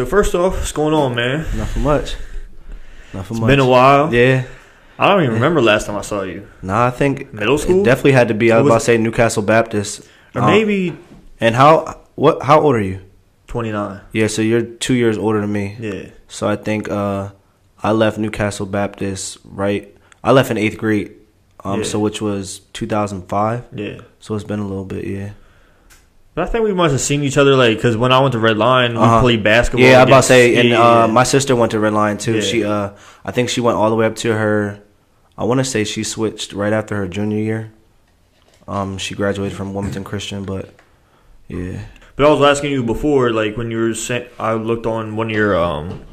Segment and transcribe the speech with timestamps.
[0.00, 1.40] So first off, what's going on, man?
[1.58, 2.16] Nothing much.
[3.12, 3.48] Nothing It's much.
[3.48, 4.14] been a while.
[4.14, 4.44] Yeah.
[4.98, 6.48] I don't even remember last time I saw you.
[6.62, 7.84] Nah, I think Middle It school?
[7.84, 8.50] definitely had to be.
[8.50, 10.08] I was was about to say Newcastle Baptist.
[10.34, 10.96] Or Um, maybe
[11.38, 12.00] And how?
[12.14, 12.42] What?
[12.42, 13.00] How old are you?
[13.48, 14.00] 29.
[14.12, 15.76] Yeah, so you're two years older than me.
[15.78, 16.06] Yeah.
[16.28, 17.32] So I think uh,
[17.82, 19.94] I left Newcastle Baptist right.
[20.24, 21.12] I left in eighth grade.
[21.62, 21.84] Um, Yeah.
[21.86, 23.64] so which was 2005.
[23.74, 24.00] Yeah.
[24.18, 25.04] So it's been a little bit.
[25.06, 25.32] Yeah.
[26.40, 28.56] I think we must have seen each other like because when I went to Red
[28.58, 29.20] Lion, we Uh-huh.
[29.20, 29.86] played basketball.
[29.86, 32.36] Yeah, I about to say, and uh, my sister went to Red Lion too.
[32.36, 32.40] Yeah.
[32.40, 32.90] She, uh,
[33.24, 34.80] I think she went all the way up to her.
[35.38, 37.72] I want to say she switched right after her junior year.
[38.68, 40.72] Um, she graduated from Wilmington Christian, but
[41.48, 41.80] yeah,
[42.16, 45.30] But I was asking you before, like when you were sent, I looked on one
[45.30, 46.04] of your um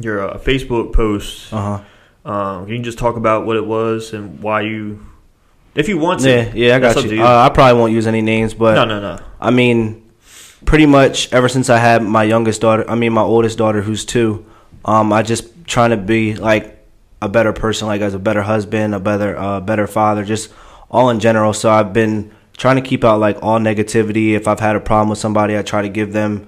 [0.00, 1.52] your uh, Facebook posts.
[1.52, 1.80] uh
[2.24, 2.30] huh.
[2.30, 5.06] Um, can you just talk about what it was and why you,
[5.76, 6.30] if you want to?
[6.30, 7.10] Yeah, yeah, I got you.
[7.10, 7.22] you.
[7.22, 9.22] Uh, I probably won't use any names, but no, no, no.
[9.40, 10.02] I mean,
[10.64, 14.04] pretty much ever since I had my youngest daughter, I mean my oldest daughter who's
[14.04, 14.44] two,
[14.84, 16.72] um, I just trying to be like
[17.22, 20.52] a better person, like as a better husband, a better, uh, better father, just
[20.90, 21.52] all in general.
[21.52, 24.32] So I've been trying to keep out like all negativity.
[24.32, 26.46] If I've had a problem with somebody, I try to give them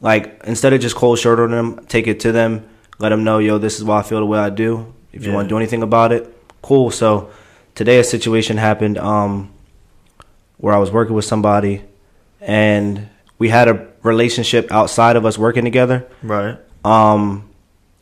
[0.00, 3.38] like instead of just cold shoulder on them, take it to them, let them know,
[3.38, 4.92] yo, this is why I feel the way I do.
[5.12, 5.36] If you Yeah.
[5.36, 6.32] want to do anything about it,
[6.62, 6.90] cool.
[6.90, 7.30] So
[7.76, 9.52] today a situation happened um,
[10.56, 11.84] where I was working with somebody
[12.40, 16.06] and we had a relationship outside of us working together.
[16.22, 16.58] Right.
[16.84, 17.48] Um,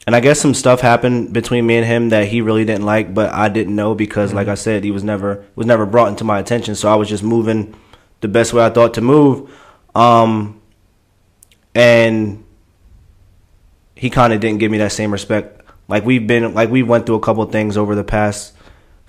[0.07, 3.13] and I guess some stuff happened between me and him that he really didn't like,
[3.13, 6.25] but I didn't know because, like I said, he was never was never brought into
[6.25, 6.75] my attention.
[6.75, 7.75] So I was just moving
[8.21, 9.51] the best way I thought to move.
[9.95, 10.61] Um,
[11.75, 12.45] and
[13.97, 15.63] he kind of didn't give me that same respect.
[15.89, 18.54] Like we've been, like we went through a couple things over the past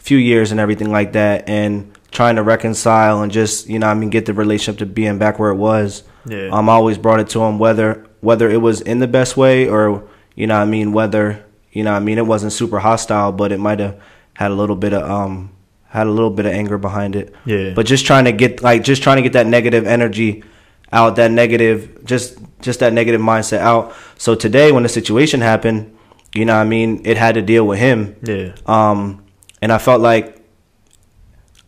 [0.05, 3.93] few years and everything like that, and trying to reconcile and just you know, I
[3.93, 6.03] mean, get the relationship to being back where it was.
[6.27, 6.49] Yeah.
[6.51, 9.67] Um, I always brought it to him whether whether it was in the best way
[9.67, 13.31] or you know what I mean whether you know I mean it wasn't super hostile,
[13.31, 13.99] but it might have
[14.33, 15.51] had a little bit of um
[15.89, 17.33] had a little bit of anger behind it.
[17.45, 17.73] Yeah.
[17.73, 20.43] But just trying to get like just trying to get that negative energy
[20.91, 23.93] out, that negative just just that negative mindset out.
[24.17, 25.95] So today when the situation happened,
[26.33, 28.15] you know I mean, it had to deal with him.
[28.23, 28.53] yeah.
[28.65, 29.24] Um,
[29.65, 30.37] and I felt like,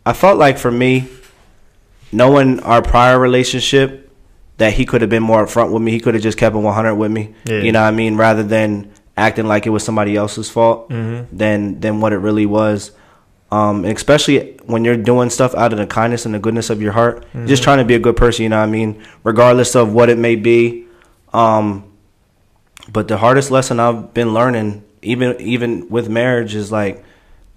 [0.06, 1.08] I felt like for me,
[2.12, 4.04] knowing our prior relationship,
[4.58, 5.90] that he could have been more upfront with me.
[5.92, 7.34] He could have just kept it 100 with me.
[7.44, 7.58] Yeah.
[7.58, 8.16] You know what I mean?
[8.16, 11.36] Rather than acting like it was somebody else's fault Mm-hmm.
[11.36, 12.92] than than what it really was.
[13.50, 16.92] Um, especially when you're doing stuff out of the kindness and the goodness of your
[16.92, 18.42] heart, just trying to be a good person.
[18.44, 19.02] You know what I mean?
[19.24, 20.86] Regardless of what it may be.
[21.32, 21.84] Um,
[22.92, 27.04] but the hardest lesson I've been learning, even even with marriage, is like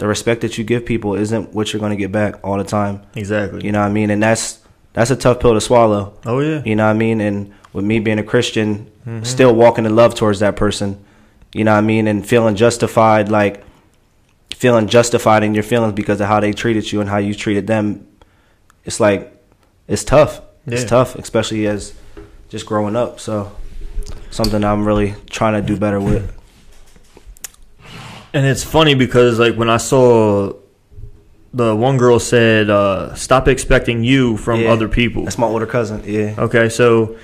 [0.01, 2.63] the respect that you give people isn't what you're going to get back all the
[2.63, 3.03] time.
[3.13, 3.63] Exactly.
[3.63, 4.09] You know what I mean?
[4.09, 4.59] And that's
[4.94, 6.17] that's a tough pill to swallow.
[6.25, 6.63] oh yeah.
[6.66, 7.22] You know what I mean?
[7.22, 9.22] And with me being a Christian, mm-hmm.
[9.22, 11.06] still walking in love towards that person,
[11.53, 12.07] you know what I mean?
[12.07, 13.63] And feeling justified, like
[14.56, 17.68] feeling justified in your feelings because of how they treated you and how you treated
[17.68, 18.07] them.
[18.83, 19.31] It's like,
[19.88, 20.41] it's tough.
[20.66, 21.94] It's tough, especially as
[22.50, 23.19] just growing up.
[23.19, 23.56] So,
[24.31, 26.35] something I'm really trying to do better with.
[28.34, 30.53] And it's funny because like when I saw
[31.53, 34.72] the one girl said, uh, "Stop expecting you from Yeah.
[34.72, 36.02] other people." That's my older cousin.
[36.06, 36.36] Yeah.
[36.38, 37.18] Okay, so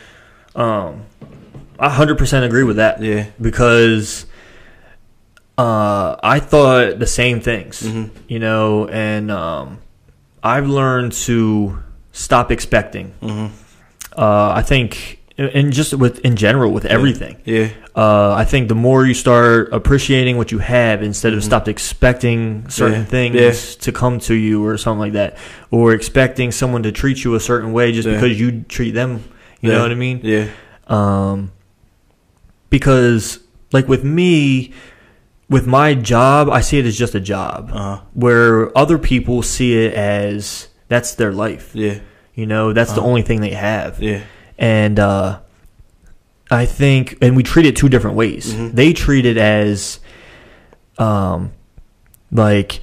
[0.55, 1.03] um,
[1.79, 3.01] I hundred percent agree with that.
[3.01, 3.25] Yeah.
[3.39, 4.25] because
[5.57, 8.09] uh, I thought the same things, Mhm.
[8.27, 9.79] you know, and um,
[10.43, 11.79] I've learned to
[12.11, 13.13] stop expecting.
[13.21, 13.47] hmm
[14.15, 17.37] Uh, I think, and just with in general with everything.
[17.45, 17.69] Yeah.
[17.95, 22.67] Uh, I think the more you start appreciating what you have instead of stop expecting
[22.69, 23.09] certain Mm-hmm.
[23.11, 23.41] things Yeah.
[23.51, 23.81] Yeah.
[23.81, 25.37] to come to you or something like that,
[25.71, 28.15] or expecting someone to treat you a certain way just Yeah.
[28.15, 29.23] because you treat them.
[29.61, 29.75] You Yeah.
[29.77, 30.19] know what I mean?
[30.23, 30.47] Yeah.
[30.87, 31.51] Um,
[32.69, 33.39] because
[33.71, 34.71] like with me,
[35.49, 37.69] with my job, I see it as just a job.
[37.73, 38.01] Uh-huh.
[38.13, 41.71] Where other people see it as that's their life.
[41.73, 41.99] Yeah.
[42.33, 43.09] You know, that's the Uh-huh.
[43.09, 44.21] only thing they have Yeah.
[44.57, 45.39] And uh,
[46.49, 48.53] I think, and we treat it two different ways.
[48.53, 48.73] Mhm.
[48.73, 49.99] They treat it as,
[50.97, 51.51] um,
[52.31, 52.79] like,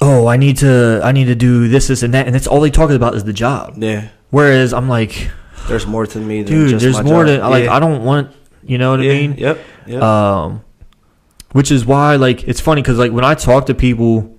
[0.00, 2.60] oh, I need to, I need to do this, this, and that, and that's all
[2.60, 3.74] they talk about is the job.
[3.78, 4.08] Yeah.
[4.30, 5.30] Whereas I'm like,
[5.68, 7.40] There's more to me than dude, just there's more job.
[7.40, 7.64] to like.
[7.64, 7.74] Yeah.
[7.74, 8.32] I don't want,
[8.62, 9.12] you know what yeah.
[9.12, 9.34] I mean?
[9.36, 9.58] Yep.
[9.86, 10.02] Yep.
[10.02, 10.64] Um,
[11.52, 14.36] which is why, like, it's funny because, like, when I talk to people,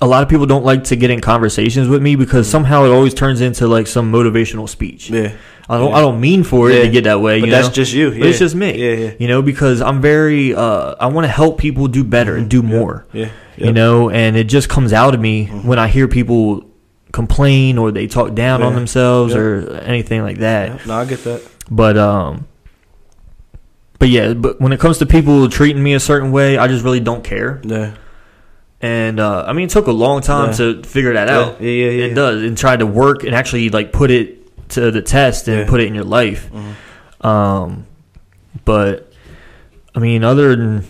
[0.00, 2.90] a lot of people don't like to get in conversations with me because somehow it
[2.90, 5.10] always turns into like some motivational speech.
[5.10, 5.32] yeah.
[5.66, 5.96] I don't, Yeah.
[5.96, 6.82] I don't mean for it Yeah.
[6.82, 7.40] to get that way.
[7.40, 7.72] But that's know?
[7.72, 8.10] just you.
[8.12, 8.26] Yeah.
[8.26, 8.76] it's just me.
[8.76, 8.96] Yeah.
[8.96, 9.10] Yeah.
[9.18, 12.60] You know, because I'm very, uh, I want to help people do better and do
[12.62, 13.06] more.
[13.14, 13.30] Yeah.
[13.56, 16.66] You know, and it just comes out of me when I hear people
[17.12, 20.84] complain or they talk down on themselves or anything like that.
[20.86, 21.40] No, I get that.
[21.70, 22.46] But um,
[23.98, 26.84] but yeah, but when it comes to people treating me a certain way, I just
[26.84, 27.62] really don't care.
[27.64, 27.92] Yeah.
[28.80, 30.56] And uh, I mean, it took a long time Yeah.
[30.56, 31.60] to figure that Yeah, out.
[31.60, 32.04] yeah, yeah, yeah.
[32.06, 34.40] It does, and try to work and actually like put it
[34.70, 36.50] to the test and put it in your life.
[36.52, 37.26] Mhm.
[37.26, 37.86] Um,
[38.64, 39.10] but
[39.94, 40.84] I mean, other than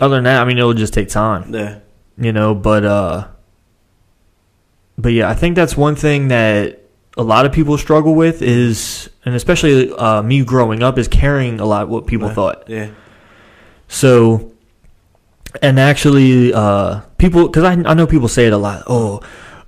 [0.00, 1.76] other than that, I mean, it'll just take time, Yeah.
[2.18, 2.54] you know.
[2.54, 3.24] But uh,
[4.96, 6.80] but yeah, I think that's one thing that
[7.16, 11.58] a lot of people struggle with is, and especially uh, me growing up, is caring
[11.58, 12.34] a lot what people Yeah.
[12.34, 12.64] thought.
[12.68, 12.86] Yeah.
[13.88, 14.52] So,
[15.62, 18.82] and actually, uh, people, because I, I know people say it a lot.
[18.86, 19.20] Oh,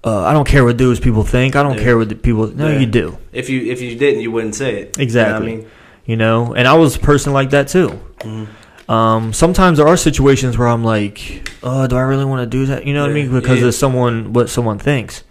[0.04, 1.56] uh, I don't care what dudes people think.
[1.56, 1.82] I don't Yeah.
[1.84, 2.46] care what the people.
[2.48, 2.78] No, Yeah.
[2.80, 3.18] you do.
[3.32, 4.98] If you if you didn't, you wouldn't say it.
[4.98, 5.50] Exactly.
[5.52, 5.64] You know
[6.06, 7.98] You know, and I was a person like that too.
[8.22, 8.48] I mean?
[8.88, 12.66] Um, sometimes there are situations where I'm like, oh, do I really want to do
[12.66, 12.86] that?
[12.86, 13.30] You know what I mean?
[13.30, 13.68] Because yeah.
[13.68, 15.22] of someone, what someone thinks.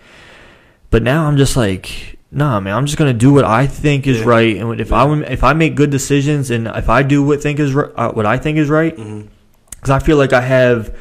[0.91, 2.73] But now I'm just like, nah, man.
[2.75, 4.25] I'm just gonna do what I think is Yeah.
[4.27, 7.59] right, and if I if I make good decisions and if I do what think
[7.59, 9.27] is ri- uh, what I think is right, Mhm.
[9.79, 10.95] Because I feel like I have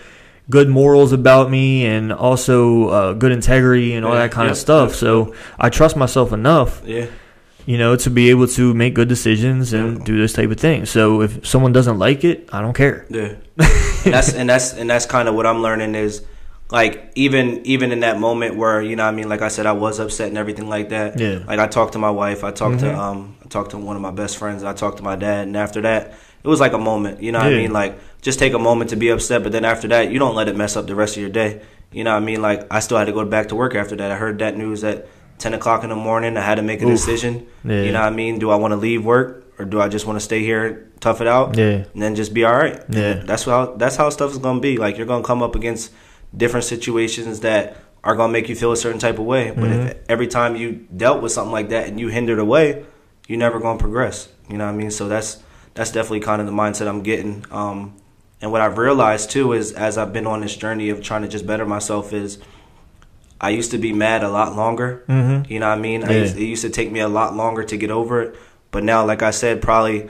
[0.50, 4.52] good morals about me and also uh, good integrity and all Yeah, that kind yeah,
[4.52, 4.94] of stuff.
[4.94, 7.06] So I trust myself enough, Yeah.
[7.66, 10.86] you know, to be able to make good decisions and do this type of thing.
[10.86, 13.04] So if someone doesn't like it, I don't care.
[13.10, 13.34] Yeah.
[13.58, 13.68] and
[14.14, 16.22] that's and that's and that's kind of what I'm learning is
[16.70, 19.72] like even even in that moment where you know I mean like I said I
[19.72, 21.18] was upset and everything like that.
[21.18, 21.40] Yeah.
[21.46, 22.80] Like I talked to my wife, I talked Mhm.
[22.80, 25.46] to um I talked to one of my best friends, I talked to my dad
[25.48, 26.14] and after that
[26.44, 27.58] it was like a moment, you know what Yeah.
[27.58, 27.72] I mean?
[27.72, 30.48] Like just take a moment to be upset, but then after that you don't let
[30.48, 31.62] it mess up the rest of your day.
[31.92, 32.42] You know what I mean?
[32.42, 34.10] Like I still had to go back to work after that.
[34.10, 35.06] I heard that news at
[35.38, 36.36] ten o'clock in the morning.
[36.36, 36.90] I had to make a Oof.
[36.90, 37.46] decision.
[37.64, 37.82] Yeah.
[37.82, 38.38] You know what I mean?
[38.38, 41.00] Do I want to leave work or do I just want to stay here, and
[41.00, 41.56] tough it out?
[41.56, 41.84] Yeah.
[41.92, 42.80] and then just be all right.
[42.90, 43.14] Yeah.
[43.24, 44.76] that's how that's how stuff is gonna be.
[44.76, 45.92] Like you're gonna come up against
[46.36, 49.50] different situations that are gonna make you feel a certain type of way.
[49.50, 49.86] But Mm-hmm.
[49.88, 52.84] if every time you dealt with something like that and you hindered away,
[53.26, 54.28] you're never gonna progress.
[54.50, 54.90] You know what I mean?
[54.90, 55.42] So that's
[55.74, 57.44] that's definitely kind of the mindset I'm getting.
[57.50, 57.94] Um,
[58.40, 61.28] and what I've realized too is as I've been on this journey of trying to
[61.28, 62.38] just better myself is.
[63.40, 65.04] I used to be mad a lot longer.
[65.08, 65.48] Mhm.
[65.48, 66.02] You know what I mean?
[66.02, 68.34] I used, it used to take me a lot longer to get over it.
[68.72, 70.08] But now, like I said, probably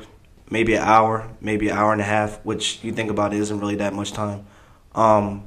[0.51, 3.61] maybe an hour, maybe an hour and a half, which you think about it isn't
[3.61, 4.47] really that much time.
[4.95, 5.43] Um,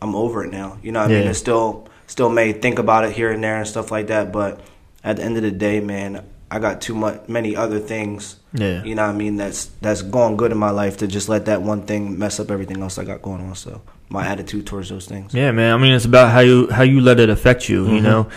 [0.00, 0.78] I'm over it now.
[0.82, 1.24] You know what I mean?
[1.24, 1.30] Yeah.
[1.32, 4.60] It still still may think about it here and there and stuff like that, but
[5.04, 6.22] at the end of the day, man,
[6.54, 8.36] I got too much many other things.
[8.52, 8.84] Yeah.
[8.84, 9.36] You know what I mean?
[9.36, 12.50] That's that's going good in my life to just let that one thing mess up
[12.50, 13.54] everything else I got going on.
[13.54, 15.32] So my attitude towards those things.
[15.32, 15.72] Yeah, man.
[15.72, 17.86] I mean, it's about how you how you let it affect you.
[17.86, 18.02] You Mhm.
[18.02, 18.28] know,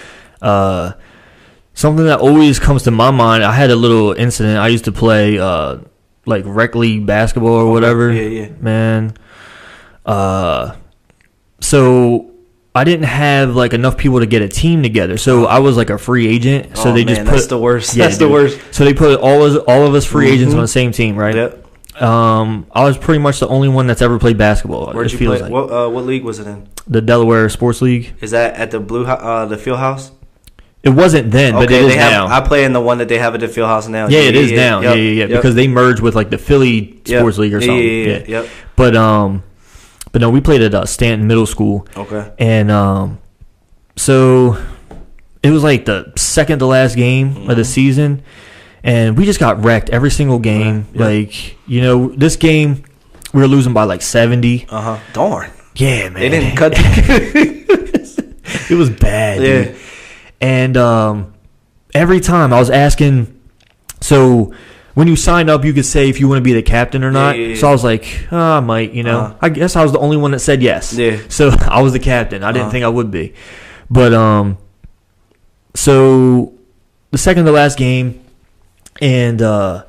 [0.41, 0.93] uh,
[1.73, 3.43] something that always comes to my mind.
[3.43, 4.57] I had a little incident.
[4.59, 5.79] I used to play uh,
[6.25, 8.13] like rec league basketball or whatever.
[8.13, 8.47] Yeah, yeah.
[8.61, 9.13] Man,
[10.05, 10.75] uh,
[11.59, 12.31] so
[12.75, 15.17] I didn't have like enough people to get a team together.
[15.17, 16.77] So I was like a free agent.
[16.77, 17.95] So Oh, they man, just that's put the worst.
[17.95, 18.59] Yeah, that's the worst.
[18.71, 20.57] so they put all of us, all of us free agents Mhm.
[20.57, 21.33] on the same team, right?
[21.35, 21.61] Yep.
[22.01, 24.91] Um, I was pretty much the only one that's ever played basketball.
[24.91, 25.39] Where'd you play?
[25.39, 26.67] like What uh, what league was it in?
[26.87, 28.13] the Delaware Sports League.
[28.21, 30.11] Is that at the blue uh the field house?
[30.83, 32.11] It wasn't then, but it is they have.
[32.11, 32.27] now.
[32.27, 34.07] I play in the one that they have at the field house now.
[34.07, 34.81] Yeah, it is now.
[34.81, 35.25] Yep, yeah, yeah, yeah.
[35.25, 37.19] yep, Because they merged with like the Philly yep.
[37.21, 37.87] Sports League or Yeah, something.
[37.87, 38.47] Yeah, Yeah, yeah, Yep.
[38.75, 39.41] But um,
[40.15, 42.31] but no, we played at uh, Stanton Middle School, Okay.
[42.39, 43.19] and um,
[43.97, 44.57] so
[45.43, 47.65] it was like the second to last game of the Mhm.
[47.65, 48.21] season,
[48.81, 50.87] and we just got wrecked every single game.
[50.95, 51.05] Right, yeah.
[51.27, 52.83] Like you know, this game
[53.33, 54.65] we were losing by like seventy.
[54.69, 54.97] Uh huh.
[55.11, 55.51] Darn.
[55.75, 56.21] Yeah, man.
[56.21, 56.71] They didn't cut.
[56.77, 59.63] it was bad, Yeah.
[59.65, 59.75] dude.
[60.39, 61.33] And um,
[61.93, 63.37] every time I was asking,
[63.99, 64.53] so
[64.95, 67.11] when you sign up, you could say if you want to be the captain or
[67.11, 67.37] not.
[67.37, 67.55] yeah, yeah.
[67.55, 69.19] So I was like, oh, I might, you know.
[69.19, 69.37] Uh-huh.
[69.41, 70.93] I guess I was the only one that said yes.
[70.93, 71.19] Yeah.
[71.29, 72.43] So I was the captain.
[72.43, 72.71] I didn't Uh-huh.
[72.71, 73.33] think I would be,
[73.89, 74.57] but um,
[75.73, 76.53] so
[77.11, 78.21] the second to last game,
[79.01, 79.83] and uh,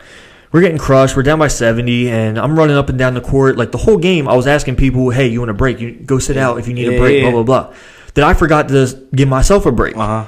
[0.53, 1.17] we're getting crushed.
[1.17, 3.99] We're down by seventy, and I'm running up and down the court like the whole
[3.99, 4.29] game.
[4.29, 5.81] I was asking people, "Hey, you want a break?
[5.81, 7.45] You go sit out if you need Yeah, a break." yeah, Blah yeah.
[7.45, 7.75] blah blah.
[8.15, 10.25] Then I forgot to give myself a break, Uh huh.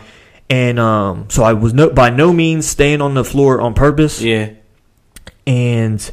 [0.51, 4.21] and um, so I was no by no means staying on the floor on purpose.
[4.21, 4.51] Yeah.
[5.49, 6.11] And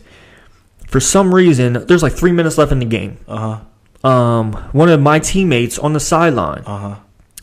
[0.88, 3.18] for some reason, there's like three minutes left in the game.
[3.28, 3.60] Uh
[4.04, 4.08] huh.
[4.10, 6.96] Um, one of my teammates on the sideline Uh huh.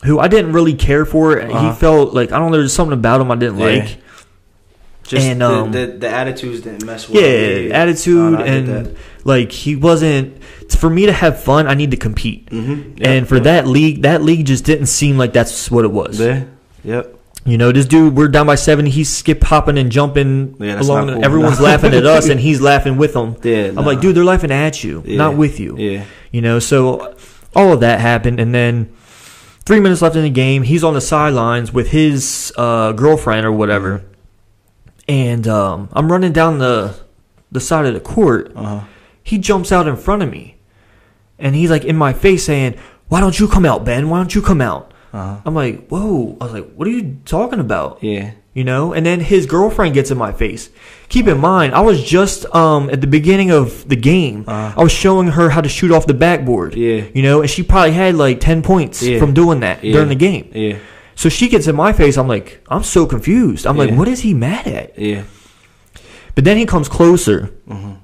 [0.05, 1.39] who I didn't really care for.
[1.39, 1.69] Uh-huh.
[1.73, 3.65] He felt like I don't know, there's something about him I didn't Yeah.
[3.65, 3.97] like.
[5.05, 7.21] Just And, the, um, the the attitudes didn't mess with.
[7.21, 8.95] Yeah, attitude and
[9.25, 10.41] like he wasn't.
[10.77, 12.49] For me to have fun, I need to compete.
[12.49, 13.03] Mm-hmm.
[13.03, 16.19] and for that league, that league just didn't seem like that's what it was.
[16.19, 16.45] Yeah.
[16.85, 17.19] Yep.
[17.45, 18.85] You know, this dude, we're down by seven.
[18.85, 21.09] He's skip hopping and jumping Yeah, along.
[21.09, 21.25] cool.
[21.25, 21.65] Everyone's No.
[21.65, 23.35] laughing at us, and he's laughing with them.
[23.43, 23.71] Yeah.
[23.75, 25.17] I'm like, dude, they're laughing at you, Yeah.
[25.17, 25.75] not with you.
[25.77, 26.03] Yeah.
[26.31, 27.13] You know, so
[27.53, 28.89] all of that happened, and then
[29.65, 30.63] three minutes left in the game.
[30.63, 34.03] He's on the sidelines with his uh, girlfriend or whatever,
[35.07, 36.95] and um, I'm running down the
[37.51, 38.51] the side of the court.
[38.55, 38.79] Uh huh.
[39.21, 40.55] He jumps out in front of me,
[41.37, 42.75] and he's like in my face saying,
[43.09, 44.09] "Why don't you come out, Ben?
[44.09, 45.41] Why don't you come out?" Uh huh.
[45.45, 48.31] I'm like, "Whoa!" I was like, "What are you talking about?" Yeah.
[48.55, 50.69] you know and then his girlfriend gets in my face
[51.09, 54.79] keep in mind i was just um at the beginning of the game Uh-huh.
[54.79, 57.01] i was showing her how to shoot off the backboard Yeah.
[57.17, 59.17] you know and she probably had like 10 points Yeah.
[59.17, 59.93] from doing that Yeah.
[59.93, 60.77] during the game Yeah.
[61.15, 64.19] so she gets in my face i'm like i'm so confused i'm like what is
[64.21, 65.23] he mad at Yeah.
[66.35, 67.97] but then he comes closer Mhm.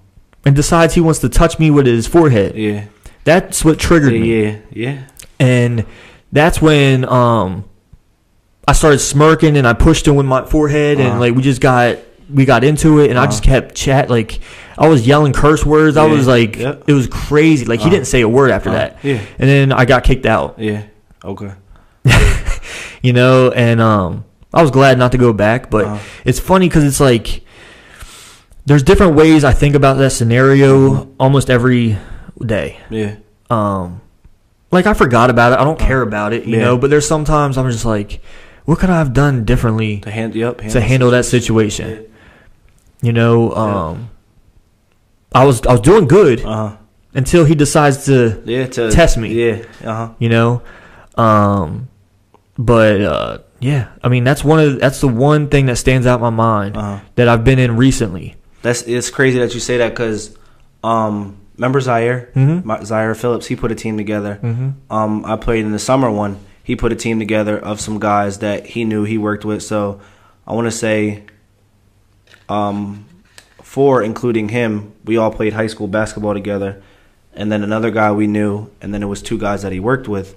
[0.45, 2.85] and decides he wants to touch me with his forehead Yeah.
[3.23, 4.19] that's what triggered Yeah.
[4.19, 4.55] me Yeah.
[4.73, 4.97] Yeah.
[5.39, 5.85] and
[6.31, 7.65] that's when um
[8.67, 11.19] I started smirking and I pushed him with my forehead and Uh-huh.
[11.19, 11.97] like we just got
[12.31, 13.61] we got into it and I just Uh-huh.
[13.61, 14.39] kept chat like
[14.77, 15.97] I was yelling curse words.
[15.97, 16.83] I was like Yep.
[16.87, 17.65] it was crazy.
[17.65, 17.95] Like he Uh-huh.
[17.95, 18.77] didn't say a word after Uh-huh.
[18.79, 18.97] that.
[19.03, 19.19] Yeah.
[19.39, 20.55] And then I got kicked out.
[20.59, 20.83] Yeah.
[21.23, 21.51] Okay.
[23.01, 25.97] You know, and um I was glad not to go back, but Uh-huh.
[26.25, 27.41] it's funny cuz it's like
[28.65, 31.11] there's different ways I think about that scenario Mm-hmm.
[31.19, 31.97] almost every
[32.45, 32.77] day.
[32.89, 33.15] Yeah.
[33.49, 34.01] um
[34.71, 35.59] like I forgot about it.
[35.59, 36.63] I don't care about it, you Yeah.
[36.65, 38.21] know, but there's sometimes I'm just like
[38.65, 40.35] what could I have done differently To hand.
[40.35, 40.59] Yep.
[40.69, 42.05] to handle that situation?
[43.01, 44.09] You know, um
[45.33, 46.75] I was I was doing good Uh huh.
[47.13, 48.67] until he decides to, Yeah.
[48.67, 49.33] To Test me.
[49.33, 49.63] Yeah.
[49.83, 50.09] Uh huh.
[50.19, 50.61] you know,
[51.15, 51.87] um
[52.57, 56.15] but uh yeah, I mean that's one of that's the one thing that stands out
[56.15, 56.99] in my mind Uh huh.
[57.15, 58.35] that I've been in recently.
[58.61, 60.37] That's it's crazy that you say that because,
[60.83, 62.63] um, remember Zaire, Mhm.
[62.65, 64.39] My, Zaire Phillips, he put a team together.
[64.41, 64.73] Mhm.
[64.89, 66.37] Um, I played in the summer one.
[66.63, 69.61] He put a team together of some guys that he knew he worked with.
[69.61, 69.99] So
[70.47, 71.23] I want to say,
[72.47, 73.05] um,
[73.61, 76.81] four, including him, we all played high school basketball together,
[77.33, 80.07] and then another guy we knew, and then it was two guys that he worked
[80.07, 80.35] with,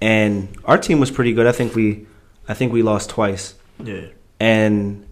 [0.00, 1.46] and our team was pretty good.
[1.46, 2.06] I think we,
[2.48, 4.06] I think we lost twice Yeah.
[4.40, 5.04] and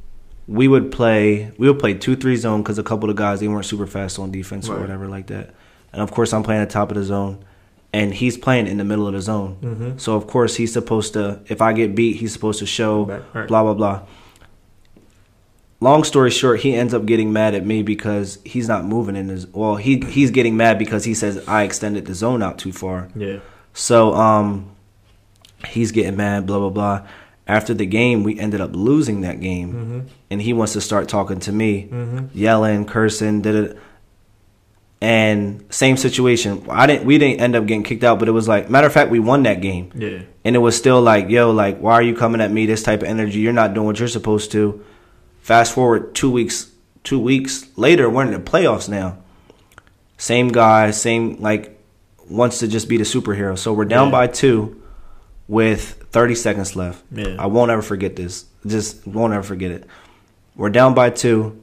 [0.48, 3.48] we would play we would play two three zone because a couple of guys they
[3.48, 5.54] weren't super fast on defense or whatever like that.
[5.92, 7.44] And of course, I'm playing at the top of the zone,
[7.92, 9.56] and he's playing in the middle of the zone.
[9.62, 10.00] Mhm.
[10.00, 11.40] So of course, he's supposed to.
[11.48, 13.48] If I get beat, he's supposed to show Right, right.
[13.48, 14.02] blah blah blah.
[15.80, 19.28] Long story short, he ends up getting mad at me because he's not moving in
[19.28, 19.46] his.
[19.48, 23.08] Well, he he's getting mad because he says I extended the zone out too far.
[23.14, 23.38] Yeah.
[23.74, 24.70] So um,
[25.68, 27.02] he's getting mad, blah blah blah.
[27.48, 29.72] After the game, we ended up losing that game,
[30.08, 30.10] Mhm.
[30.30, 32.28] and he wants to start talking to me, Mhm.
[32.34, 33.78] yelling, cursing, did it.
[35.00, 36.62] And same situation.
[36.70, 37.04] I didn't.
[37.04, 39.18] We didn't end up getting kicked out, but it was like matter of fact, we
[39.20, 40.20] won that game, Yeah.
[40.44, 42.64] and it was still like, yo, like why are you coming at me?
[42.66, 44.80] This type of energy, you're not doing what you're supposed to.
[45.42, 46.70] Fast forward two weeks.
[47.04, 49.18] Two weeks later, we're in the playoffs now.
[50.18, 51.78] Same guy, same like
[52.28, 53.56] wants to just be the superhero.
[53.56, 54.12] So we're down Yeah.
[54.12, 54.76] by two
[55.46, 57.04] with 30 seconds left.
[57.12, 57.36] Yeah.
[57.38, 58.46] I won't ever forget this.
[58.66, 59.84] Just won't ever forget it.
[60.54, 61.62] We're down by two,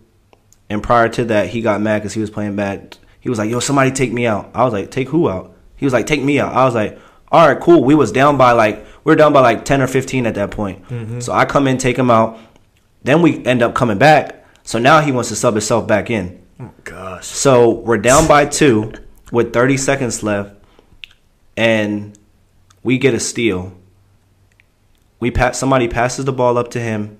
[0.69, 2.95] and prior to that, he got mad because he was playing bad.
[3.19, 5.88] He was like, "Yo, somebody take me out." I was like, "Take who out?" He
[5.88, 7.00] was like, "Take me out." I was like,
[7.31, 9.88] "All right, cool." We was down by like we are down by like 10 or
[9.88, 10.88] 15 at that point.
[10.88, 11.19] Mm-hmm.
[11.19, 12.38] So I come in, take him out.
[13.01, 14.45] Then we end up coming back.
[14.62, 16.45] So now he wants to sub himself back in.
[16.60, 17.25] Oh gosh.
[17.25, 18.93] So we're down by two
[19.31, 20.55] with 30 seconds left,
[21.57, 22.15] and
[22.83, 23.74] we get a steal.
[25.24, 25.58] We pass.
[25.58, 27.18] Somebody passes the ball up to him.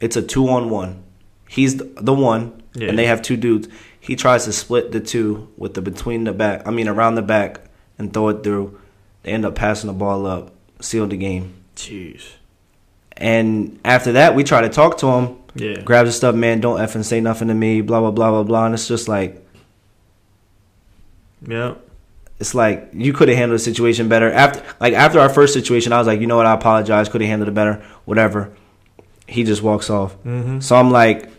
[0.00, 1.02] It's a two on one.
[1.46, 2.88] He's the the one, Yeah.
[2.88, 3.68] and they have two dudes.
[4.00, 6.66] He tries to split the two with the between the back.
[6.66, 7.60] I mean, around the back
[7.98, 8.78] and throw it through.
[9.24, 11.52] They end up passing the ball up, seal the game.
[11.76, 12.22] Jeez.
[13.14, 15.36] And after that, we try to talk to him.
[15.54, 15.82] Yeah.
[15.82, 16.60] Grabs his stuff, man.
[16.60, 17.82] Don't effing say nothing to me.
[17.82, 18.64] Blah blah blah blah blah.
[18.64, 19.46] And it's just like
[21.46, 21.74] Yeah.
[22.40, 24.30] It's like you could have handled the situation better.
[24.32, 27.20] After like after our first situation, I was like, you know what, I apologize, could
[27.20, 28.52] have handled it better, whatever.
[29.26, 30.16] He just walks off.
[30.24, 30.62] Mhm.
[30.62, 31.30] So I'm like,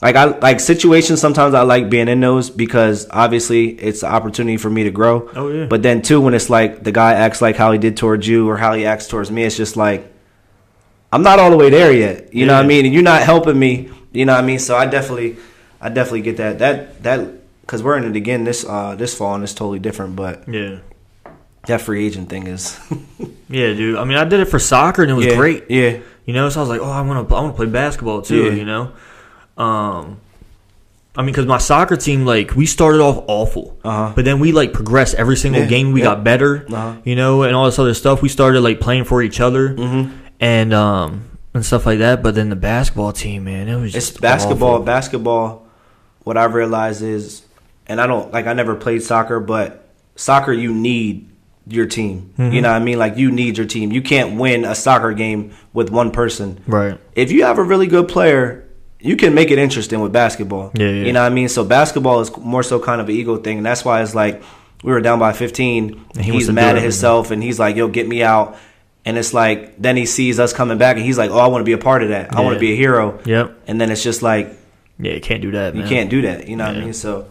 [0.00, 1.20] like I like situations.
[1.20, 5.28] Sometimes I like being in those because obviously it's an opportunity for me to grow.
[5.34, 5.66] Oh yeah.
[5.66, 8.48] But then too, when it's like the guy acts like how he did towards you
[8.48, 10.12] or how he acts towards me, it's just like
[11.12, 12.32] I'm not all the way there yet.
[12.34, 12.84] You know what I mean?
[12.86, 13.90] And you're not helping me.
[14.12, 14.58] You know what I mean?
[14.58, 15.36] So I definitely,
[15.80, 16.58] I definitely get that.
[16.58, 17.28] That that
[17.62, 20.14] because we're in it again this uh this fall and it's totally different.
[20.16, 20.78] But yeah.
[21.66, 22.78] that free agent thing is
[23.48, 23.96] Yeah, dude.
[23.98, 25.64] I mean, I did it for soccer and it was yeah, great.
[25.70, 27.66] Yeah, You know, so I was like, oh, I want to, I want to play
[27.66, 28.44] basketball too.
[28.46, 28.52] Yeah.
[28.52, 28.92] You know,
[29.56, 30.20] um,
[31.14, 34.12] I mean, because my soccer team, like, we started off awful, Uh-huh.
[34.16, 35.92] but then we like progressed every single Yeah, game.
[35.92, 36.96] We got better, Uh-huh.
[37.04, 38.22] you know, and all this other stuff.
[38.22, 40.04] We started like playing for each other hmm
[40.40, 42.22] and um and stuff like that.
[42.22, 44.74] But then the basketball team, man, it was it's just basketball.
[44.76, 44.84] awful.
[44.86, 45.66] Basketball.
[46.24, 47.42] What I've realized is,
[47.92, 51.28] and I don't like I never played soccer, but soccer you need
[51.66, 52.32] your team.
[52.38, 52.52] Mm-hmm.
[52.54, 52.98] You know what I mean?
[52.98, 53.92] Like you need your team.
[53.92, 56.60] You can't win a soccer game with one person.
[56.66, 56.98] right?
[57.14, 58.68] If you have a really good player,
[58.98, 60.72] you can make it interesting with basketball.
[60.74, 61.04] Yeah, yeah.
[61.04, 61.48] You know what I mean?
[61.48, 64.42] So basketball is more so kind of an ego thing, and that's why it's like
[64.82, 66.06] we were down by 15.
[66.16, 68.56] And he he's mad at himself, and he's like, "Yo, get me out."
[69.04, 71.62] And it's like then he sees us coming back, and he's like, "Oh, I want
[71.62, 72.34] to be a part of that.
[72.34, 73.62] I want to be a hero." Yep.
[73.68, 74.52] And then it's just like
[74.98, 75.74] Yeah, you can't do that.
[75.76, 76.48] you can't do that.
[76.48, 76.92] You know what I mean?
[76.92, 77.26] So,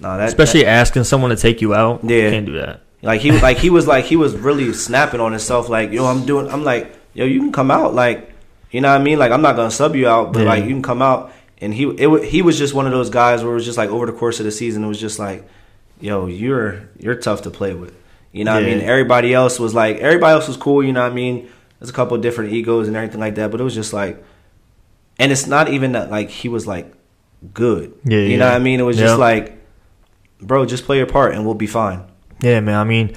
[0.00, 2.04] no, that Especially asking someone to take you out.
[2.04, 2.16] Yeah.
[2.24, 2.80] You can't do that.
[3.02, 5.68] Like he like he was like he was really snapping on himself.
[5.68, 6.48] Like yo, I'm doing.
[6.50, 7.94] I'm like yo, you can come out.
[7.94, 8.32] Like
[8.70, 9.18] you know what I mean.
[9.18, 10.48] Like I'm not gonna sub you out, but Yeah.
[10.48, 11.32] like you can come out.
[11.60, 13.90] And he it he was just one of those guys where it was just like
[13.90, 15.48] over the course of the season, it was just like,
[16.00, 17.94] yo, you're you're tough to play with.
[18.32, 18.80] You know what I mean?
[18.80, 20.82] Everybody else was like everybody else was cool.
[20.84, 21.48] You know what I mean?
[21.78, 24.22] There's a couple of different egos and everything like that, but it was just like,
[25.20, 26.92] and it's not even that like he was like
[27.54, 27.94] good.
[28.04, 28.36] Yeah, you yeah.
[28.38, 28.80] know what I mean?
[28.80, 29.06] It was Yeah.
[29.06, 29.57] just like,
[30.40, 32.04] bro, just play your part and we'll be fine.
[32.40, 32.76] Yeah, man.
[32.76, 33.14] I mean,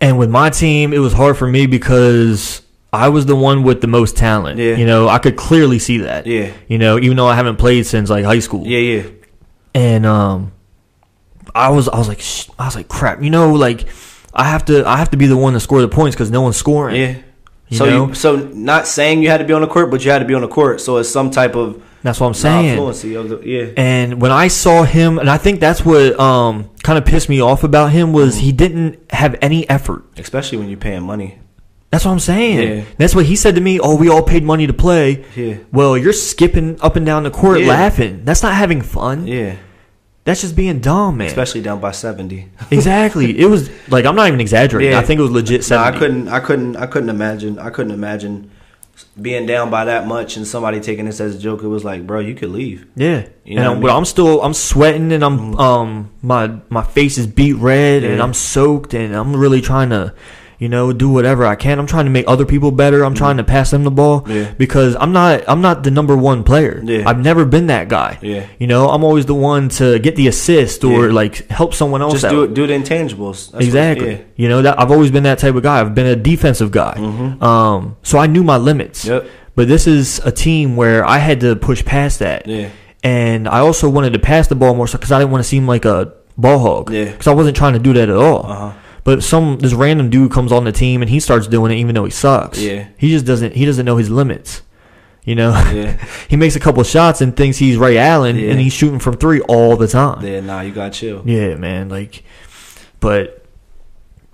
[0.00, 2.62] and with my team, it was hard for me because
[2.92, 4.58] I was the one with the most talent.
[4.58, 4.76] Yeah.
[4.76, 6.26] You know, I could clearly see that.
[6.26, 6.52] Yeah.
[6.68, 8.66] You know, even though I haven't played since like high school.
[8.66, 9.10] Yeah, yeah.
[9.74, 10.52] And um,
[11.54, 13.22] I was I was like sh- I was like crap.
[13.22, 13.86] You know, like
[14.32, 16.42] I have to I have to be the one to score the points because no
[16.42, 16.96] one's scoring.
[16.96, 17.16] Yeah.
[17.68, 18.08] You so know?
[18.08, 20.24] you so not saying you had to be on the court, but you had to
[20.24, 20.80] be on the court.
[20.80, 22.76] So it's some type of That's what I'm saying.
[22.76, 23.72] fluency of the yeah.
[23.76, 27.40] And when I saw him, and I think that's what um kind of pissed me
[27.40, 30.04] off about him was he didn't have any effort.
[30.16, 31.38] Especially when you're paying money.
[31.90, 32.78] That's what I'm saying.
[32.78, 32.84] Yeah.
[32.98, 33.80] That's what he said to me.
[33.80, 35.24] Oh, we all paid money to play.
[35.34, 35.56] Yeah.
[35.72, 37.68] Well, you're skipping up and down the court Yeah.
[37.68, 38.24] laughing.
[38.24, 39.26] That's not having fun.
[39.26, 39.56] Yeah.
[40.24, 41.28] That's just being dumb, man.
[41.28, 42.50] Especially down by seventy.
[42.70, 43.36] exactly.
[43.38, 44.92] It was like I'm not even exaggerating.
[44.92, 44.98] Yeah.
[45.00, 45.60] I think it was legit.
[45.60, 45.96] No, 70.
[45.96, 48.50] I couldn't I couldn't I couldn't imagine I couldn't imagine
[49.20, 51.62] being down by that much and somebody taking this as a joke.
[51.62, 52.86] It was like, bro, you could leave.
[52.96, 53.96] Yeah, You and know I but mean?
[53.96, 58.34] I'm still I'm sweating and I'm um my my face is beat red and I'm
[58.34, 60.14] soaked and I'm really trying to,
[60.58, 61.78] you know, do whatever I can.
[61.78, 63.04] I'm trying to make other people better.
[63.04, 64.32] I'm trying to pass them the ball Mm-hmm.
[64.32, 64.54] Yeah.
[64.56, 66.80] because I'm not I'm not the number one player.
[66.84, 67.08] Yeah.
[67.08, 68.18] I've never been that guy.
[68.22, 68.46] Yeah.
[68.58, 71.12] you know, I'm always the one to get the assist or Yeah.
[71.12, 72.30] like help someone else Just out.
[72.30, 73.50] do it do the intangibles.
[73.50, 74.10] That's what- exactly.
[74.12, 74.18] yeah.
[74.36, 75.80] You know that I've always been that type of guy.
[75.80, 76.94] I've been a defensive guy.
[77.40, 79.04] Um, so I knew my limits.
[79.04, 79.26] Mm-hmm.
[79.26, 79.30] Yep.
[79.54, 82.46] But this is a team where I had to push past that.
[82.46, 82.68] Yeah.
[83.02, 85.48] And I also wanted to pass the ball more so because I didn't want to
[85.48, 86.90] seem like a ball hog.
[86.90, 87.04] Yeah.
[87.04, 88.46] Because I wasn't trying to do that at all.
[88.46, 88.72] Uh-huh.
[89.06, 91.94] But some this random dude comes on the team and he starts doing it even
[91.94, 92.60] though he sucks.
[92.60, 92.88] Yeah.
[92.98, 94.62] He just doesn't he doesn't know his limits.
[95.24, 95.50] You know?
[95.72, 96.04] Yeah.
[96.28, 98.50] he makes a couple shots and thinks he's Ray Allen Yeah.
[98.50, 100.26] and he's shooting from three all the time.
[100.26, 101.22] Yeah, nah, you got chill.
[101.24, 101.88] Yeah, man.
[101.88, 102.24] Like,
[102.98, 103.44] but,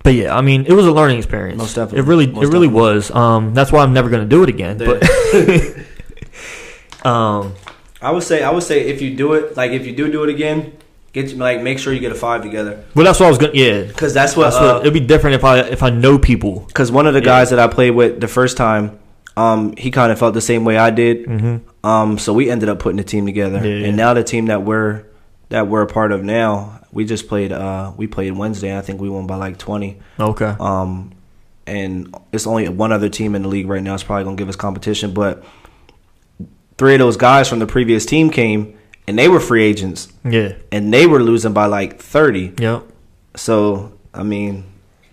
[0.03, 0.35] but yeah.
[0.35, 1.59] I mean, it was a learning experience.
[1.59, 1.99] Most definitely.
[1.99, 2.95] It really, Most it really definitely.
[2.95, 3.11] was.
[3.11, 4.79] Um, that's why I'm never gonna do it again.
[4.79, 4.99] Yeah.
[6.97, 7.55] But, um,
[8.01, 10.25] I would say I would say if you do it, like if you do do
[10.25, 10.73] it again,
[11.13, 13.53] get like make sure you get a five together well, that's what I was gonna.
[13.55, 14.45] Yeah, because that's what.
[14.45, 14.77] that's what.
[14.77, 16.61] uh, It'd be different if I if I know people.
[16.61, 18.99] Because one of the guys that I played with the first time,
[19.37, 21.27] um, he kind of felt the same way I did.
[21.27, 21.87] Mm-hmm.
[21.87, 23.87] Um, so we ended up putting a team together, Yeah, yeah.
[23.89, 25.05] and now the team that we're
[25.49, 27.53] that we're a part of now, we just played.
[27.53, 28.77] Uh, we played Wednesday.
[28.77, 30.01] I think we won by like twenty.
[30.19, 30.55] Okay.
[30.61, 31.13] Um,
[31.67, 33.95] and it's only one other team in the league right now.
[33.95, 35.45] It's probably gonna give us competition, but
[36.79, 40.55] three of those guys from the previous team came, and they were free agents, Yeah.
[40.71, 42.53] and they were losing by like thirty.
[42.59, 42.85] Yep.
[43.37, 44.65] So I mean,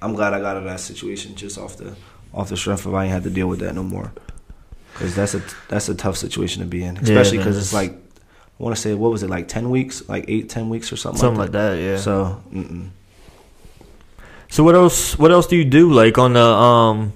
[0.01, 1.95] I'm glad I got out of that situation just off the
[2.33, 4.11] off the strength of I ain't had to deal with that no more.
[4.93, 7.91] Because that's a that's a tough situation to be in, especially man, because it's like
[7.93, 10.97] I want to say what was it like ten weeks, like eight ten weeks or
[10.97, 11.75] something, Something like like that.
[11.79, 11.97] Yeah.
[11.97, 12.89] So, So mm-mm.
[14.63, 15.17] what else?
[15.17, 15.91] What else do you do?
[15.91, 17.13] Like on the um,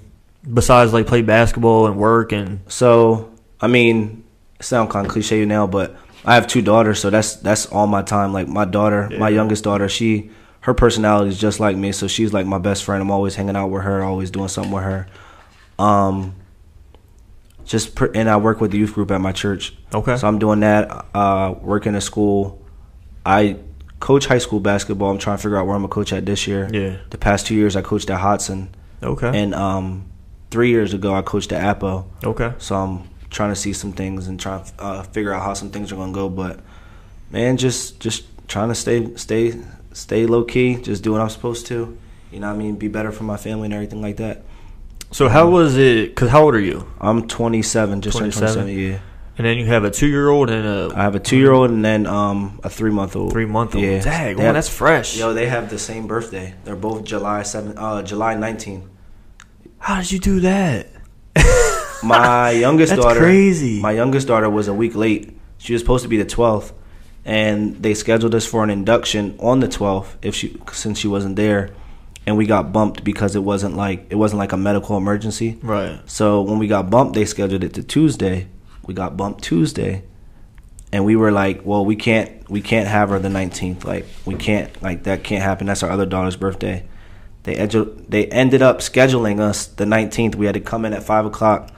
[0.51, 4.23] besides like play basketball and work and so I mean,
[4.61, 8.01] sound kind of cliche now, but I have two daughters, so that's that's all my
[8.01, 8.31] time.
[8.33, 10.31] Like my daughter, my youngest daughter, she
[10.61, 13.01] her personality is just like me, so she's like my best friend.
[13.01, 15.07] I'm always hanging out with her, always doing something with her.
[15.77, 16.35] Um,
[17.65, 19.73] just pr- and I work with the youth group at my church.
[19.93, 20.17] okay.
[20.17, 21.05] So I'm doing that.
[21.13, 22.61] Uh, working at school.
[23.25, 23.57] I
[23.99, 25.09] coach high school basketball.
[25.11, 26.69] I'm trying to figure out where I'm gonna coach at this year.
[26.71, 26.97] yeah.
[27.09, 29.31] The past two years, I coached at Hodgson, Okay.
[29.41, 30.05] and um,
[30.51, 32.05] three years ago, I coached at Apo.
[32.23, 32.53] okay.
[32.57, 35.69] So I'm trying to see some things and trying to uh, figure out how some
[35.71, 36.29] things are gonna go.
[36.29, 36.59] But
[37.31, 39.59] man, just just trying to stay stay
[39.91, 40.75] stay low key.
[40.75, 41.97] Just do what I'm supposed to.
[42.31, 42.75] You know what I mean?
[42.75, 44.43] Be better for my family and everything like that.
[45.11, 46.15] So how was it?
[46.15, 46.91] Cause how old are you?
[46.99, 48.63] I'm 27, just turned 27?
[48.63, 48.91] 27.
[48.93, 48.99] Yeah,
[49.37, 51.51] And then you have a two year old and a I have a two year
[51.51, 53.31] old and then um a three month old.
[53.31, 53.83] three month old.
[53.83, 55.15] Yeah, Dang, man, that's fresh.
[55.15, 56.55] Yo, they have the same birthday.
[56.63, 58.89] They're both July seven, uh, July 19.
[59.77, 60.87] How did you do that?
[62.03, 63.81] My youngest That's daughter, crazy.
[63.81, 65.37] My youngest daughter was a week late.
[65.57, 66.73] She was supposed to be the 12th,
[67.25, 71.35] and they scheduled us for an induction on the 12th if she since she wasn't
[71.35, 71.69] there,
[72.25, 75.57] and we got bumped because it wasn't like it wasn't like a medical emergency.
[75.61, 75.99] Right.
[76.05, 78.47] So when we got bumped, they scheduled it to Tuesday.
[78.85, 80.03] We got bumped Tuesday,
[80.91, 83.85] and we were like, well, we can't we can't have her the 19th.
[83.85, 85.67] Like we can't like that can't happen.
[85.67, 86.85] That's our other daughter's birthday.
[87.43, 90.35] They edu- they ended up scheduling us the 19th.
[90.35, 91.71] We had to come in at five o'clock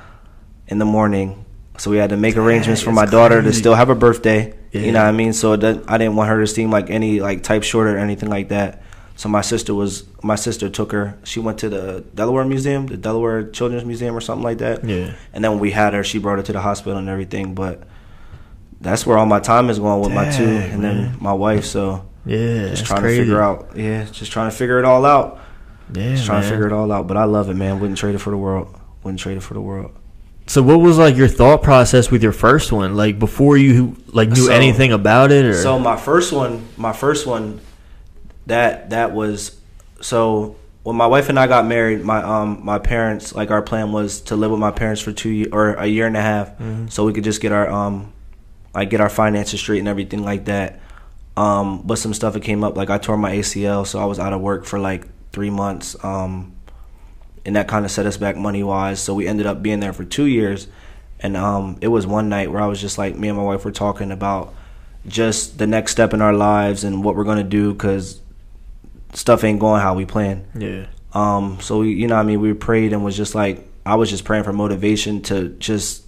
[0.68, 1.46] in the morning.
[1.78, 4.54] So we had to make arrangements for my daughter to still have her birthday.
[4.72, 4.82] Yeah.
[4.82, 5.34] You know what I mean?
[5.34, 8.50] So I didn't want her to seem like any like type shorter or anything like
[8.50, 8.82] that.
[9.18, 11.18] So my sister was my sister took her.
[11.24, 14.84] She went to the Delaware Museum, the Delaware Children's Museum or something like that.
[14.84, 15.14] Yeah.
[15.34, 17.56] And then when we had her, she brought her to the hospital and everything.
[17.56, 17.84] But
[18.82, 20.98] that's where all my time is going with my two, and man.
[20.98, 21.66] then my wife.
[21.66, 23.18] So Yeah, just trying crazy.
[23.18, 23.70] to figure out.
[23.76, 25.40] Yeah, just trying to figure it all out.
[25.94, 27.08] Yeah, Just trying to figure it all out.
[27.08, 27.80] But I love it, man.
[27.80, 28.68] Wouldn't trade it for the world.
[29.04, 29.92] Wouldn't trade it for the world.
[30.48, 32.96] So, what was like your thought process with your first one?
[32.96, 36.94] Like before you like knew So- anything about it, or So my first one, my
[36.94, 37.60] first one,
[38.46, 39.58] that that was
[40.02, 42.04] so when my wife and I got married.
[42.04, 45.30] My um my parents like our plan was to live with my parents for two
[45.30, 46.52] ye- or a year and a half,
[46.90, 48.14] so we could just get our um
[48.76, 50.80] like get our finances straight and everything like that.
[51.38, 54.20] Um, but some stuff that came up, like I tore my ACL, so I was
[54.20, 55.96] out of work for like three months.
[56.04, 56.54] Um,
[57.46, 59.00] and that kind of set us back money wise.
[59.00, 60.68] So we ended up being there for two years.
[61.20, 63.64] And um, it was one night where I was just like, me and my wife
[63.64, 64.54] were talking about
[65.08, 68.20] just the next step in our lives and what we're gonna do because
[69.14, 70.46] stuff ain't going how we plan.
[70.56, 73.66] yeah, Um, so we, you know, what I mean, we prayed and was just like,
[73.86, 76.04] I was just praying for motivation to just,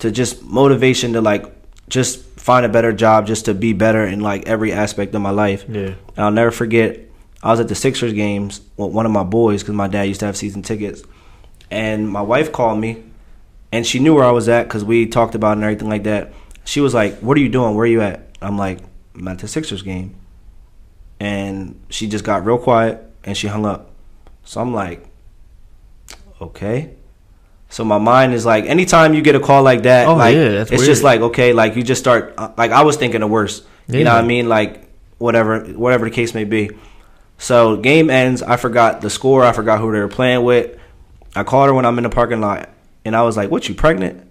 [0.00, 1.46] to just motivation to like,
[1.88, 5.30] just find a better job, just to be better in like every aspect of my
[5.30, 5.64] life.
[5.68, 7.00] yeah, And I'll never forget.
[7.42, 10.20] I was at the Sixers games with one of my boys because my dad used
[10.20, 11.02] to have season tickets,
[11.70, 13.02] and my wife called me,
[13.72, 16.04] and she knew where I was at because we talked about it and everything like
[16.04, 16.32] that.
[16.64, 17.74] She was like, "What are you doing?
[17.74, 18.80] Where are you at?" I'm like,
[19.14, 20.14] "I'm at the Sixers game,"
[21.18, 23.90] and she just got real quiet and she hung up.
[24.44, 25.06] So I'm like,
[26.40, 26.90] "Okay."
[27.68, 30.64] So my mind is like, anytime you get a call like that, Oh, like yeah,
[30.68, 33.64] it's just like okay, like you just start uh, like I was thinking the worst.
[33.86, 34.48] You know what I mean?
[34.48, 36.70] Like whatever, whatever the case may be.
[37.40, 38.42] So game ends.
[38.42, 39.44] I forgot the score.
[39.44, 40.78] I forgot who they were playing with.
[41.34, 42.68] I called her when I'm in the parking lot,
[43.04, 43.68] and I was like, "What?
[43.68, 44.26] You pregnant?"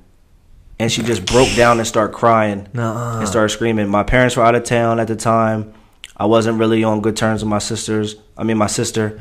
[0.78, 3.20] And she just broke down and started crying Nuh-uh.
[3.20, 3.90] and started screaming.
[3.90, 5.74] My parents were out of town at the time.
[6.16, 8.16] I wasn't really on good terms with my sisters.
[8.38, 9.20] I mean, my sister,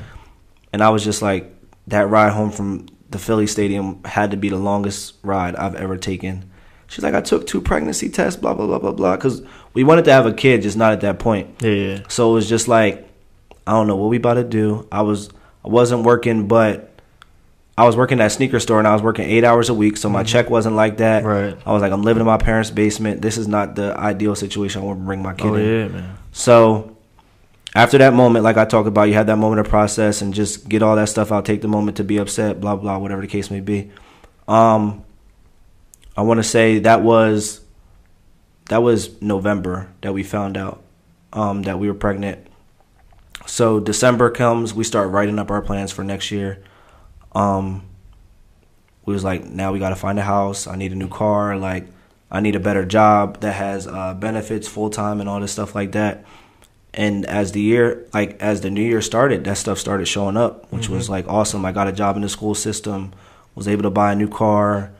[0.72, 1.52] and I was just like,
[1.88, 5.96] that ride home from the Philly Stadium had to be the longest ride I've ever
[5.96, 6.48] taken.
[6.88, 10.04] She's like, I took two pregnancy tests, blah blah blah blah blah, because we wanted
[10.04, 11.56] to have a kid, just not at that point.
[11.60, 11.98] yeah, yeah.
[12.08, 13.07] So it was just like,
[13.68, 14.88] I don't know what we about to do.
[14.90, 15.28] I was
[15.64, 17.00] I wasn't working, but
[17.76, 19.98] I was working at a sneaker store and I was working eight hours a week,
[19.98, 21.22] so my check wasn't like that.
[21.22, 21.54] Mm-hmm.
[21.54, 21.66] Right.
[21.66, 23.20] I was like, I'm living in my parents' basement.
[23.22, 25.64] This is not the ideal situation I want to bring my kid Oh in.
[25.66, 26.18] yeah, man.
[26.32, 26.96] So
[27.74, 30.68] after that moment, like I talked about, you had that moment of process and just
[30.68, 31.44] get all that stuff out.
[31.44, 33.90] Take the moment to be upset, blah blah, whatever the case may be.
[34.48, 35.04] Um,
[36.16, 37.60] I want to say that was
[38.70, 40.82] that was November that we found out
[41.34, 42.46] um, that we were pregnant.
[43.48, 46.62] So December comes, we start writing up our plans for next year.
[47.32, 47.82] Um,
[49.06, 50.66] we was like, now we got to find a house.
[50.66, 51.56] I need a new car.
[51.56, 51.86] Like,
[52.30, 55.74] I need a better job that has uh, benefits full time and all this stuff
[55.74, 56.26] like that.
[56.92, 60.70] And as the year, like as the new year started, that stuff started showing up,
[60.70, 61.64] which was like awesome.
[61.64, 63.14] I got a job in the school system,
[63.54, 64.90] was able to buy a new car.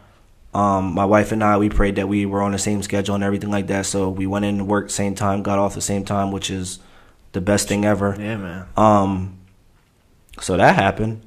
[0.55, 3.25] Um, my wife and I, we prayed that we were on the same schedule and
[3.25, 3.85] everything like that.
[3.85, 6.79] So we went in and worked same time, got off the same time, which is
[7.33, 8.17] the best thing ever.
[8.19, 8.67] Yeah, man.
[8.77, 9.39] Um,
[10.41, 11.23] so that happened,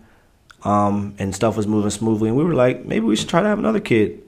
[0.63, 3.47] um, and stuff was moving smoothly, and we were like, maybe we should try to
[3.47, 4.23] have another kid.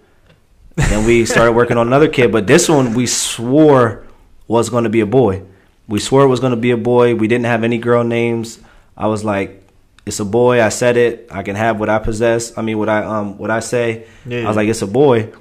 [0.77, 4.05] And we started working on another kid, but this one we swore
[4.47, 5.43] was going to be a boy.
[5.87, 7.15] We swore it was going to be a boy.
[7.15, 8.59] We didn't have any girl names.
[8.95, 9.63] I was like,
[10.05, 10.61] it's a boy.
[10.61, 11.27] I said it.
[11.31, 12.57] I can have what I possess.
[12.57, 14.05] I mean, what I um what I say.
[14.25, 14.43] Yeah.
[14.43, 15.31] I was like, it's a boy.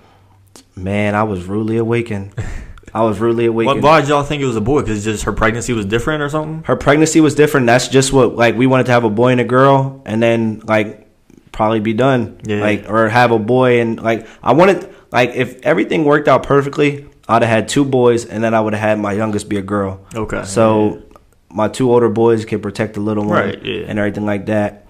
[0.76, 2.32] Man, I was rudely awakened.
[2.94, 3.82] I was rudely Why, awakened.
[3.84, 4.82] why did y'all think it was a boy?
[4.82, 6.62] Because just her pregnancy was different or something?
[6.64, 7.66] her pregnancy was different.
[7.66, 10.60] That's just what like we wanted to have a boy and a girl, and then
[10.64, 11.08] like
[11.52, 12.38] probably be done.
[12.44, 12.60] Yeah.
[12.60, 17.06] Like or have a boy and like I wanted like if everything worked out perfectly,
[17.28, 19.62] I'd have had two boys, and then I would have had my youngest be a
[19.62, 20.00] girl.
[20.14, 20.44] Okay.
[20.44, 21.02] So
[21.50, 23.84] my two older boys can protect the little one, Right, yeah.
[23.86, 24.86] and everything like that.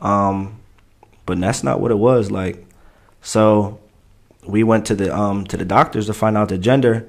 [0.00, 0.58] Um,
[1.26, 2.66] but that's not what it was like.
[3.22, 3.80] So
[4.46, 7.08] we went to the um to the doctors to find out the gender,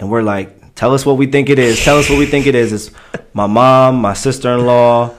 [0.00, 1.82] and we're like, tell us what we think it is.
[1.84, 2.72] Tell us what we think it is.
[2.72, 2.90] It's
[3.32, 5.14] my mom, my sister in law,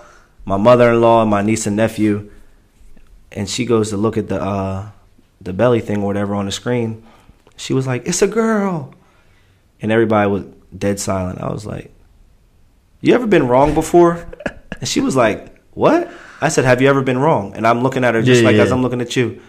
[0.45, 2.31] my mother in law, and my niece and nephew.
[3.31, 4.89] And she goes to look at the uh
[5.41, 7.05] the belly thing or whatever on the screen.
[7.57, 8.93] She was like, It's a girl.
[9.81, 10.43] And everybody was
[10.77, 11.39] dead silent.
[11.41, 11.91] I was like,
[13.01, 14.25] You ever been wrong before?
[14.79, 16.11] And she was like, What?
[16.41, 17.53] I said, Have you ever been wrong?
[17.53, 18.71] And I'm looking at her just Yeah, like as.
[18.71, 19.41] I'm looking at you.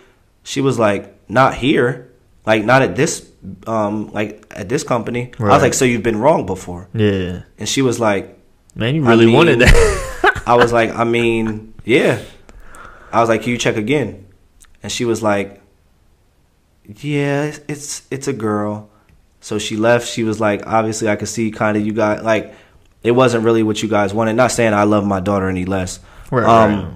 [0.42, 2.09] She was like, Not here.
[2.46, 3.30] Like not at this
[3.66, 5.32] um like at this company.
[5.38, 7.42] I was like, so you've been wrong before, Yeah.
[7.58, 8.38] and she was like,
[8.74, 10.42] Man, you I really mean- wanted that.
[10.46, 12.20] I was like, I mean, yeah.
[13.12, 14.26] I was like, can you check again?
[14.82, 15.60] And she was like,
[17.00, 18.88] yeah, it's it's, it's a girl.
[19.40, 20.08] So she left.
[20.08, 22.54] She was like, obviously, I could see kind of you guys like
[23.02, 24.34] it wasn't really what you guys wanted.
[24.34, 26.00] Not saying I love my daughter any less.
[26.30, 26.94] Right, um, right.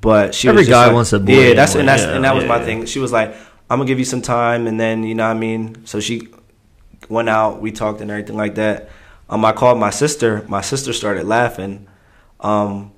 [0.00, 2.34] But she Every guy like- wants a boy Yeah, that's and that's Yeah, and that
[2.34, 2.64] was my yeah.
[2.64, 2.86] thing.
[2.86, 3.34] She was like,
[3.68, 5.86] I'm gonna give you some time, and then you know what I mean.
[5.86, 6.28] So she
[7.08, 7.60] went out.
[7.60, 8.88] We talked and everything like that.
[9.28, 10.44] Um, I called my sister.
[10.48, 11.86] My sister started laughing.
[12.40, 12.92] Um,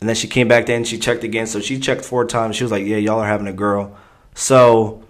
[0.00, 0.84] and then she came back then.
[0.84, 1.46] She checked again.
[1.46, 2.56] So she checked four times.
[2.56, 3.96] She was like, "Yeah, y'all are having a girl."
[4.34, 5.02] So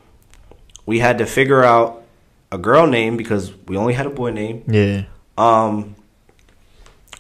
[0.86, 2.02] we had to figure out
[2.50, 4.64] a girl name because we only had a boy name.
[4.66, 5.04] yeah.
[5.36, 5.94] Um,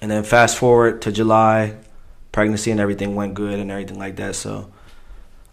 [0.00, 1.76] and then fast forward to July,
[2.32, 4.36] pregnancy and everything went good and everything like that.
[4.36, 4.72] So,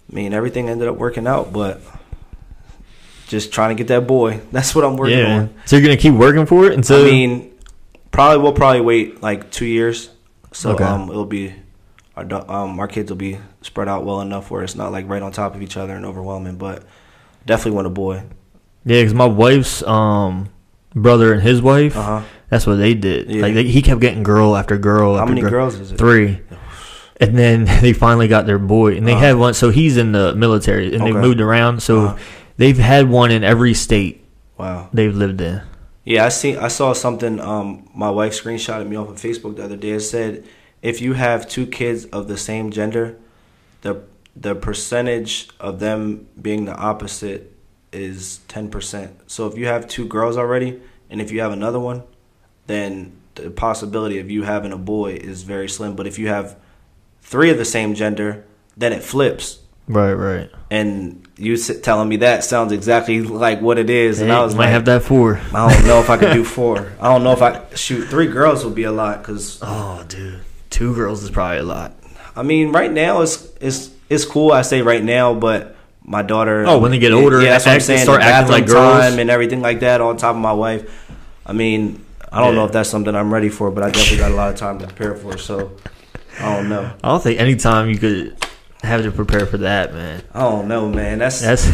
[0.09, 1.81] I mean, everything ended up working out, but
[3.35, 4.39] just trying to get that boy.
[4.51, 5.37] That's what I'm working yeah.
[5.39, 5.53] on.
[5.65, 7.53] So you're gonna keep working for it until I mean,
[8.11, 10.09] probably we'll probably wait like two years.
[10.53, 10.83] So Okay.
[10.85, 11.53] um, it'll be
[12.15, 15.21] our um our kids will be spread out well enough where it's not like right
[15.21, 16.57] on top of each other and overwhelming.
[16.57, 16.83] But
[17.45, 18.23] definitely want a boy.
[18.85, 20.49] yeah, because my wife's um
[20.95, 22.21] brother and his wife, Uh huh.
[22.49, 23.29] that's what they did.
[23.29, 23.41] Yeah.
[23.41, 25.15] Like they, he kept getting girl after girl.
[25.15, 25.51] How after many girl.
[25.51, 25.97] girls is it?
[25.97, 26.39] Three.
[27.19, 29.21] And then they finally got their boy, and they Uh-huh.
[29.27, 29.53] had one.
[29.53, 31.81] So he's in the military, and they moved around.
[31.83, 32.17] So Uh-huh.
[32.57, 34.23] They've had one in every state
[34.57, 34.89] Wow.
[34.93, 35.61] they've lived in.
[36.03, 36.55] Yeah, I see.
[36.55, 37.39] I saw something.
[37.39, 39.91] Um, my wife screenshotted me off of Facebook the other day.
[39.91, 40.45] It said
[40.81, 43.17] if you have two kids of the same gender,
[43.81, 44.03] the
[44.35, 47.51] the percentage of them being the opposite
[47.91, 49.19] is ten percent.
[49.31, 52.03] So if you have two girls already, and if you have another one,
[52.67, 55.95] then the possibility of you having a boy is very slim.
[55.95, 56.55] But if you have
[57.21, 58.45] three of the same gender,
[58.77, 59.59] then it flips.
[59.87, 60.51] Right, right.
[60.69, 64.55] And you telling me that sounds exactly like what it is, and Hey, I was
[64.55, 65.39] might like, have that four.
[65.53, 66.93] I don't know if I could do four.
[66.99, 70.39] I don't know if I shoot three girls would be a lot because Oh, dude,
[70.69, 71.93] two girls is probably a lot.
[72.35, 74.51] I mean right now it's it's it's cool.
[74.51, 76.65] I say right now, but my daughter.
[76.67, 78.03] Oh, when they get older, yeah, that's what I'm saying.
[78.03, 78.99] start acting like girls.
[79.01, 81.11] time and everything like that on top of my wife.
[81.45, 84.31] I mean, I don't know if that's something I'm ready for, but I definitely got
[84.31, 85.37] a lot of time to prepare for.
[85.37, 85.71] So
[86.39, 86.93] I don't know.
[87.03, 88.37] I don't think any time you could
[88.85, 90.23] have to prepare for that, man.
[90.33, 91.19] I don't know, man.
[91.19, 91.65] That's That's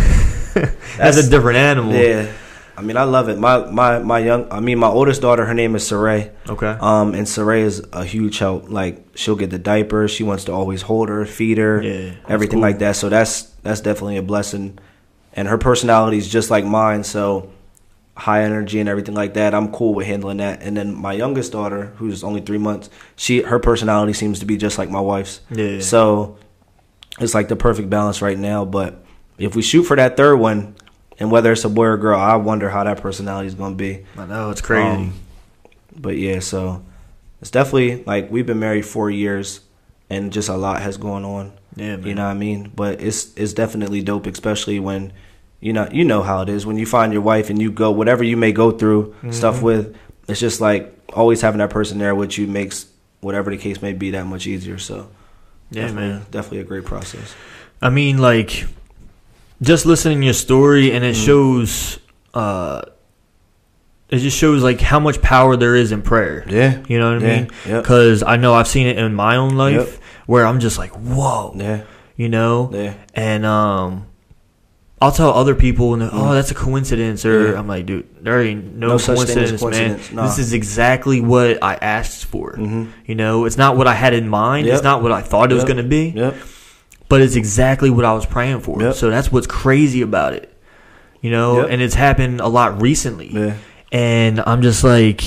[0.54, 1.94] that's, That's- a different animal.
[1.94, 2.32] yeah.
[2.78, 3.38] I mean, I love it.
[3.38, 4.52] My my my young.
[4.52, 5.46] I mean, my oldest daughter.
[5.46, 6.32] Her name is Saray.
[6.50, 6.68] Okay.
[6.80, 8.70] Um, and Saray is a huge help.
[8.70, 10.10] Like she'll get the diapers.
[10.10, 12.62] She wants to always hold her, feed her, Yeah, everything cool.
[12.62, 12.96] like that.
[12.96, 14.80] So that's that's definitely a blessing.
[15.34, 17.04] And her personality is just like mine.
[17.04, 17.52] So
[18.18, 19.54] high energy and everything like that.
[19.54, 20.64] I'm cool with handling that.
[20.64, 24.58] And then my youngest daughter, who's only three months, she her personality seems to be
[24.58, 25.42] just like my wife's.
[25.52, 25.82] Yeah.
[25.82, 26.38] So
[27.22, 28.66] it's like the perfect balance right now.
[28.66, 29.04] But
[29.38, 30.76] if we shoot for that third one,
[31.20, 33.78] and whether it's a boy or girl, I wonder how that personality is going to
[33.78, 34.06] be.
[34.18, 34.88] I know it's crazy.
[34.88, 35.14] Um,
[35.96, 36.84] but yeah, so
[37.42, 39.62] it's definitely like we've been married four years,
[40.10, 41.54] and just a lot has gone on.
[41.76, 42.08] yeah, man.
[42.08, 42.72] You know what I mean?
[42.76, 45.14] But it's it's definitely dope, especially when
[45.60, 47.92] you know you know how it is when you find your wife and you go
[47.92, 49.62] whatever you may go through stuff Mhm.
[49.64, 49.96] with.
[50.28, 52.86] It's just like always having that person there with you makes
[53.20, 54.78] whatever the case may be that much easier.
[54.78, 55.08] So
[55.72, 56.26] yeah, definitely, man.
[56.32, 57.34] definitely a great process.
[57.82, 58.66] I mean, like,
[59.62, 61.26] just listening to your story, and it Mhm.
[61.26, 62.00] shows,
[62.34, 62.82] uh,
[64.10, 66.44] it just shows like how much power there is in prayer.
[66.48, 67.50] Yeah, You know what I yeah, mean?
[67.68, 69.90] yep, Because I know I've seen it in my own life Yep.
[70.28, 71.82] where I'm just like, whoa, yeah,
[72.18, 74.06] you know, yeah, and um.
[75.02, 76.34] I'll tell other people, and they're, oh, Mhm.
[76.34, 77.58] that's a coincidence, or Yeah.
[77.60, 80.00] I'm like, dude, there ain't no, No as coincidence, man.
[80.14, 80.28] nah.
[80.28, 82.54] This is exactly what I asked for.
[82.56, 84.68] hmm You know, it's not what I had in mind.
[84.68, 84.76] Yep.
[84.76, 86.36] It's not what I thought it was going to be yep,
[87.10, 88.80] but it's exactly what I was praying for.
[88.80, 88.94] Yep.
[88.94, 90.54] So that's what's crazy about it.
[91.22, 91.68] You know, Yep.
[91.72, 93.32] and it's happened a lot recently.
[93.34, 93.54] yeah,
[93.92, 95.24] And I'm just like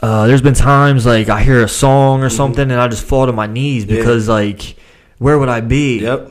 [0.00, 2.32] uh, there's been times like I hear a song or Mhm.
[2.36, 3.96] something and I just fall to my knees Yeah.
[3.96, 4.76] because like
[5.18, 5.98] where would I be?
[6.02, 6.30] yep,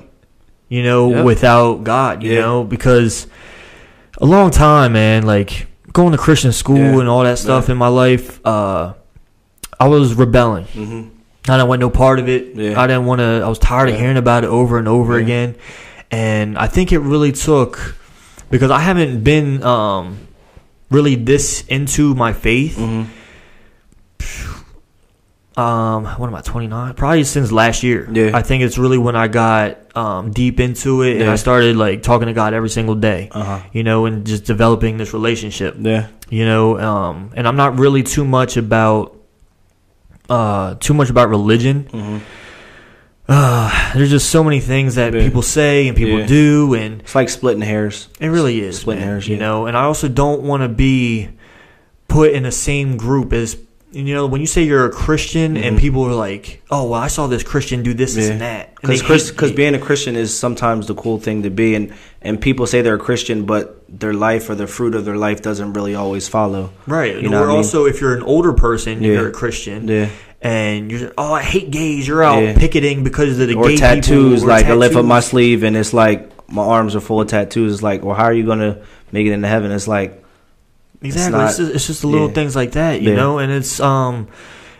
[0.69, 1.25] You know, Yep.
[1.25, 2.41] without God, you Yeah.
[2.41, 3.27] know, because
[4.19, 6.99] a long time, man, like going to Christian school Yeah.
[6.99, 7.73] and all that stuff Yeah.
[7.73, 8.93] in my life, uh
[9.79, 10.65] I was rebelling.
[10.65, 11.01] hmm
[11.49, 12.57] I didn't want no part of it.
[12.77, 13.41] I didn't want to.
[13.45, 15.55] I was tired of hearing about it over and over again,
[16.11, 17.95] and I think it really took
[18.51, 20.17] because I haven't been um,
[20.91, 22.75] really this into my faith.
[22.75, 23.03] hmm
[25.57, 26.41] Um, what am I?
[26.41, 26.93] Twenty nine?
[26.93, 28.07] Probably since last year.
[28.11, 28.31] Yeah.
[28.33, 32.03] I think it's really when I got um, deep into it, and I started like
[32.03, 33.29] talking to God every single day.
[33.31, 33.59] Uh huh.
[33.73, 35.75] You know, and just developing this relationship.
[35.79, 36.07] Yeah.
[36.29, 39.15] you know um and i'm not really too much about
[40.29, 42.17] uh too much about religion hmm
[43.29, 45.21] uh, there's just so many things that Yeah.
[45.23, 46.27] people say and people Yeah.
[46.27, 48.07] do, and It's like splitting hairs.
[48.19, 49.41] it really is, Splitting man, hairs, you yeah.
[49.45, 49.65] know.
[49.67, 51.29] And I also don't want to be
[52.07, 53.55] put in the same group as
[53.91, 55.79] you know when you say you're a Christian and Mhm.
[55.79, 59.31] people are like, "Oh, well, I saw this Christian do this, this and that," Because
[59.31, 61.89] because being a Christian is sometimes the cool thing to be, and
[62.21, 65.41] and people say they're a Christian, but their life or the fruit of their life
[65.41, 66.69] doesn't really always follow.
[66.85, 67.57] right, you know or what I mean?
[67.57, 69.13] also if you're an older person, Yeah.
[69.13, 70.07] you're a Christian, Yeah.
[70.41, 72.07] and you're oh, I hate gays.
[72.07, 72.53] You're out Yeah.
[72.57, 74.41] picketing because of the or gay tattoos.
[74.41, 77.21] people, or like I lift up my sleeve and it's like my arms are full
[77.21, 77.73] of tattoos.
[77.73, 78.77] It's like, well, how are you gonna
[79.13, 79.71] make it into heaven?
[79.71, 80.21] It's like,
[81.01, 81.37] Exactly.
[81.37, 82.33] not- It's, just, it's just the little yeah.
[82.33, 83.15] things like that, you Yeah.
[83.17, 84.27] know, and it's um,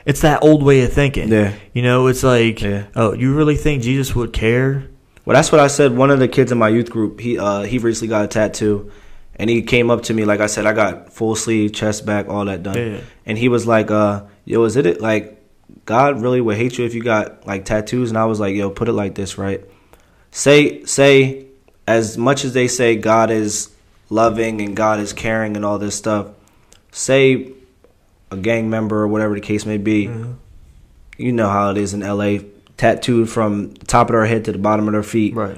[0.06, 1.30] it's that old way of thinking.
[1.30, 1.53] yeah.
[1.73, 2.86] You know, it's like, Yeah.
[2.95, 4.86] oh, you really think Jesus would care?
[5.25, 5.95] Well, that's what I said.
[5.95, 8.91] One of the kids in my youth group, he uh, he recently got a tattoo,
[9.36, 12.30] and he came up to me like I said, I got full sleeve, chest back,
[12.30, 15.38] all that done, and he was like, uh, "Yo, is it it like
[15.86, 18.69] God really would hate you if you got like tattoos?" And I was like, "Yo,
[18.69, 19.65] put it like this, right?
[20.32, 21.47] Say say
[21.86, 23.69] as much as they say God is
[24.10, 26.28] loving and God is caring and all this stuff,
[26.91, 27.52] say
[28.32, 30.34] a gang member or whatever the case may be." Mhm.
[31.20, 32.38] you know how it is in LA,
[32.78, 35.58] tattooed from the top of their head to the bottom of their feet, Right.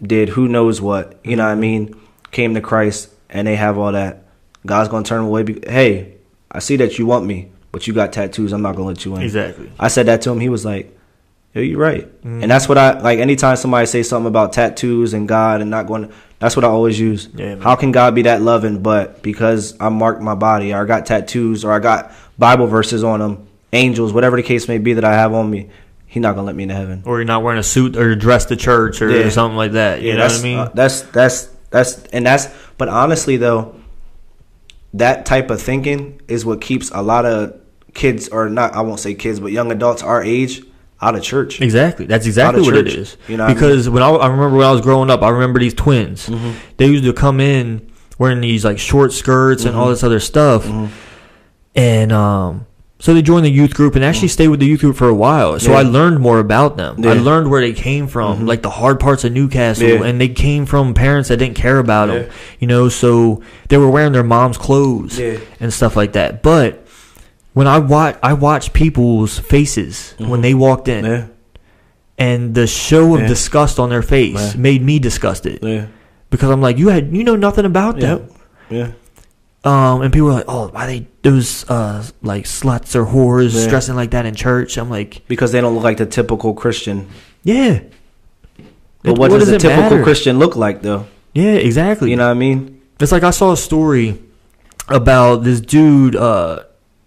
[0.00, 1.96] did who knows what, you know what I mean,
[2.30, 4.22] came to Christ and they have all that.
[4.64, 5.42] God's going to turn them away.
[5.42, 6.12] Be- hey,
[6.52, 8.52] I see that you want me, but you got tattoos.
[8.52, 9.22] I'm not going to let you in.
[9.22, 9.68] Exactly.
[9.80, 10.38] I said that to him.
[10.38, 10.96] He was like,
[11.54, 12.42] "Yo, you're right." Mhm.
[12.42, 13.18] And that's what I like.
[13.18, 16.08] Anytime somebody say something about tattoos and God and not going,
[16.40, 17.28] that's what I always use.
[17.34, 17.56] Yeah.
[17.56, 18.82] How can God be that loving?
[18.82, 23.04] But because I marked my body, or I got tattoos, or I got Bible verses
[23.04, 25.70] on them, angels, whatever the case may be that I have on me,
[26.06, 27.02] He not gonna let me into heaven.
[27.06, 29.28] Or you're not wearing a suit or dressed to church or Yeah.
[29.28, 30.02] something like that.
[30.02, 30.58] You know that's, what I mean?
[30.58, 32.48] uh, that's that's that's and that's.
[32.78, 33.76] But honestly, though,
[34.94, 37.54] that type of thinking is what keeps a lot of
[37.94, 38.74] kids, or not.
[38.74, 40.62] I won't say kids, but young adults our age
[41.02, 41.60] out of church.
[41.60, 42.06] Exactly.
[42.06, 43.16] That's exactly what it is.
[43.28, 45.30] you know what I because when I, I remember when I was growing up, I
[45.30, 46.28] remember these twins.
[46.28, 46.54] Mhm.
[46.76, 49.90] They used to come in wearing these like short skirts and all Mhm.
[49.92, 50.88] this other stuff, Mhm.
[51.74, 52.66] and um,
[52.98, 55.14] so they joined the youth group and actually stayed with the youth group for a
[55.14, 55.58] while.
[55.58, 55.78] So Yeah.
[55.78, 56.96] I learned more about them.
[57.02, 58.46] I learned where they came from, Mhm.
[58.46, 60.02] like the hard parts of Newcastle, Yeah.
[60.04, 62.26] and they came from parents that didn't care about them.
[62.58, 65.38] You know, so they were wearing their mom's clothes Yeah.
[65.60, 66.42] and stuff like that.
[66.42, 66.84] But
[67.52, 70.42] when I watch, I watched people's faces when Mhm.
[70.42, 71.24] they walked in Yeah.
[72.18, 73.26] and the show of Yeah.
[73.28, 74.60] disgust on their face Yeah.
[74.60, 75.86] made me disgusted Yeah.
[76.30, 78.22] because I'm like, you had you know nothing about them.
[78.68, 78.88] Yeah.
[79.62, 83.68] Um, and people were like, oh, why they those uh like sluts or whores Yeah.
[83.68, 84.78] dressing like that in church?
[84.78, 87.06] I'm like, Because they don't look like the typical Christian.
[87.44, 87.80] yeah.
[89.02, 90.02] But It- what, does a typical matter?
[90.02, 91.06] Christian look like, though?
[91.34, 92.10] Yeah, exactly.
[92.10, 92.76] You know what I mean?
[93.00, 94.18] It's like I saw a story
[94.88, 96.16] about this dude.
[96.16, 96.60] Uh,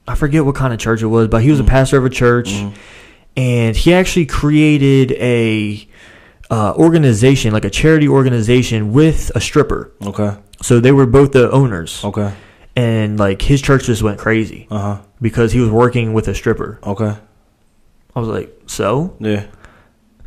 [0.07, 1.67] I forget what kind of church it was, but he was a Mhm.
[1.67, 2.73] pastor of a church, Mhm.
[3.37, 5.87] and he actually created a
[6.51, 9.89] uh, organization, like a charity organization, with a stripper.
[10.05, 10.33] Okay.
[10.61, 12.31] So they were both the owners, Okay.
[12.75, 14.97] and like his church just went crazy Uh huh.
[15.19, 16.79] because he was working with a stripper.
[16.85, 17.13] Okay.
[18.15, 19.43] I was like, so Yeah.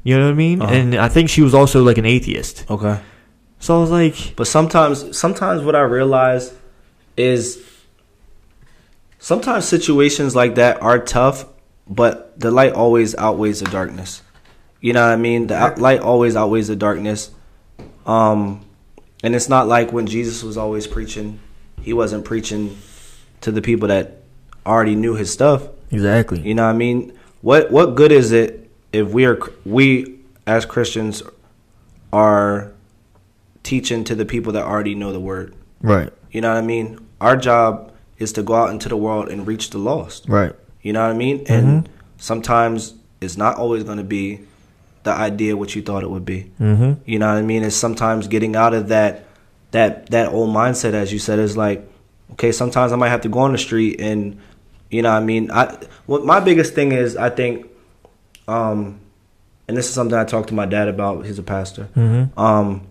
[0.03, 0.63] you know what I mean?
[0.63, 0.73] Uh-huh.
[0.75, 2.65] And I think she was also like an atheist.
[2.69, 2.97] Okay.
[3.61, 6.53] So I was like, But sometimes, sometimes what I realize
[7.17, 7.59] is
[9.27, 11.47] sometimes situations like that are tough,
[11.89, 14.23] but the light always outweighs the darkness.
[14.81, 15.49] You know what I mean?
[15.49, 17.33] The out- light always outweighs the darkness.
[18.07, 18.65] Um,
[19.25, 21.41] and it's not like when Jesus was always preaching,
[21.83, 22.79] he wasn't preaching
[23.41, 24.23] to the people that
[24.65, 25.71] already knew his stuff.
[25.91, 26.41] exactly.
[26.43, 27.13] You know what I mean?
[27.41, 31.25] What what good is it if we are we as Christians
[32.13, 32.73] are
[33.65, 35.53] teaching to the people that already know the word?
[35.81, 36.13] Right.
[36.31, 37.05] You know what I mean?
[37.21, 40.29] Our job is to go out into the world and reach the lost.
[40.29, 40.53] Right.
[40.83, 41.45] You know what I mean?
[41.45, 41.53] Mm-hmm.
[41.53, 44.41] And sometimes it's not always going to be
[45.03, 46.51] the idea what you thought it would be.
[46.61, 47.01] Mm-hmm.
[47.05, 47.63] You know what I mean?
[47.63, 49.25] It's sometimes getting out of that
[49.71, 51.89] that that old mindset, as you said, is like,
[52.33, 54.41] okay, sometimes I might have to go on the street and,
[54.91, 57.67] you know, what I mean, I what my biggest thing is, I think,
[58.49, 59.01] um,
[59.69, 61.27] and this is something I talked to my dad about.
[61.27, 61.89] He's a pastor.
[61.97, 62.39] Mm-hmm.
[62.39, 62.87] Um,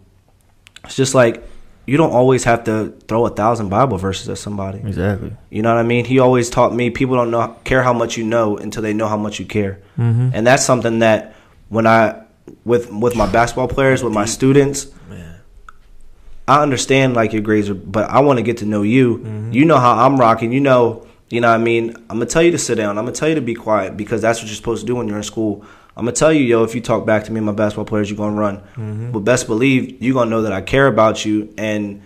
[0.84, 1.44] it's just like
[1.88, 4.80] you don't always have to throw a thousand Bible verses at somebody.
[4.80, 5.34] Exactly.
[5.50, 6.06] You know what I mean?
[6.06, 9.08] He always taught me people don't know care how much you know until they know
[9.08, 10.32] how much you care Mm-hmm.
[10.34, 11.36] and that's something that
[11.70, 12.22] when I
[12.64, 15.36] with with my basketball players, with my students, Man.
[16.48, 19.18] I understand like your grades, are, but I want to get to know you.
[19.20, 19.54] Mhm.
[19.54, 20.52] You know how I'm rocking.
[20.52, 21.48] You know, you know.
[21.50, 22.98] what I mean, I'm gonna tell you to sit down.
[22.98, 25.08] I'm gonna tell you to be quiet because that's what you're supposed to do when
[25.08, 25.64] you're in school.
[25.98, 28.10] I'm gonna tell you, yo, if you talk back to me and my basketball players,
[28.10, 28.62] you're gonna run.
[28.78, 29.12] Mhm.
[29.14, 32.02] But best believe you're gonna know that I care about you, and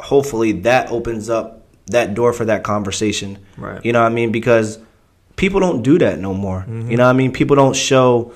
[0.00, 3.38] hopefully that opens up that door for that conversation.
[3.56, 3.84] Right.
[3.84, 4.32] You know what I mean?
[4.32, 4.78] Because
[5.36, 6.64] people don't do that no more.
[6.68, 6.90] Mhm.
[6.90, 7.30] You know what I mean?
[7.32, 8.32] People don't show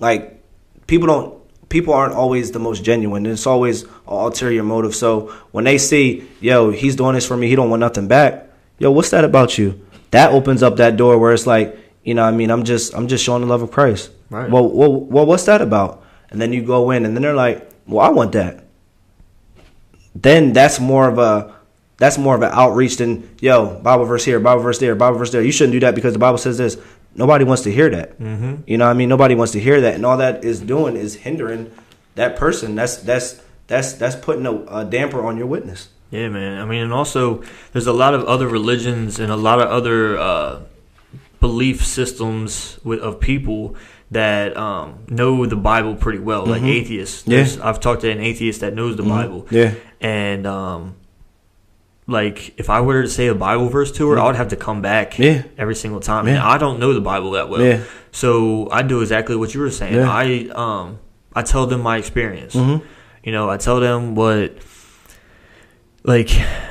[0.00, 0.42] like
[0.86, 1.34] people don't
[1.68, 3.26] people aren't always the most genuine.
[3.26, 4.94] It's always an ulterior motive.
[4.94, 8.48] So when they see, yo, he's doing this for me, he don't want nothing back.
[8.78, 9.78] Yo, what's that about you?
[10.12, 11.76] That opens up that door where it's like,
[12.08, 14.10] you know, what I mean, I'm just I'm just showing the love of Christ.
[14.30, 14.50] Right.
[14.50, 16.02] Well, well, well, what's that about?
[16.30, 18.64] And then you go in, and then they're like, well, I want that.
[20.14, 21.54] Then that's more of a
[21.98, 25.32] that's more of an outreach than yo Bible verse here, Bible verse there, Bible verse
[25.32, 25.42] there.
[25.42, 26.78] You shouldn't do that because the Bible says this.
[27.14, 28.18] Nobody wants to hear that.
[28.18, 28.62] Mm-hmm.
[28.66, 29.10] You know what I mean?
[29.10, 31.70] Nobody wants to hear that, and all that is doing is hindering
[32.14, 32.74] that person.
[32.74, 35.90] That's that's that's that's putting a, a damper on your witness.
[36.10, 36.58] Yeah, man.
[36.58, 37.42] I mean, and also
[37.74, 40.60] there's a lot of other religions and a lot of other uh,
[41.40, 43.76] belief systems with, of people
[44.10, 46.68] that um, know the Bible pretty well, like Mhm.
[46.80, 47.24] atheists.
[47.26, 47.36] Yeah.
[47.36, 50.94] There's- I've talked to an atheist that knows the Bible, Yeah, and um,
[52.06, 54.56] like if I were to say a Bible verse to her, I would have to
[54.56, 55.42] come back Yeah.
[55.58, 56.26] every single time.
[56.26, 57.80] And I don't know the Bible that well, Yeah.
[58.10, 59.94] so I do exactly what you were saying.
[59.96, 60.10] Yeah.
[60.10, 60.98] I um,
[61.34, 62.54] I tell them my experience.
[62.54, 62.80] Mhm.
[63.22, 64.56] You know, I tell them what
[66.04, 66.30] like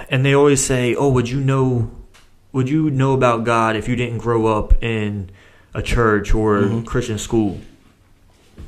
[0.09, 1.91] and they always say, "Oh, would you know
[2.57, 5.29] would you know about God if you didn't grow up in
[5.73, 6.85] a church or Mhm.
[6.91, 7.51] Christian school?"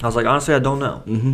[0.04, 1.34] I was like, "Honestly, I don't know." hmm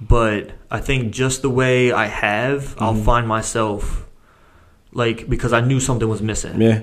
[0.00, 3.04] But I think just the way I have, I'll Mhm.
[3.10, 4.06] find myself
[5.02, 6.60] like because I knew something was missing.
[6.60, 6.80] yeah,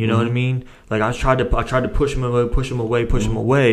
[0.00, 0.42] You know what I Mhm.
[0.42, 0.56] mean?
[0.90, 3.32] Like I tried to I tried to push him away, push him away, push him
[3.36, 3.44] Mhm.
[3.44, 3.70] away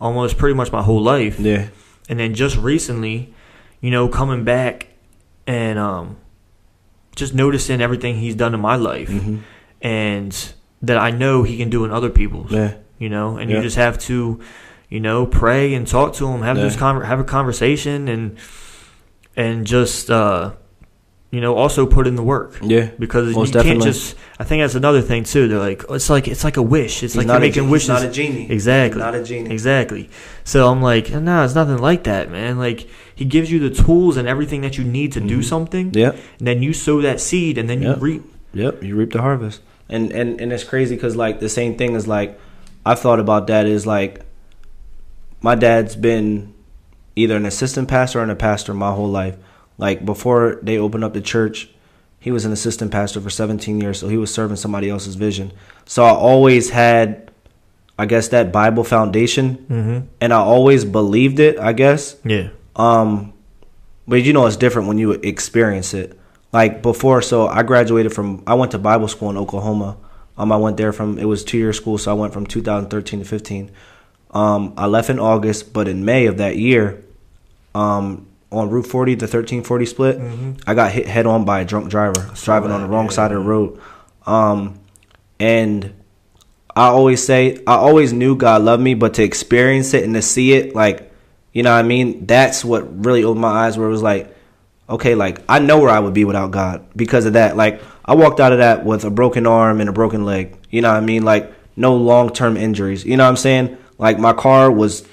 [0.00, 1.64] almost pretty much my whole life yeah,
[2.08, 3.16] and then just recently,
[3.84, 4.76] you know, coming back
[5.46, 6.16] and um,
[7.20, 9.36] just noticing everything he's done in my life, hmm
[9.84, 12.50] and that I know he can do in other people's.
[12.50, 13.56] yeah, You know, and Yeah.
[13.58, 14.40] you just have to,
[14.88, 16.80] you know, pray and talk to him, have this Yeah.
[16.80, 18.36] conver- have a conversation, and
[19.36, 20.52] and just uh,
[21.30, 22.58] you know, also put in the work.
[22.62, 22.90] yeah.
[22.96, 23.90] Because Most you can't definitely.
[23.92, 24.14] just.
[24.38, 25.48] I think that's another thing too.
[25.48, 27.02] They're like, it's like it's like a wish.
[27.02, 27.88] It's He's like not you're making wishes.
[27.88, 28.46] He's not a genie.
[28.50, 29.00] Exactly.
[29.00, 29.50] He's not a genie.
[29.50, 30.10] Exactly.
[30.44, 32.58] So I'm like, no, it's nothing like that, man.
[32.58, 35.44] Like he gives you the tools and everything that you need to do Mhm.
[35.44, 35.90] something.
[35.92, 36.12] Yeah.
[36.38, 37.96] And then you sow that seed, and then Yep.
[37.96, 38.22] you reap.
[38.54, 39.60] Yep, you reap the harvest.
[39.88, 42.38] And and and it's crazy because like the same thing is like
[42.86, 44.22] I've thought about that is like
[45.42, 46.54] my dad's been
[47.16, 49.36] either an assistant pastor and a pastor my whole life.
[49.78, 51.68] Like before they opened up the church,
[52.18, 55.52] he was an assistant pastor for 17 years, so he was serving somebody else's vision.
[55.84, 57.30] So I always had,
[57.98, 60.06] I guess, that Bible foundation, Mm-hmm.
[60.20, 61.58] and I always believed it.
[61.58, 62.48] I guess, Yeah.
[62.76, 63.32] um,
[64.08, 66.18] but you know, it's different when you experience it.
[66.54, 69.96] Like before, so I graduated from, I went to Bible school in Oklahoma.
[70.38, 73.18] Um, I went there from, it was two year school, so I went from 2013
[73.18, 73.72] to 15.
[74.30, 77.02] Um, I left in August, but in May of that year,
[77.74, 80.52] um, on Route 40, the 1340 split, Mm-hmm.
[80.64, 83.10] I got hit head on by a drunk driver driving on the wrong yeah.
[83.10, 83.80] side of the road.
[84.24, 84.78] Um,
[85.40, 85.92] and
[86.76, 90.22] I always say, I always knew God loved me, but to experience it and to
[90.22, 91.12] see it, like,
[91.52, 92.26] you know what I mean?
[92.26, 94.33] That's what really opened my eyes where it was like,
[94.88, 97.56] okay, like, I know where I would be without God because of that.
[97.56, 100.56] Like, I walked out of that with a broken arm and a broken leg.
[100.70, 101.24] You know what I mean?
[101.24, 103.04] Like, no long term injuries.
[103.04, 103.76] You know what I'm saying?
[103.98, 105.06] Like, my car was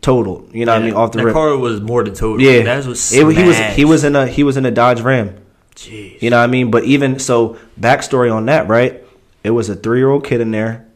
[0.00, 0.48] total.
[0.52, 0.94] You know what I mean?
[0.94, 1.34] Off the that rip.
[1.34, 2.40] car was more than total.
[2.40, 5.00] Yeah, That was It- he was he was in a he was in a Dodge
[5.02, 5.36] Ram.
[5.76, 6.20] Jeez.
[6.22, 6.70] You know what I mean?
[6.70, 9.02] But even so, backstory on that, right?
[9.44, 10.86] It was a three year old kid in there,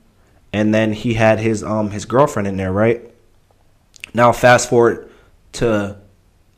[0.53, 3.03] and then he had his um his girlfriend in there, right?
[4.13, 5.11] Now fast forward
[5.55, 5.97] to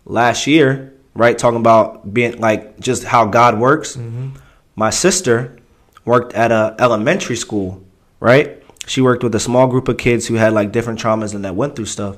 [0.05, 1.37] last year, right?
[1.37, 3.97] Talking about being like just how God works.
[3.97, 4.37] Mm-hmm.
[4.77, 5.57] My sister
[6.05, 7.83] worked at a elementary school,
[8.21, 8.63] right?
[8.87, 11.55] She worked with a small group of kids who had like different traumas and that
[11.57, 12.17] went through stuff.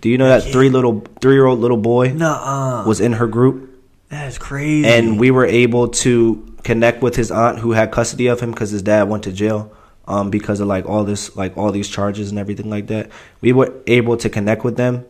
[0.00, 0.52] Do you know that Yeah.
[0.52, 2.84] three little three year old little boy Nuh-uh.
[2.86, 3.70] was in her group?
[4.10, 4.86] That's crazy.
[4.86, 8.70] and we were able to connect with his aunt who had custody of him because
[8.70, 9.72] his dad went to jail
[10.06, 13.52] um, because of like all this like all these charges and everything like that we
[13.52, 15.04] were able to connect with them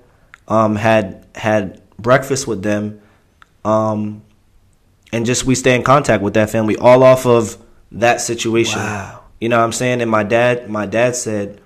[0.49, 3.01] um, had had breakfast with them
[3.64, 4.22] um,
[5.12, 7.57] and just we stay in contact with that family all off of
[7.92, 8.80] that situation.
[8.80, 9.22] Wow.
[9.40, 10.03] you know what i'm saying?
[10.03, 11.61] And my dad my dad said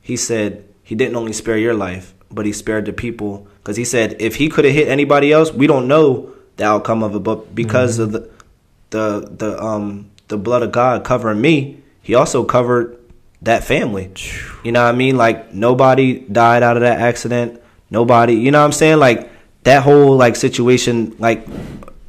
[0.00, 3.46] he said he didn't only spare your life but he spared the people.
[3.58, 7.02] Because he said if he could have hit anybody else we don't know the outcome
[7.02, 8.30] of it but because of the
[8.90, 12.98] the the um the blood of god covering me he also covered
[13.42, 14.12] that family.
[14.62, 15.16] You know what i mean?
[15.16, 17.60] Like nobody died out of that accident.
[17.90, 18.98] Nobody you know what i'm saying?
[18.98, 19.31] Like
[19.64, 21.46] that whole like situation like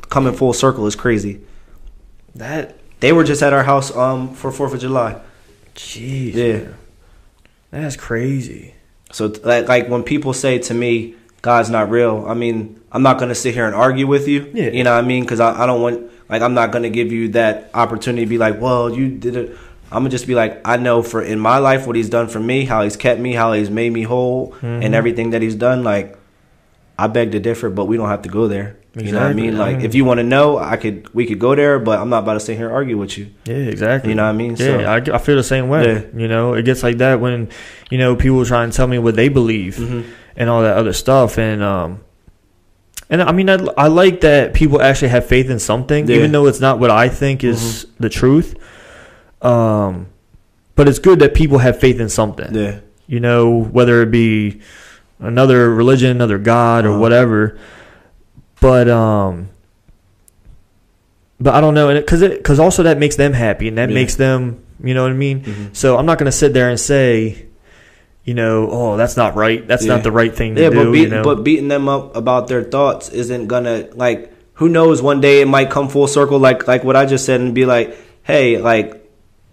[0.09, 1.39] coming full circle is crazy
[2.35, 2.75] that.
[2.99, 5.19] they were just at our house um for fourth of july
[5.75, 6.33] Jeez.
[6.35, 6.53] Yeah.
[6.53, 6.75] man.
[7.71, 8.75] That's crazy.
[9.11, 13.17] So like like when people say to me, God's not real, I mean, I'm not
[13.19, 14.51] gonna sit here and argue with you.
[14.53, 14.69] Yeah.
[14.69, 15.23] You know what I mean?
[15.23, 18.37] Because I, I don't want like I'm not gonna give you that opportunity to be
[18.37, 19.57] like, well, you did it.
[19.91, 22.39] I'm gonna just be like, I know for in my life what he's done for
[22.39, 24.83] me, how he's kept me, how he's made me whole, Mm-hmm.
[24.83, 25.83] and everything that he's done.
[25.83, 26.15] Like,
[26.97, 28.77] I beg to differ, but we don't have to go there.
[28.95, 29.57] You know what I mean?
[29.57, 32.21] Like, if you want to know, I could, we could go there, but I'm not
[32.23, 33.31] about to sit here and argue with you.
[33.45, 34.11] Yeah, exactly.
[34.11, 34.51] You know what I mean?
[34.55, 34.57] Yeah,
[35.01, 35.83] So- I, I feel the same way.
[35.85, 36.01] Yeah.
[36.21, 37.49] You know, it gets like that when,
[37.89, 40.07] you know, people try and tell me what they believe Mm-hmm.
[40.35, 41.39] and all that other stuff.
[41.39, 42.01] And, um,
[43.09, 46.17] and I mean, I, I like that people actually have faith in something, Yeah.
[46.17, 48.55] even though it's not what I think is the truth.
[49.41, 50.05] Um,
[50.75, 52.53] but it's good that people have faith in something.
[52.53, 54.61] Yeah, You know, whether it be
[55.19, 56.99] another religion, another god, or Uh-huh.
[56.99, 57.57] whatever.
[58.61, 59.49] But um,
[61.39, 63.89] but I don't know, and because it because also that makes them happy, and that
[63.89, 63.95] Yeah.
[63.95, 65.41] makes them, you know what I mean.
[65.41, 65.69] Mhm.
[65.75, 67.45] So I'm not gonna sit there and say,
[68.23, 69.67] you know, oh, that's not right.
[69.67, 69.95] That's Yeah.
[69.95, 70.85] not the right thing to yeah, do.
[70.85, 71.23] but beat, you know?
[71.23, 74.31] but beating them up about their thoughts isn't gonna like.
[74.57, 75.01] Who knows?
[75.01, 77.65] One day it might come full circle, like like what I just said, and be
[77.65, 78.99] like, hey, like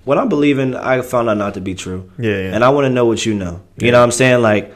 [0.05, 2.05] what I'm believing, I found out not to be true.
[2.19, 2.55] yeah, yeah.
[2.55, 3.61] and I want to know what you know.
[3.79, 4.43] You know what I'm saying?
[4.43, 4.73] Like,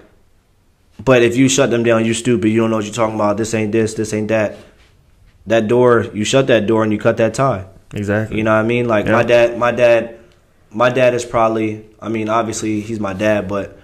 [1.02, 2.48] but if you shut them down, you're stupid.
[2.48, 3.36] You don't know what you're talking about.
[3.36, 3.94] This ain't this.
[3.94, 4.56] This ain't that.
[5.46, 7.66] That door, you shut that door and you cut that tie.
[7.92, 8.38] exactly.
[8.38, 8.88] You know what I mean?
[8.88, 9.12] Like Yeah.
[9.12, 10.18] my dad, my dad,
[10.70, 11.84] my dad is probably.
[12.00, 13.78] I mean, obviously he's my dad, but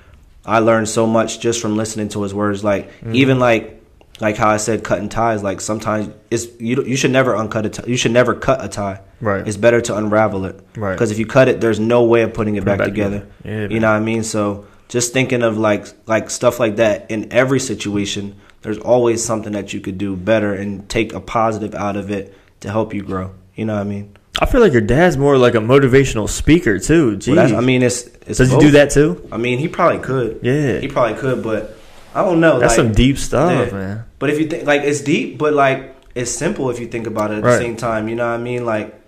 [0.44, 2.64] I learned so much just from listening to his words.
[2.64, 3.14] Like Mm-hmm.
[3.14, 3.76] even like
[4.20, 5.42] like how I said cutting ties.
[5.42, 6.82] Like sometimes it's you.
[6.84, 7.84] You should never uncut a tie.
[7.86, 9.00] You should never cut a tie.
[9.20, 9.46] Right.
[9.46, 10.58] It's better to unravel it.
[10.76, 10.92] Right.
[10.92, 12.86] Because if you cut it, there's no way of putting it Put it back, back
[12.88, 13.20] together.
[13.42, 13.66] together.
[13.68, 14.22] Yeah, you know what I mean?
[14.24, 19.53] So just thinking of like like stuff like that in every situation, there's always something
[19.53, 23.03] that you could do better and take a positive out of it to help you
[23.03, 23.32] grow.
[23.55, 24.16] You know what I mean?
[24.41, 27.16] I feel like your dad's more like a motivational speaker too.
[27.16, 29.28] Gee, Well, I mean, it's, it's does he do that too?
[29.30, 30.41] I mean, he probably could.
[30.43, 30.78] Yeah.
[30.78, 31.76] he probably could, but
[32.14, 32.59] I don't know.
[32.59, 34.05] That's like, some deep stuff, man.
[34.18, 37.30] But if you think like it's deep, but like it's simple if you think about
[37.30, 37.53] it at Right.
[37.53, 38.09] the same time.
[38.09, 38.66] You know what I mean?
[38.66, 38.99] Like,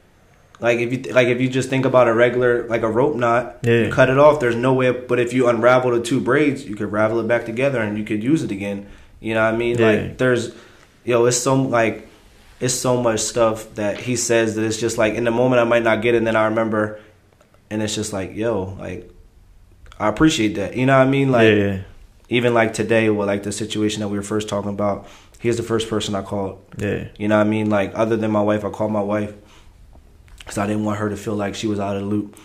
[0.62, 3.58] like if you like if you just think about a regular like a rope knot,
[3.62, 3.86] Yeah.
[3.86, 4.38] you cut it off.
[4.38, 4.92] There's no way.
[4.92, 8.04] But if you unravel the two braids, you could ravel it back together and you
[8.04, 8.86] could use it again.
[9.20, 9.76] You know what I mean?
[9.76, 9.86] Yeah.
[9.90, 10.52] Like there's,
[11.04, 12.08] yo, it's so like
[12.60, 15.64] it's so much stuff that he says that it's just like in the moment I
[15.64, 17.00] might not get it, and then I remember,
[17.68, 19.10] and it's just like yo, like
[19.98, 20.76] I appreciate that.
[20.76, 21.32] You know what I mean?
[21.32, 21.80] Like yeah,
[22.28, 25.08] even like today with like the situation that we were first talking about
[25.40, 27.08] he's the first person i called yeah.
[27.18, 29.34] you know what i mean like other than my wife i called my wife
[30.42, 32.36] because i didn't want her to feel like she was out of the loop.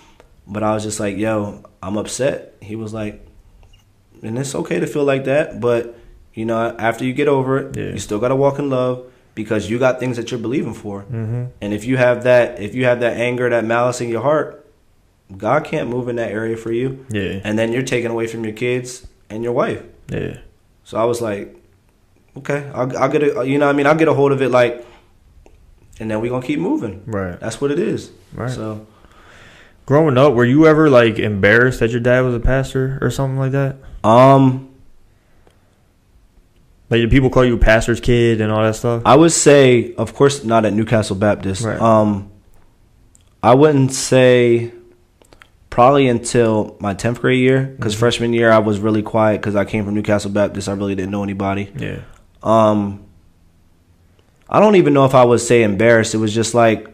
[0.47, 2.55] But i was just like yo i'm upset.
[2.61, 3.25] He was like
[4.23, 5.97] and it's okay to feel like that but
[6.33, 7.91] you know after you get over it Yeah.
[7.93, 11.01] you still got to walk in love because you got things that you're believing for.
[11.03, 11.45] Mm-hmm.
[11.61, 14.65] and if you have that if you have that anger that malice in your heart
[15.37, 17.05] god can't move in that area for you.
[17.09, 19.83] Yeah, and then you're taken away from your kids and your wife.
[20.09, 20.37] Yeah.
[20.85, 21.53] so I was like,
[22.37, 24.47] okay, I'll, I'll get a, you know, I mean, I'll get a hold of it,
[24.51, 24.85] like,
[25.99, 27.03] and then we're gonna keep moving.
[27.05, 28.11] Right, That's what it is.
[28.33, 28.49] right.
[28.51, 28.85] So
[29.85, 33.37] Growing up, were you ever like embarrassed that your dad was a pastor or something
[33.39, 33.77] like that?
[34.03, 34.69] Um,
[36.89, 39.01] Like, did people call you a pastor's kid and all that stuff?
[39.05, 41.63] I would say, of course, not at Newcastle Baptist.
[41.63, 41.79] Right.
[41.79, 42.29] Um,
[43.43, 44.71] I wouldn't say
[45.69, 47.99] probably until my tenth grade year, because Mhm.
[47.99, 50.69] freshman year I was really quiet because I came from Newcastle Baptist.
[50.69, 51.69] I really didn't know anybody.
[51.77, 51.97] Yeah,
[52.41, 53.01] Um,
[54.49, 56.13] I don't even know if I would say embarrassed.
[56.15, 56.87] It was just like,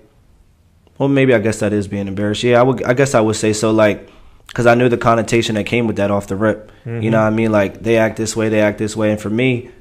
[0.98, 2.44] well, maybe I guess that is being embarrassed.
[2.44, 2.84] Yeah, I would.
[2.84, 3.72] I guess I would say so.
[3.72, 4.10] Like,
[4.48, 6.72] because I knew the connotation that came with that off the rip.
[6.86, 7.52] You know what I mean?
[7.52, 9.72] Like they act this way, they act this way, and for me,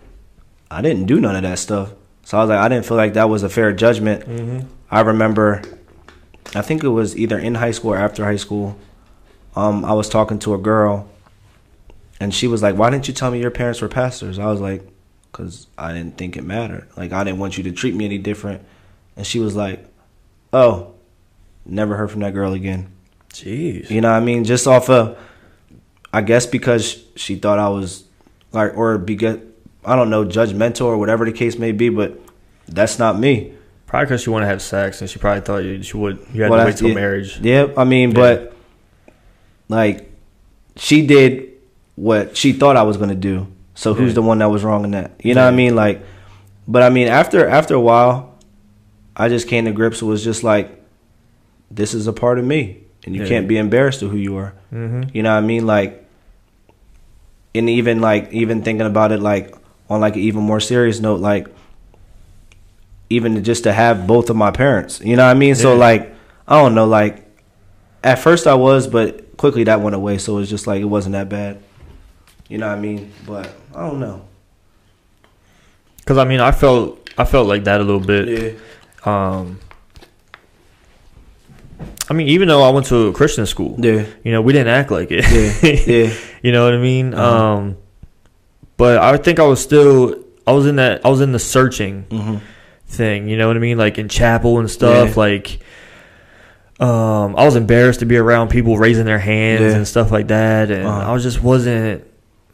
[0.71, 1.93] I didn't do none of that stuff.
[2.25, 4.25] So I was like, I didn't feel like that was a fair judgment.
[4.25, 4.67] mm-hmm.
[4.91, 5.63] I remember,
[6.55, 8.79] I think it was either in high school or after high school.
[9.57, 11.09] Um, I was talking to a girl,
[12.21, 14.61] and she was like, "Why didn't you tell me your parents were pastors?" I was
[14.61, 14.83] like,
[15.33, 16.89] "Cause I didn't think it mattered.
[16.97, 18.63] Like I didn't want you to treat me any different."
[19.17, 19.85] And she was like,
[20.53, 20.95] "Oh,
[21.67, 22.89] never heard from that girl again."
[23.33, 23.89] Jeez.
[23.91, 24.45] You know what I mean?
[24.45, 25.19] Just off of,
[26.13, 28.05] I guess because she thought I was
[28.53, 29.39] like, or because
[29.85, 32.19] I don't know, judgmental or whatever the case may be, but
[32.69, 33.55] that's not me.
[33.87, 36.19] Probably because she wanted to have sex, and she probably thought you she would.
[36.33, 36.95] You had Well, to wait till yeah.
[36.95, 37.39] marriage.
[37.41, 38.15] Yeah, I mean, Yeah.
[38.15, 38.57] but
[39.69, 40.11] like
[40.77, 41.49] she did
[41.97, 43.47] what she thought I was gonna do.
[43.75, 44.15] So who's Yeah.
[44.17, 45.13] the one that was wrong in that?
[45.23, 45.75] You know what I mean?
[45.75, 46.03] Like,
[46.69, 48.35] but I mean, after after a while,
[49.17, 50.03] I just came to grips.
[50.03, 50.71] It was just like,
[51.71, 53.29] this is a part of me, and you Yeah.
[53.29, 54.55] can't be embarrassed of who you are.
[54.73, 55.03] Mm-hmm.
[55.15, 55.67] You know what I mean?
[55.67, 56.05] Like,
[57.55, 59.55] and even like even thinking about it like
[59.91, 61.49] on like an even more serious note, like
[63.11, 65.01] even just to have both of my parents.
[65.01, 65.55] You know what I mean?
[65.55, 66.15] So like
[66.49, 67.27] I don't know, like
[68.05, 70.19] at first I was, but quickly that went away.
[70.19, 71.59] So it's just like it wasn't that bad.
[72.49, 73.13] You know what I mean?
[73.27, 74.25] But I don't know.
[75.99, 78.29] Because I mean, I felt I felt like that a little bit.
[78.29, 78.59] Yeah.
[79.05, 79.59] Um,
[82.11, 84.05] I mean, even though I went to a Christian school, Yeah.
[84.25, 85.25] you know, we didn't act like it.
[85.31, 85.81] Yeah.
[85.87, 86.15] Yeah.
[86.43, 87.15] you know what I mean?
[87.15, 87.45] Uh-huh.
[87.55, 87.77] Um,
[88.77, 90.17] but I think I was still,
[90.47, 92.37] I was in that, I was in the searching hmm
[92.87, 93.27] thing.
[93.29, 93.79] You know what I mean?
[93.79, 95.11] Like in chapel and stuff.
[95.11, 95.15] Yeah.
[95.17, 95.61] Like,
[96.79, 99.77] um, I was embarrassed to be around people raising their hands Yeah.
[99.77, 101.11] and stuff like that, and Uh-huh.
[101.11, 102.05] I was just wasn't.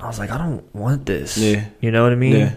[0.00, 1.36] I was like, I don't want this.
[1.38, 1.64] Yeah.
[1.80, 2.36] You know what I mean?
[2.36, 2.52] Yeah.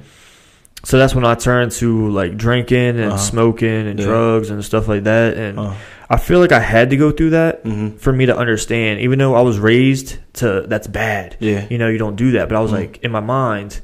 [0.84, 3.18] So that's when I turned to like drinking and Uh-huh.
[3.18, 4.06] smoking and Yeah.
[4.06, 5.74] drugs and stuff like that, and Uh,
[6.10, 7.98] I feel like I had to go through that mhm.
[8.00, 9.00] for me to understand.
[9.00, 11.36] Even though I was raised to that's bad.
[11.40, 11.66] Yeah.
[11.70, 12.50] You know, you don't do that.
[12.50, 12.76] But I was Mhm.
[12.76, 13.80] like, in my mind,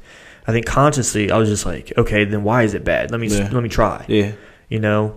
[0.48, 3.12] I think consciously, I was just like, okay, then why is it bad?
[3.12, 3.50] Let me Yeah.
[3.52, 4.04] let me try.
[4.08, 4.32] Yeah.
[4.70, 5.14] You know,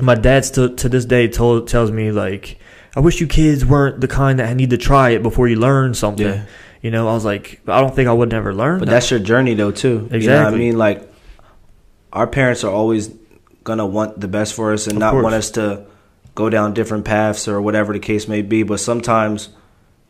[0.00, 2.58] my dad still to this day told tells me like,
[2.96, 5.94] I wish you kids weren't the kind that need to try it before you learn
[5.94, 6.26] something.
[6.26, 6.40] Yeah.
[6.82, 8.78] You know, I was like, I don't think I would never learn.
[8.80, 8.92] But that.
[8.92, 10.08] that's your journey though too.
[10.12, 10.76] You know what I mean?
[10.76, 11.08] Like
[12.12, 13.08] our parents are always
[13.64, 15.22] gonna want the best for us and Of not course.
[15.22, 15.86] want us to
[16.34, 18.64] go down different paths or whatever the case may be.
[18.64, 19.48] But sometimes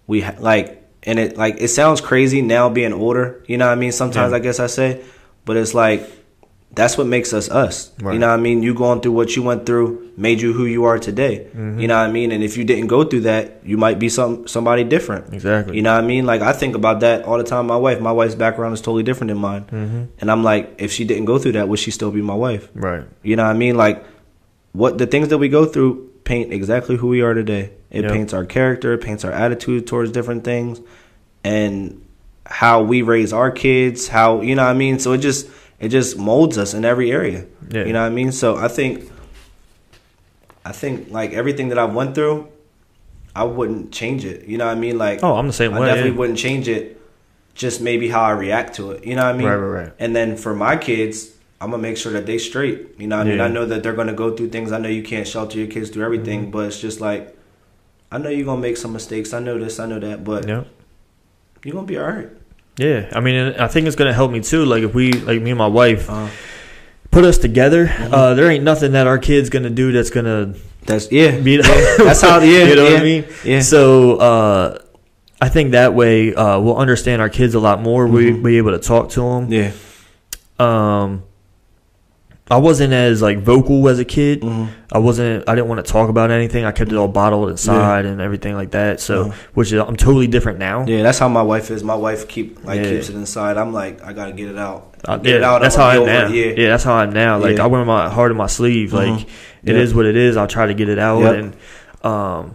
[0.07, 3.45] we ha- like, and it like it sounds crazy now being older.
[3.47, 3.93] You know what I mean?
[3.93, 4.37] Sometimes Yeah.
[4.37, 5.03] I guess I say,
[5.45, 6.09] but it's like
[6.75, 7.93] that's what makes us us.
[8.01, 8.15] Right.
[8.15, 8.63] You know what I mean?
[8.63, 11.47] You going through what you went through made you who you are today.
[11.51, 11.81] Mm-hmm.
[11.81, 12.33] You know what I mean?
[12.33, 15.35] And if you didn't go through that, you might be some somebody different.
[15.35, 15.77] exactly.
[15.77, 16.25] You know what I mean?
[16.25, 17.67] Like I think about that all the time.
[17.67, 20.91] My wife, my wife's background is totally different than mine, hmm and I'm like, if
[20.93, 22.69] she didn't go through that, would she still be my wife?
[22.75, 23.05] Right.
[23.23, 23.77] You know what I mean?
[23.77, 24.05] Like
[24.73, 27.73] what the things that we go through paint exactly who we are today.
[27.91, 28.13] It Yep.
[28.13, 30.81] paints our character, it paints our attitude towards different things,
[31.45, 32.01] and
[32.47, 34.09] how we raise our kids.
[34.09, 34.99] How you know what I mean?
[34.99, 35.49] So it just
[35.83, 37.45] it just molds us in every area.
[37.69, 37.85] Yeah.
[37.85, 38.33] You know what I mean?
[38.33, 39.11] So I think
[40.65, 42.49] I think like everything that I've went through,
[43.35, 44.47] I wouldn't change it.
[44.47, 44.97] You know what I mean?
[44.99, 45.87] Like Oh, I'm the same I way.
[45.87, 46.17] definitely yeah.
[46.19, 47.01] wouldn't change it.
[47.55, 49.05] Just maybe how I react to it.
[49.05, 49.47] You know what I mean?
[49.47, 49.93] Right, right, right.
[49.99, 51.31] And then for my kids,
[51.61, 52.99] I'm gonna make sure that they straight.
[52.99, 53.41] You know what I mean?
[53.41, 54.73] I know that they're gonna go through things.
[54.73, 56.51] I know you can't shelter your kids through everything, Mm-hmm.
[56.51, 57.37] but it's just like
[58.11, 59.33] I know you're gonna make some mistakes.
[59.33, 60.65] I know this, I know that, but Yeah.
[61.65, 62.29] you're gonna be all right.
[62.79, 63.09] Yeah.
[63.13, 64.65] I mean, I think it's gonna help me too.
[64.65, 66.29] Like if we, like me and my wife, Uh,
[67.11, 68.15] put us together, Mm-hmm.
[68.15, 70.55] uh, there ain't nothing that our kids gonna do that's gonna
[70.87, 71.39] that's yeah.
[71.45, 71.63] beat.
[71.63, 72.39] That's how.
[72.43, 73.25] Yeah, you know yeah, what I mean.
[73.45, 73.61] Yeah.
[73.61, 74.79] So uh,
[75.41, 78.07] I think that way uh, we'll understand our kids a lot more.
[78.07, 78.43] We Mhm.
[78.43, 79.53] be able to talk to them.
[79.53, 79.73] yeah.
[80.59, 81.23] Um,
[82.53, 84.43] I wasn't as like vocal as a kid.
[84.43, 85.49] hmm I wasn't.
[85.49, 86.67] I didn't want to talk about anything.
[86.67, 89.01] I kept it all bottled inside and everything like that.
[89.01, 89.33] So, Uh-huh.
[89.55, 90.85] which is I'm totally different now.
[90.87, 91.83] Yeah, that's how my wife is.
[91.83, 92.91] My wife keep like Yeah.
[92.91, 93.57] keeps it inside.
[93.57, 94.95] I'm like, I gotta get it out.
[95.09, 95.63] Uh, Get yeah, it out.
[95.63, 96.25] that's I'm how I'm now.
[96.29, 96.69] with Yeah.
[96.69, 97.39] that's how I am now.
[97.39, 97.65] Like Yeah.
[97.65, 98.93] I wear my heart on my sleeve.
[98.93, 99.27] Like Mhm.
[99.65, 99.81] it Yeah.
[99.81, 100.37] is what it is.
[100.37, 101.35] I'll try to get it out Yep.
[101.35, 101.55] and
[102.05, 102.55] um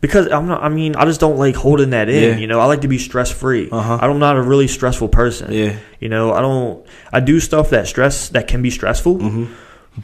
[0.00, 0.62] because I'm not.
[0.62, 2.22] I mean, I just don't like holding that in.
[2.22, 2.36] Yeah.
[2.36, 3.68] You know, I like to be stress free.
[3.70, 3.98] Uh-huh.
[4.00, 5.52] I'm not a really stressful person.
[5.52, 5.76] Yeah.
[6.00, 6.86] You know, I don't.
[7.12, 9.44] I do stuff that stress that can be stressful, hmm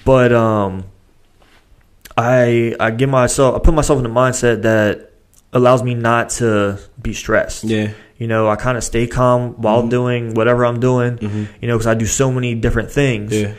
[0.04, 0.84] but um,
[2.16, 5.12] I I give myself I put myself in a mindset that
[5.52, 7.64] allows me not to be stressed.
[7.64, 7.90] Yeah.
[8.18, 9.90] You know, I kind of stay calm while Mhm.
[9.90, 11.16] doing whatever I'm doing.
[11.18, 13.52] hmm You know, because I do so many different things, Yeah.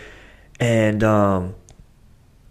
[0.59, 1.55] and um,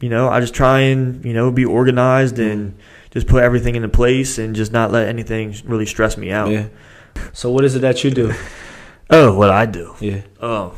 [0.00, 2.78] you know, I just try and you know be organized and Mm-hmm.
[3.14, 6.50] Just put everything into place and just not let anything really stress me out.
[6.50, 6.66] Yeah.
[7.32, 8.32] So what is it that you do?
[9.10, 9.94] Oh, what I do.
[10.00, 10.22] Yeah.
[10.40, 10.72] Oh,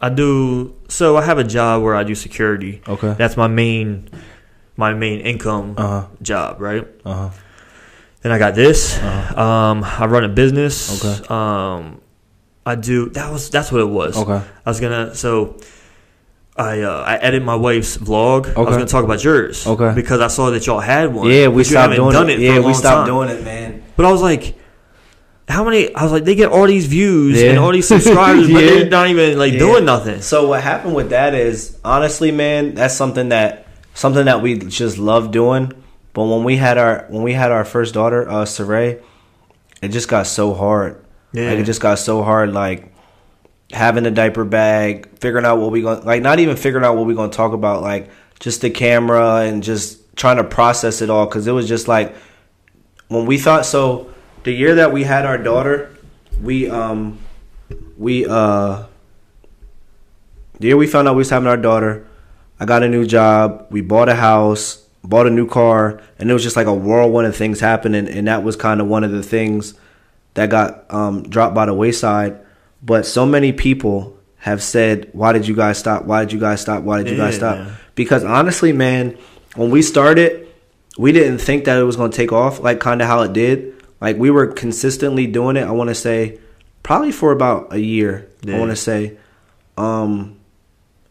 [0.00, 0.76] I do.
[0.88, 2.80] So I have a job where I do security.
[2.86, 3.14] Okay.
[3.18, 4.08] That's my main,
[4.76, 6.06] my main income Uh huh.
[6.22, 6.86] job, right?
[7.04, 7.30] Uh huh.
[8.22, 8.96] Then I got this.
[8.98, 9.40] Uh-huh.
[9.42, 11.02] Um, I run a business.
[11.04, 11.26] Okay.
[11.28, 12.00] Um,
[12.64, 13.10] I do.
[13.10, 14.16] That was that's what it was.
[14.16, 14.40] Okay.
[14.64, 15.58] I was gonna so.
[16.58, 18.54] I uh, I edit my wife's vlog.
[18.56, 19.66] I was gonna talk about yours.
[19.66, 19.92] Okay.
[19.94, 21.30] Because I saw that y'all had one.
[21.30, 22.34] Yeah, we stopped doing done it.
[22.34, 22.36] it.
[22.36, 23.14] for yeah, a we long stopped time.
[23.14, 23.82] doing it, man.
[23.96, 24.56] But I was like,
[25.48, 25.94] how many?
[25.94, 27.50] I was like, they get all these views Yeah.
[27.50, 28.70] and all these subscribers, but Yeah.
[28.70, 29.58] they're not even like Yeah.
[29.58, 30.22] doing nothing.
[30.22, 34.96] So what happened with that is honestly, man, that's something that something that we just
[34.98, 35.72] love doing.
[36.14, 39.02] But when we had our when we had our first daughter, uh Saray,
[39.82, 41.04] it just got so hard.
[41.32, 41.50] Yeah.
[41.50, 42.92] Like it just got so hard like
[43.72, 47.06] having a diaper bag, figuring out what we going like not even figuring out what
[47.06, 48.08] we going to talk about like
[48.38, 52.14] just the camera and just trying to process it all cuz it was just like
[53.08, 54.10] when we thought so
[54.46, 55.90] the year that we had our daughter,
[56.40, 57.18] we um
[57.98, 58.84] we uh
[60.60, 62.06] the year we found out we was having our daughter,
[62.58, 63.66] I got a new job.
[63.70, 67.26] We bought a house, bought a new car, and it was just like a whirlwind
[67.26, 68.08] of things happening.
[68.08, 69.74] And that was kind of one of the things
[70.34, 72.38] that got um, dropped by the wayside.
[72.82, 76.04] But so many people have said, "Why did you guys stop?
[76.04, 76.82] Why did you guys stop?
[76.82, 77.38] Why did you guys Yeah.
[77.38, 77.58] stop?"
[77.94, 79.16] Because honestly, man,
[79.56, 80.46] when we started,
[80.98, 83.32] we didn't think that it was going to take off like kind of how it
[83.32, 83.72] did.
[84.00, 85.64] Like we were consistently doing it.
[85.64, 86.38] I want to say
[86.82, 88.28] probably for about a year.
[88.46, 89.16] I want to say
[89.76, 90.36] um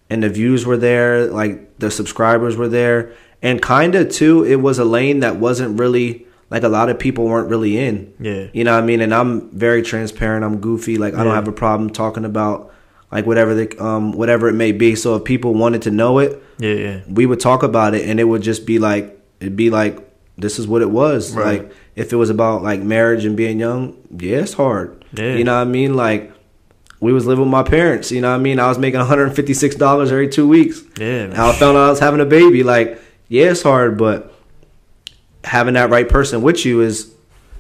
[0.10, 3.12] and the views were there, like the subscribers were there,
[3.42, 7.00] and kind of too, it was a lane that wasn't really like a lot of
[7.00, 8.14] people weren't really in.
[8.20, 8.48] Yeah.
[8.54, 9.02] You know what I mean?
[9.02, 10.46] And I'm very transparent.
[10.46, 10.98] I'm goofy.
[10.98, 12.72] Like I don't have a problem talking about
[13.12, 14.96] like whatever the um whatever it may be.
[14.96, 17.00] So if people wanted to know it, Yeah, yeah.
[17.10, 20.00] we would talk about it and it would just be like it'd be like
[20.38, 21.34] this is what it was.
[21.34, 21.62] Right.
[21.64, 25.04] Like if it was about like marriage and being young, yeah, it's hard.
[25.14, 25.34] Yeah.
[25.36, 25.96] You know what I mean?
[25.96, 26.32] Like
[27.00, 28.60] we was living with my parents, you know what I mean?
[28.60, 30.82] I was making $156 every 2 weeks.
[31.00, 31.24] Yeah.
[31.24, 32.64] And I found out I was having a baby.
[32.64, 34.34] Like, yeah, it's hard, but
[35.46, 37.14] having that right person with you is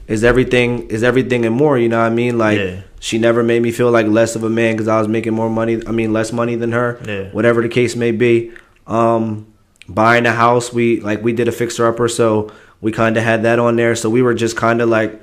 [0.07, 1.77] is everything is everything and more.
[1.77, 2.37] You know what I mean?
[2.37, 2.81] Like, Yeah.
[2.99, 5.49] she never made me feel like less of a man because I was making more
[5.49, 5.81] money.
[5.87, 6.99] I mean, less money than her.
[7.07, 7.29] Yeah.
[7.31, 8.51] Whatever the case may be.
[8.85, 9.47] Um,
[9.89, 13.43] buying a house, we like we did a fixer upper, so we kind of had
[13.43, 13.95] that on there.
[13.95, 15.19] So we were just kind of like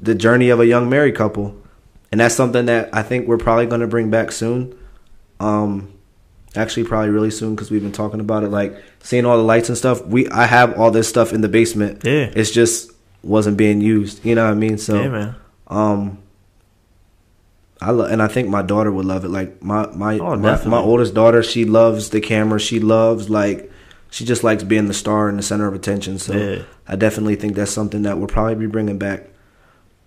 [0.00, 1.54] the journey of a young married couple,
[2.10, 4.74] and that's something that I think we're probably going to bring back soon.
[5.40, 5.92] Um,
[6.56, 8.48] actually, probably really soon because we've been talking about it.
[8.50, 10.04] Like seeing all the lights and stuff.
[10.06, 12.02] We I have all this stuff in the basement.
[12.04, 12.30] Yeah.
[12.34, 12.90] it's just
[13.22, 14.24] wasn't being used.
[14.24, 14.78] You know what I mean?
[14.78, 15.34] So yeah, man.
[15.68, 16.18] um,
[17.80, 19.28] I lo- and I think my daughter would love it.
[19.28, 22.58] Like my my Oh, my, my oldest daughter, she loves the camera.
[22.58, 23.70] She loves like
[24.10, 26.18] she just likes being the star and the center of attention.
[26.18, 26.62] So Yeah.
[26.88, 29.24] I definitely think that's something that we'll probably be bringing back.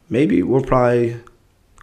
[0.10, 1.18] Maybe we'll probably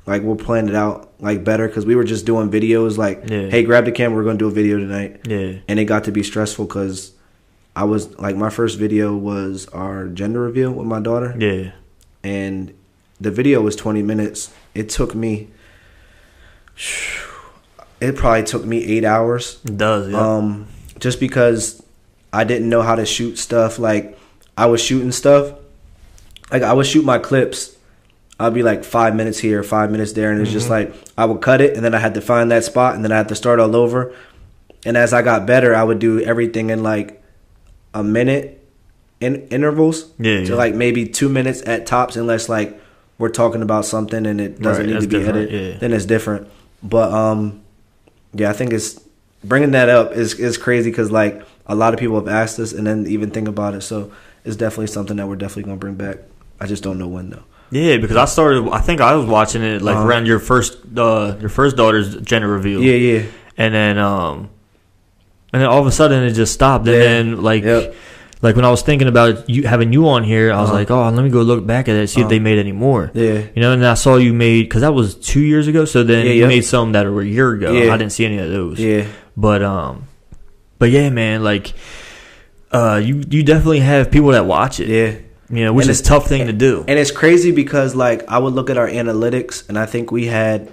[0.07, 3.49] like we'll plan it out like better because we were just doing videos like, Yeah.
[3.49, 5.55] hey, grab the camera, we're gonna do a video tonight, Yeah.
[5.69, 7.12] and it got to be stressful because
[7.75, 11.73] I was like my first video was our gender reveal with my daughter Yeah.
[12.25, 12.73] and
[13.21, 14.51] the video was 20 minutes.
[14.75, 15.49] It took me
[18.01, 20.19] it probably took me 8 hours It does, yeah.
[20.37, 20.67] um
[20.99, 21.83] just because
[22.33, 24.19] I didn't know how to shoot stuff like
[24.57, 25.53] I was shooting stuff
[26.51, 27.76] like I would shoot my clips
[28.39, 31.41] I'd be like 5 minutes here, 5 minutes there and it's just like I would
[31.41, 33.34] cut it and then I had to find that spot and then I had to
[33.34, 34.12] start all over.
[34.84, 37.22] And as I got better, I would do everything in like
[37.95, 38.62] a minute
[39.20, 40.55] in intervals Yeah, to yeah.
[40.55, 42.78] like maybe 2 minutes at tops unless like
[43.18, 45.78] we're talking about something and it doesn't Right, need to be different, edited, yeah.
[45.78, 46.49] then it's different.
[46.82, 47.62] But um,
[48.34, 49.01] yeah, I think it's
[49.43, 52.72] bringing that up is is crazy because like a lot of people have asked us
[52.74, 53.80] and then even think about it.
[53.80, 54.12] So
[54.45, 56.18] it's definitely something that we're definitely gonna bring back.
[56.61, 57.43] I just don't know when though.
[57.71, 58.69] Yeah, because I started.
[58.71, 60.07] I think I was watching it like Uh-huh.
[60.07, 62.81] around your first, uh, your first daughter's gender reveal.
[62.83, 63.23] Yeah, yeah,
[63.57, 64.49] and then um
[65.53, 67.03] and then all of a sudden it just stopped and Yeah.
[67.03, 67.95] then like Yep.
[68.43, 70.79] like when i was thinking about you having you on here i was Uh-huh.
[70.79, 72.31] like oh let me go look back at it see if Uh-huh.
[72.31, 75.14] they made any more yeah, you know and i saw you made because that was
[75.14, 76.49] two years ago so then Yeah, you yeah.
[76.49, 77.95] made some that were a year ago Yeah.
[77.95, 79.05] i didn't see any of those yeah.
[79.37, 80.05] but um
[80.79, 81.73] but yeah man like
[82.73, 85.12] uh you you definitely have people that watch it Yeah.
[85.51, 88.39] Know which And is a tough thing to do And it's crazy because like I
[88.39, 90.73] would look at our analytics and I think we had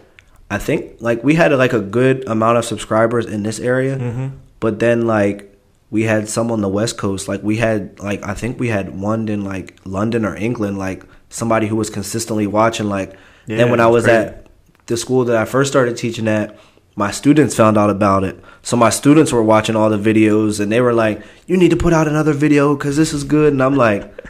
[0.50, 3.98] I think like we had like a good amount of subscribers in this area.
[3.98, 4.28] mm-hmm.
[4.60, 5.50] But then like
[5.90, 7.28] we had some on the west coast.
[7.28, 11.04] Like we had like I think we had one in like London or England, like
[11.30, 13.16] somebody who was consistently watching like
[13.48, 14.18] Yeah, then when I was crazy.
[14.18, 14.48] at
[14.86, 16.58] the school that I first started teaching at,
[16.96, 18.40] my students found out about it.
[18.62, 21.78] So my students were watching all the videos and they were like, "You need to
[21.78, 24.23] put out another video cuz this is good." And I'm like,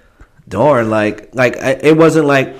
[0.48, 2.56] "Darn, like like I, it wasn't like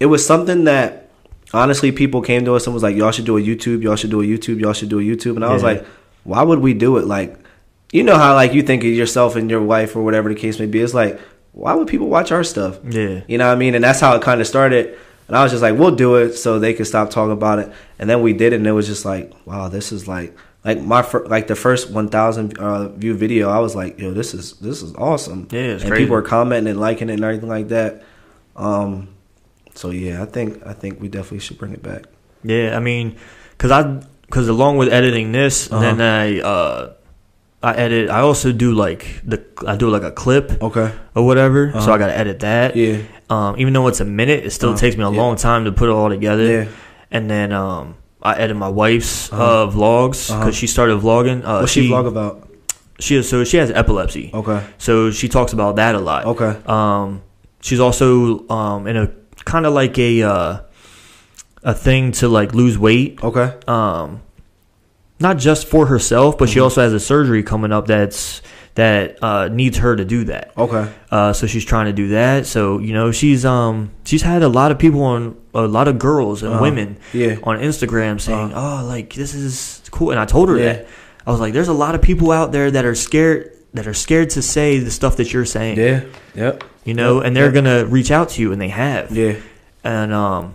[0.00, 1.08] it was something that
[1.54, 4.10] honestly people came to us and was like, "Y'all should do a YouTube, y'all should
[4.10, 5.68] do a YouTube, y'all should do a YouTube." And I was Yeah.
[5.68, 5.86] like,
[6.24, 7.36] "Why would we do it?" Like
[7.92, 10.58] you know how like you think of yourself and your wife or whatever the case
[10.58, 10.80] may be.
[10.80, 11.18] It's like,
[11.52, 12.78] why would people watch our stuff?
[12.88, 13.74] yeah You know what I mean?
[13.74, 14.94] And that's how it kind of started.
[15.26, 17.72] And I was just like, we'll do it so they could stop talking about it.
[17.98, 20.80] And then we did it, and it was just like, wow, this is like, like
[20.82, 23.48] my fir- like the first 1,000 uh, view video.
[23.48, 25.48] I was like, yo, this is this is awesome.
[25.50, 26.04] Yeah, and crazy.
[26.04, 28.02] people are commenting and liking it and everything like that.
[28.56, 29.08] Um,
[29.74, 32.04] so yeah, I think I think we definitely should bring it back.
[32.42, 33.16] Yeah, I mean,
[33.58, 34.00] cause I,
[34.30, 35.80] cause along with editing this, Uh-huh.
[35.80, 36.92] then I, uh,
[37.62, 38.10] I edit.
[38.10, 40.92] I also do like the, I do like a clip Okay.
[41.14, 41.72] or whatever.
[41.72, 41.92] So Uh-huh.
[41.94, 42.76] I gotta edit that.
[42.76, 42.98] Yeah.
[43.30, 44.78] Um, even though it's a minute, it still Uh-huh.
[44.78, 45.16] takes me a Yeah.
[45.20, 46.44] long time to put it all together.
[46.44, 46.64] Yeah.
[47.10, 49.42] And then um, I edit my wife's Uh-huh.
[49.64, 50.50] uh, vlogs because Uh-huh.
[50.52, 51.42] she started vlogging.
[51.44, 52.48] Uh, What's she, vlog about?
[53.00, 54.30] She is so she has epilepsy.
[54.34, 54.60] Okay.
[54.78, 56.24] So she talks about that a lot.
[56.26, 56.56] Okay.
[56.66, 57.22] Um,
[57.60, 59.10] she's also um in a
[59.44, 60.56] kind of like a uh,
[61.62, 63.20] a thing to like lose weight.
[63.22, 63.52] Okay.
[63.68, 64.20] Um,
[65.20, 66.62] not just for herself, but she Mhm.
[66.64, 68.42] also has a surgery coming up that's
[68.78, 70.52] that uh, needs her to do that.
[70.56, 70.86] Okay.
[71.10, 72.46] Uh, so she's trying to do that.
[72.46, 75.98] So you know she's um she's had a lot of people on a lot of
[75.98, 76.62] girls and Uh-huh.
[76.62, 77.36] women Yeah.
[77.42, 78.82] on Instagram saying, Uh-huh.
[78.82, 80.64] "Oh, like this is cool," and I told her Yeah.
[80.72, 80.86] that.
[81.26, 83.94] I was like, "There's a lot of people out there that are scared." That are
[83.94, 86.00] scared to say the stuff that you're saying, Yeah.
[86.34, 86.64] Yep.
[86.88, 87.58] you know, Yep, and they're yep.
[87.58, 89.34] gonna reach out to you, and they have, Yeah.
[89.84, 90.54] and um,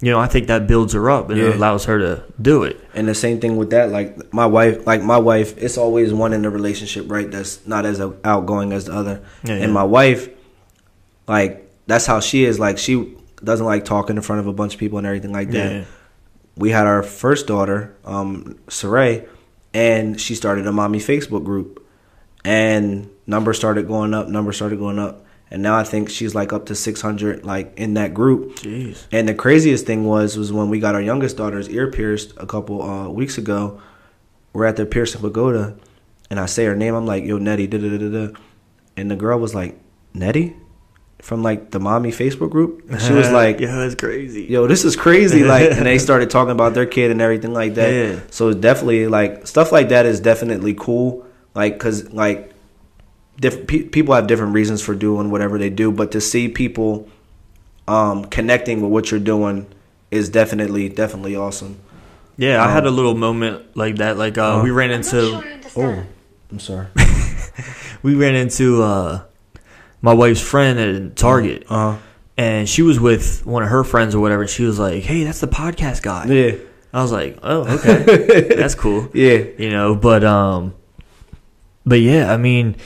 [0.00, 1.48] you know, I think that builds her up and Yeah.
[1.48, 2.80] it allows her to do it.
[2.94, 6.32] And the same thing with that, like my wife, like my wife, it's always one
[6.32, 7.30] in the relationship, right?
[7.30, 9.20] That's not as outgoing as the other.
[9.44, 9.64] Yeah, yeah.
[9.64, 10.28] And my wife,
[11.26, 12.58] like that's how she is.
[12.58, 15.50] Like she doesn't like talking in front of a bunch of people and everything like
[15.50, 15.72] that.
[15.72, 15.84] Yeah.
[16.56, 19.26] We had our first daughter, um, Saray,
[19.72, 21.84] and she started a mommy Facebook group,
[22.44, 24.28] and numbers started going up.
[24.28, 27.72] Numbers started going up, and now I think she's like up to six hundred, like
[27.76, 28.56] in that group.
[28.56, 29.06] Jeez.
[29.10, 32.46] And the craziest thing was was when we got our youngest daughter's ear pierced a
[32.46, 33.80] couple uh, weeks ago.
[34.52, 35.76] We're at the piercing pagoda,
[36.30, 36.94] and I say her name.
[36.94, 38.38] I'm like, "Yo, Nettie," da da da da,
[38.96, 39.78] and the girl was like,
[40.12, 40.56] "Nettie,"
[41.22, 42.90] from like the mommy Facebook group.
[42.90, 44.44] And she was like, yeah, that's crazy.
[44.44, 47.74] "Yo, this is crazy!" Like, and they started talking about their kid and everything like
[47.74, 47.92] that.
[47.92, 48.20] Yeah.
[48.30, 51.26] So definitely like stuff like that is definitely cool.
[51.54, 52.47] Like, cause like,
[53.40, 57.08] different pe- people have different reasons for doing whatever they do, but to see people
[57.86, 59.66] um, connecting with what you're doing
[60.10, 61.78] is definitely definitely awesome.
[62.36, 64.16] Yeah, I had Um, a little moment like that.
[64.16, 64.62] Like uh, Uh-huh.
[64.64, 66.06] we ran I'm into sure I understand.
[66.50, 66.86] I'm sorry.
[68.02, 69.22] we ran into uh,
[70.00, 71.98] my wife's friend at Target, Uh huh.
[72.36, 74.42] and she was with one of her friends or whatever.
[74.42, 76.52] And she was like, "Hey, that's the podcast guy." Yeah.
[76.92, 79.44] I was like, "Oh, okay, that's cool." Yeah.
[79.58, 80.74] You know, but um,
[81.84, 82.76] but yeah, I mean,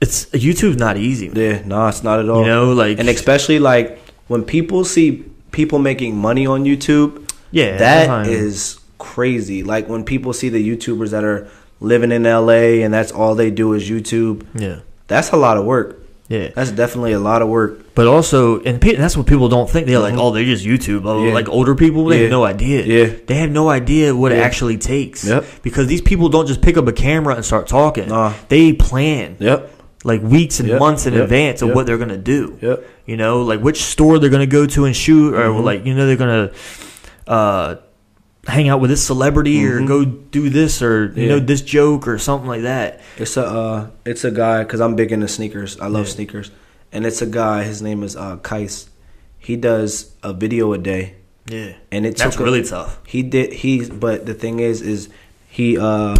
[0.00, 1.30] it's YouTube's not easy.
[1.32, 1.62] Yeah.
[1.64, 2.40] No, it's not at all.
[2.42, 7.76] You know, like and especially like when people see people making money on YouTube, yeah,
[7.78, 9.62] that is crazy.
[9.62, 11.48] Like when people see the YouTubers that are
[11.80, 15.64] living in LA and that's all they do is YouTube, yeah, that's a lot of
[15.64, 15.96] work.
[16.28, 16.48] yeah.
[16.54, 17.94] That's definitely a lot of work.
[17.94, 19.86] But also, and that's what people don't think.
[19.86, 20.20] They're like, Mhm.
[20.20, 21.02] oh, they're just YouTube.
[21.06, 21.32] Oh, Yeah.
[21.32, 22.22] Like older people, they Yeah.
[22.24, 22.84] have no idea.
[22.84, 23.12] Yeah.
[23.26, 25.24] They have no idea what it actually takes.
[25.26, 25.44] Yep.
[25.62, 28.08] Because these people don't just pick up a camera and start talking.
[28.10, 28.34] Nah.
[28.50, 29.70] They plan Yep.
[30.08, 30.80] Like weeks and Yep.
[30.80, 31.22] months in Yep.
[31.24, 31.76] advance of Yep.
[31.76, 32.58] what they're gonna do.
[33.06, 35.62] You know, like which store they're gonna go to and shoot, or Mhm.
[35.64, 36.50] like you know they're gonna
[37.28, 37.76] uh,
[38.46, 39.86] hang out with this celebrity or Mhm.
[39.86, 41.28] go do this or you Yeah.
[41.28, 43.00] know this joke or something like that.
[43.18, 45.76] It's a uh, it's a guy because I'm big into sneakers.
[45.80, 46.12] I love Yeah.
[46.14, 46.50] sneakers,
[46.92, 47.62] and it's a guy.
[47.64, 48.86] His name is uh, Kais.
[49.38, 51.14] He does a video a day,
[51.48, 52.98] Yeah, and it that's took a- really tough.
[53.06, 55.08] He did he, but the thing is, is
[55.48, 56.16] he uh,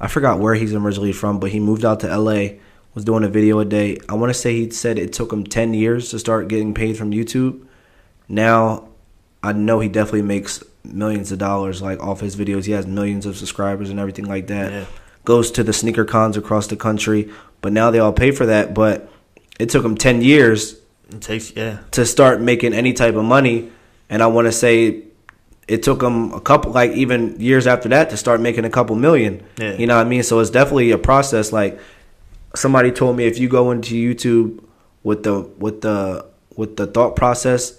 [0.00, 2.58] I forgot where he's originally from, but he moved out to L.A.
[2.96, 3.98] Was doing a video a day.
[4.08, 6.96] I want to say he said it took him ten years to start getting paid
[6.96, 7.66] from YouTube.
[8.26, 8.88] Now,
[9.42, 12.64] I know he definitely makes millions of dollars like off his videos.
[12.64, 14.84] He has millions of subscribers and everything like that Yeah.
[15.26, 17.28] goes to the sneaker cons across the country.
[17.60, 18.72] But now they all pay for that.
[18.72, 19.10] But
[19.60, 20.76] it took him 10 years
[21.10, 21.80] It takes yeah.
[21.90, 23.70] to start making any type of money.
[24.08, 25.02] And I want to say
[25.68, 28.96] it took him a couple, like even years after that, to start making a couple
[28.96, 29.42] million.
[29.58, 29.74] Yeah.
[29.74, 30.22] You know what I mean?
[30.22, 31.52] So it's definitely a process.
[31.52, 31.78] Like
[32.54, 34.62] somebody told me, if you go into YouTube
[35.02, 36.24] with the with the
[36.56, 37.78] with the thought process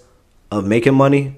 [0.50, 1.36] of making money,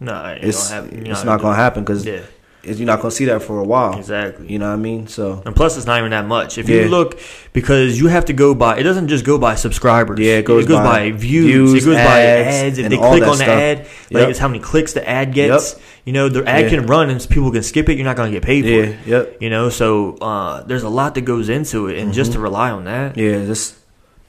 [0.00, 2.20] No, it it's it's not gonna happen because Yeah,
[2.68, 3.98] you're not gonna see that for a while.
[3.98, 4.46] exactly.
[4.52, 5.06] You know what I mean?
[5.06, 6.58] So And plus, it's not even that much.
[6.58, 6.82] If Yeah.
[6.82, 7.18] you look,
[7.52, 10.18] because you have to go by, it doesn't just go by subscribers.
[10.18, 11.46] Yeah, it goes by, by views.
[11.46, 12.78] views, It goes by ads, ads.
[12.78, 13.78] If they click on the ad,
[14.10, 14.28] like Yep.
[14.30, 15.72] it's how many clicks the ad gets.
[15.74, 15.82] Yep.
[16.06, 16.68] You know, the ad Yeah.
[16.70, 17.94] can run and people can skip it.
[17.96, 18.96] You're not going to get paid for yeah, it.
[19.06, 19.36] yep.
[19.40, 22.38] You know, so uh, there's a lot that goes into it, and just Mm-hmm.
[22.40, 23.74] to rely on that, Yeah, this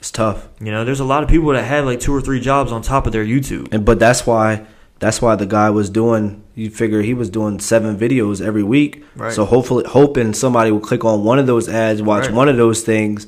[0.00, 0.48] it's tough.
[0.60, 2.82] you know, there's a lot of people that have like two or three jobs on
[2.82, 3.68] top of their YouTube.
[3.72, 4.62] And but that's why
[5.00, 9.04] that's why the guy was doing you figure he was doing seven videos every week.
[9.14, 9.32] Right.
[9.32, 12.34] So hopefully hoping somebody will click on one of those ads, watch Right.
[12.34, 13.26] one of those things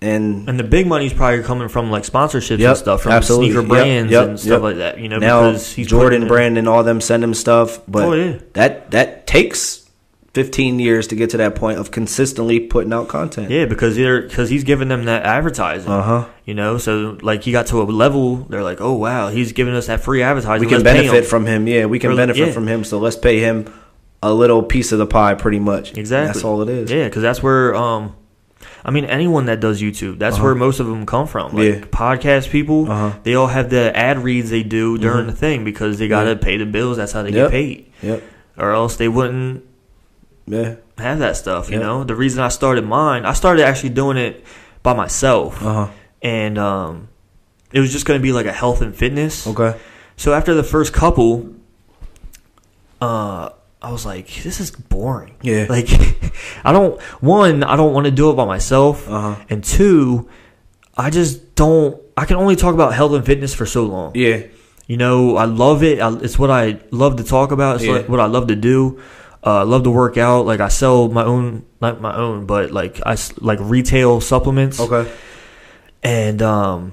[0.00, 3.48] and And the big money's probably coming from like sponsorships Yep, and stuff from absolutely.
[3.48, 4.62] sneaker Yep, brands yep, and stuff yep.
[4.62, 4.98] like that.
[5.00, 8.12] You know, now because he's Jordan brand and all them send him stuff, but Oh,
[8.12, 8.38] yeah.
[8.52, 9.87] that that takes
[10.38, 13.50] 15 years to get to that point of consistently putting out content.
[13.50, 15.90] Yeah, because they're because he's giving them that advertising.
[15.90, 16.26] Uh-huh.
[16.44, 19.74] You know, so like he got to a level, they're like, oh wow, he's giving
[19.74, 20.60] us that free advertising.
[20.60, 21.66] We can Let's benefit him." from him.
[21.66, 22.52] Yeah, we can Or- benefit yeah.
[22.52, 22.84] from him.
[22.84, 23.64] So let's pay him
[24.22, 25.98] a little piece of the pie, pretty much.
[25.98, 26.32] exactly.
[26.34, 26.88] That's all it is.
[26.88, 28.14] Yeah, because that's where um,
[28.84, 30.44] I mean, anyone that does YouTube, that's Uh-huh.
[30.44, 31.52] where most of them come from.
[31.56, 31.80] Like Yeah.
[31.90, 33.10] podcast people, Uh-huh.
[33.24, 35.30] they all have the ad reads they do during Mhm.
[35.30, 36.34] the thing because they got to Yeah.
[36.36, 36.96] pay the bills.
[36.96, 37.46] That's how they Yep.
[37.46, 38.22] get paid, Yep.
[38.56, 39.62] or else they wouldn't
[40.50, 40.74] Yeah.
[40.98, 41.68] have that stuff.
[41.70, 41.82] You Yep.
[41.86, 44.44] know, the reason I started mine, I started actually doing it
[44.82, 45.86] by myself, Uh huh.
[46.22, 47.08] and um,
[47.72, 49.46] it was just going to be like a health and fitness.
[49.46, 49.76] Okay.
[50.16, 51.48] So after the first couple,
[53.00, 55.34] uh, I was like, this is boring.
[55.42, 55.66] Yeah.
[55.70, 55.88] Like,
[56.64, 59.08] I don't, one, I don't want to do it by myself.
[59.08, 59.44] Uh huh.
[59.50, 60.28] And two,
[60.96, 64.12] I just don't, I can only talk about health and fitness for so long.
[64.14, 64.42] Yeah.
[64.88, 66.00] You know, I love it.
[66.00, 67.76] I, it's what I love to talk about.
[67.76, 67.92] It's Yeah.
[67.92, 69.00] like what I love to do.
[69.44, 70.46] Uh, I love to work out.
[70.46, 75.10] Like I sell my own, not my own, but like I like retail supplements Okay.
[76.02, 76.92] and um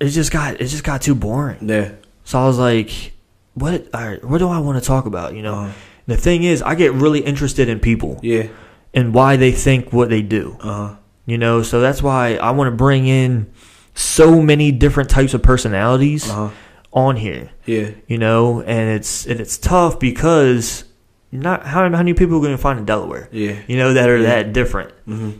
[0.00, 1.68] it just got it just got too boring.
[1.68, 1.92] Yeah.
[2.24, 3.12] So I was like,
[3.54, 3.86] what?
[3.94, 5.34] Right, what do I want to talk about?
[5.34, 5.54] You know.
[5.54, 5.72] Uh-huh.
[6.06, 8.48] The thing is, I get really interested in people Yeah.
[8.92, 10.56] and why they think what they do.
[10.60, 10.94] Uh huh.
[11.24, 13.52] You know, so that's why I want to bring in
[13.94, 16.50] so many different types of personalities Uh huh.
[16.92, 17.50] On here.
[17.66, 17.90] Yeah.
[18.08, 20.84] You know, and it's and it's tough because
[21.32, 23.28] not how how many people are going to find in Delaware.
[23.32, 23.56] Yeah.
[23.68, 24.42] You know that are Yeah.
[24.42, 24.90] that different.
[25.08, 25.30] Mm-hmm.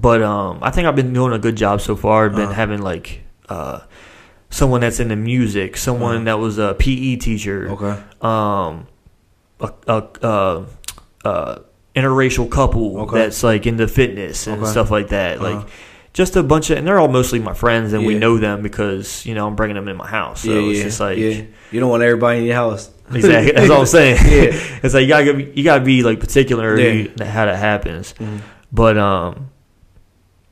[0.00, 2.26] But um, I think I've been doing a good job so far.
[2.26, 2.52] I've been Uh-huh.
[2.52, 3.80] having like uh,
[4.50, 6.24] someone that's into music, someone Uh-huh.
[6.26, 7.98] that was a PE teacher, Okay.
[8.20, 8.86] um,
[9.60, 10.64] a, a, uh,
[11.24, 11.58] uh,
[11.96, 13.18] interracial couple Okay.
[13.18, 14.70] that's like into fitness and Okay.
[14.70, 15.38] stuff like that.
[15.40, 15.56] Uh-huh.
[15.56, 15.66] Like
[16.18, 19.24] just a bunch of, and they're all mostly my friends, and we know them because
[19.24, 20.40] you know I'm bringing them in my house.
[20.40, 20.70] So yeah.
[20.70, 20.84] it's yeah.
[20.84, 21.42] just like yeah.
[21.70, 22.90] You don't want everybody in your house.
[23.14, 23.52] exactly.
[23.52, 24.16] That's all I'm saying.
[24.26, 24.50] Yeah.
[24.82, 27.24] it's like you gotta be, you gotta be like particular Yeah.
[27.24, 28.14] how that happens.
[28.14, 28.40] Mhm.
[28.72, 29.50] But um,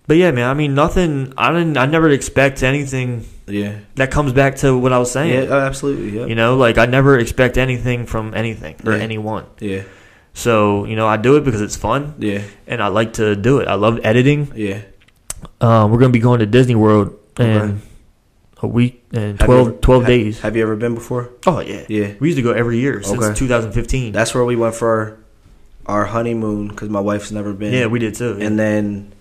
[0.07, 0.49] but yeah, man.
[0.49, 1.35] I mean, nothing.
[1.37, 1.77] I didn't.
[1.77, 3.81] I never expect anything Yeah.
[3.97, 5.49] that comes back to what I was saying.
[5.49, 5.57] Yeah.
[5.57, 6.17] uh, absolutely.
[6.17, 6.27] Yeah.
[6.27, 9.03] You know, like I never expect anything from anything or Yeah.
[9.03, 9.47] anyone.
[9.59, 9.83] Yeah.
[10.33, 12.43] So you know, I do it because it's fun Yeah.
[12.69, 13.67] and I like to do it.
[13.67, 14.53] I love editing.
[14.55, 14.83] Yeah.
[15.61, 17.75] Um, we're gonna be going to Disney World in Okay.
[18.63, 20.41] a week and Have 12, ever- 12 ha- days.
[20.41, 21.31] Have you ever been before?
[21.47, 22.13] oh yeah, Yeah.
[22.21, 23.35] We used to go every year since Okay.
[23.35, 24.13] 2015.
[24.13, 25.19] That's where we went for
[25.87, 27.73] our honeymoon because my wife's never been.
[27.73, 28.37] yeah, we did too.
[28.41, 29.13] And then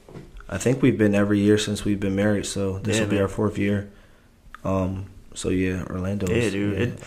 [0.50, 2.46] I think we've been every year since we've been married.
[2.46, 3.24] So this Yeah, will be man.
[3.24, 3.90] our fourth year.
[4.64, 5.06] Um.
[5.34, 6.28] So yeah, Orlando.
[6.34, 6.82] Yeah, dude.
[6.82, 7.00] It,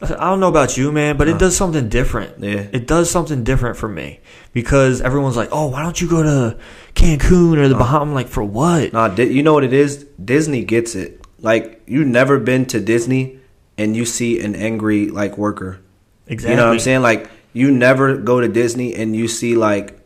[0.00, 2.38] I don't know about you, man, but it does something different.
[2.42, 2.66] yeah.
[2.72, 4.20] It does something different for me
[4.52, 6.56] because everyone's like, "Oh, why don't you go to
[6.94, 7.78] Cancun or the Uh.
[7.78, 10.04] Bahamas?" I'm like, "For what?" Nah, you know what it is?
[10.22, 11.20] Disney gets it.
[11.40, 13.38] Like you've never been to Disney
[13.76, 15.80] and you see an angry like worker.
[16.28, 16.52] Exactly.
[16.52, 17.02] You know what I'm saying?
[17.02, 19.98] Like you never go to Disney and you see like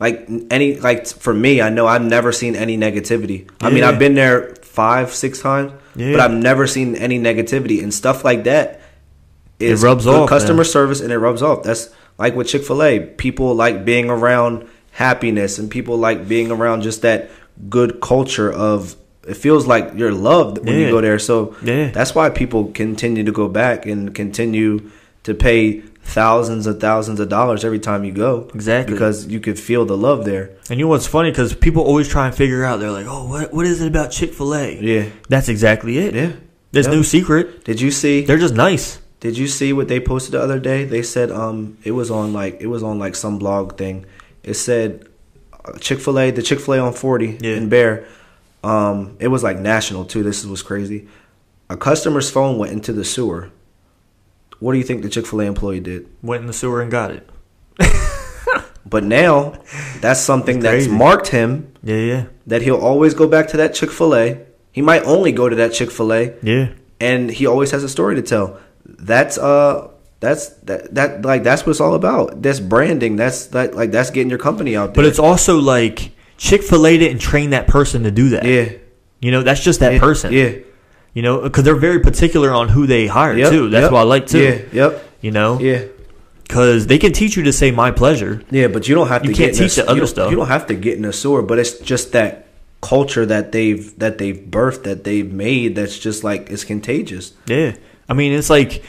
[0.00, 3.48] like any like for me, I know I've never seen any negativity.
[3.60, 6.12] I mean, I've been there five, six times, Yeah.
[6.12, 8.80] but I've never seen any negativity and stuff like that.
[9.60, 10.64] Is It rubs off, customer man.
[10.64, 11.62] service and it rubs off.
[11.64, 13.00] That's like with Chick Fil A.
[13.00, 17.30] People like being around happiness and people like being around just that
[17.68, 18.94] good culture of.
[19.26, 21.18] It feels like you're loved when you go there.
[21.18, 21.90] So Yeah.
[21.90, 24.80] that's why people continue to go back and continue
[25.24, 28.48] to pay thousands and thousands of dollars every time you go.
[28.54, 28.94] Exactly.
[28.94, 30.50] Because you could feel the love there.
[30.70, 31.30] And you know what's funny?
[31.30, 32.80] Because people always try and figure out.
[32.80, 35.04] They're like, "Oh, what what is it about Chick Fil A?" Yeah.
[35.28, 36.14] That's exactly it.
[36.14, 36.30] Yeah.
[36.72, 36.94] There's Yeah.
[36.94, 37.64] no secret.
[37.64, 38.98] Did you see They're just nice.
[39.20, 40.84] Did you see what they posted the other day?
[40.84, 44.06] They said um it was on like it was on like some blog thing.
[44.42, 45.06] It said
[45.80, 47.56] Chick-fil-A, the Chick-fil-A on 40 Yeah.
[47.56, 48.06] in Bear.
[48.64, 50.22] Um it was like national too.
[50.22, 51.08] This was crazy.
[51.70, 53.50] A customer's phone went into the sewer.
[54.60, 56.08] What do you think the Chick-fil-A employee did?
[56.22, 57.28] Went in the sewer and got it.
[58.86, 59.52] But now
[60.00, 63.90] that's something that's marked him Yeah, yeah, that he'll always go back to that Chick
[63.90, 64.40] fil A.
[64.72, 66.68] He might only go to that Chick fil A yeah.
[66.98, 68.58] and he always has a story to tell.
[68.88, 69.88] That's uh
[70.20, 72.42] that's that that like that's what it's all about.
[72.42, 73.16] That's branding.
[73.16, 74.94] That's that like that's getting your company out there.
[74.94, 78.44] But it's also like Chick Fil A didn't train that person to do that.
[78.44, 78.72] yeah.
[79.20, 80.32] You know, that's just that yeah, person.
[80.32, 80.52] Yeah.
[81.12, 83.68] You know, because they're very particular on who they hire Yep, too.
[83.70, 84.42] That's yep, what I like too.
[84.72, 85.04] Yeah, yep.
[85.20, 85.84] You know, Yeah.
[86.44, 88.42] because they can teach you to say my pleasure.
[88.50, 90.06] Yeah, but you don't have to You get can't in a- teach the other don't-
[90.08, 90.30] stuff.
[90.30, 92.46] You don't have to get in a sewer, but it's just that
[92.80, 97.32] culture that they've that they've birthed that they've made that's just like it's contagious.
[97.48, 97.72] Yeah.
[98.08, 98.82] I mean, it's like,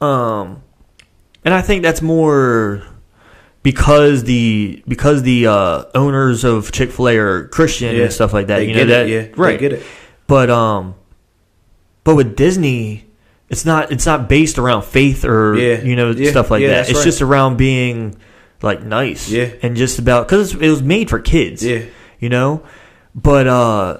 [0.00, 0.62] um,
[1.44, 2.82] and I think that's more
[3.62, 8.04] because the because the uh, owners of Chick Fil A are Christian Yeah.
[8.04, 8.58] and stuff like that.
[8.58, 9.58] They you get know it, that, yeah, they right?
[9.58, 9.82] get it.
[10.26, 10.94] But um,
[12.04, 13.06] but with Disney,
[13.48, 15.82] it's not it's not based around faith or Yeah.
[15.82, 16.30] you know Yeah.
[16.30, 16.88] stuff like that.
[16.88, 17.04] It's right.
[17.04, 18.14] just around being
[18.62, 19.50] like nice, Yeah.
[19.62, 21.82] and just about because it was made for kids, Yeah.
[22.20, 22.62] you know.
[23.14, 23.98] But uh,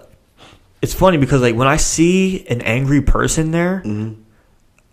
[0.83, 4.13] it's funny because like when I see an angry person there, hmm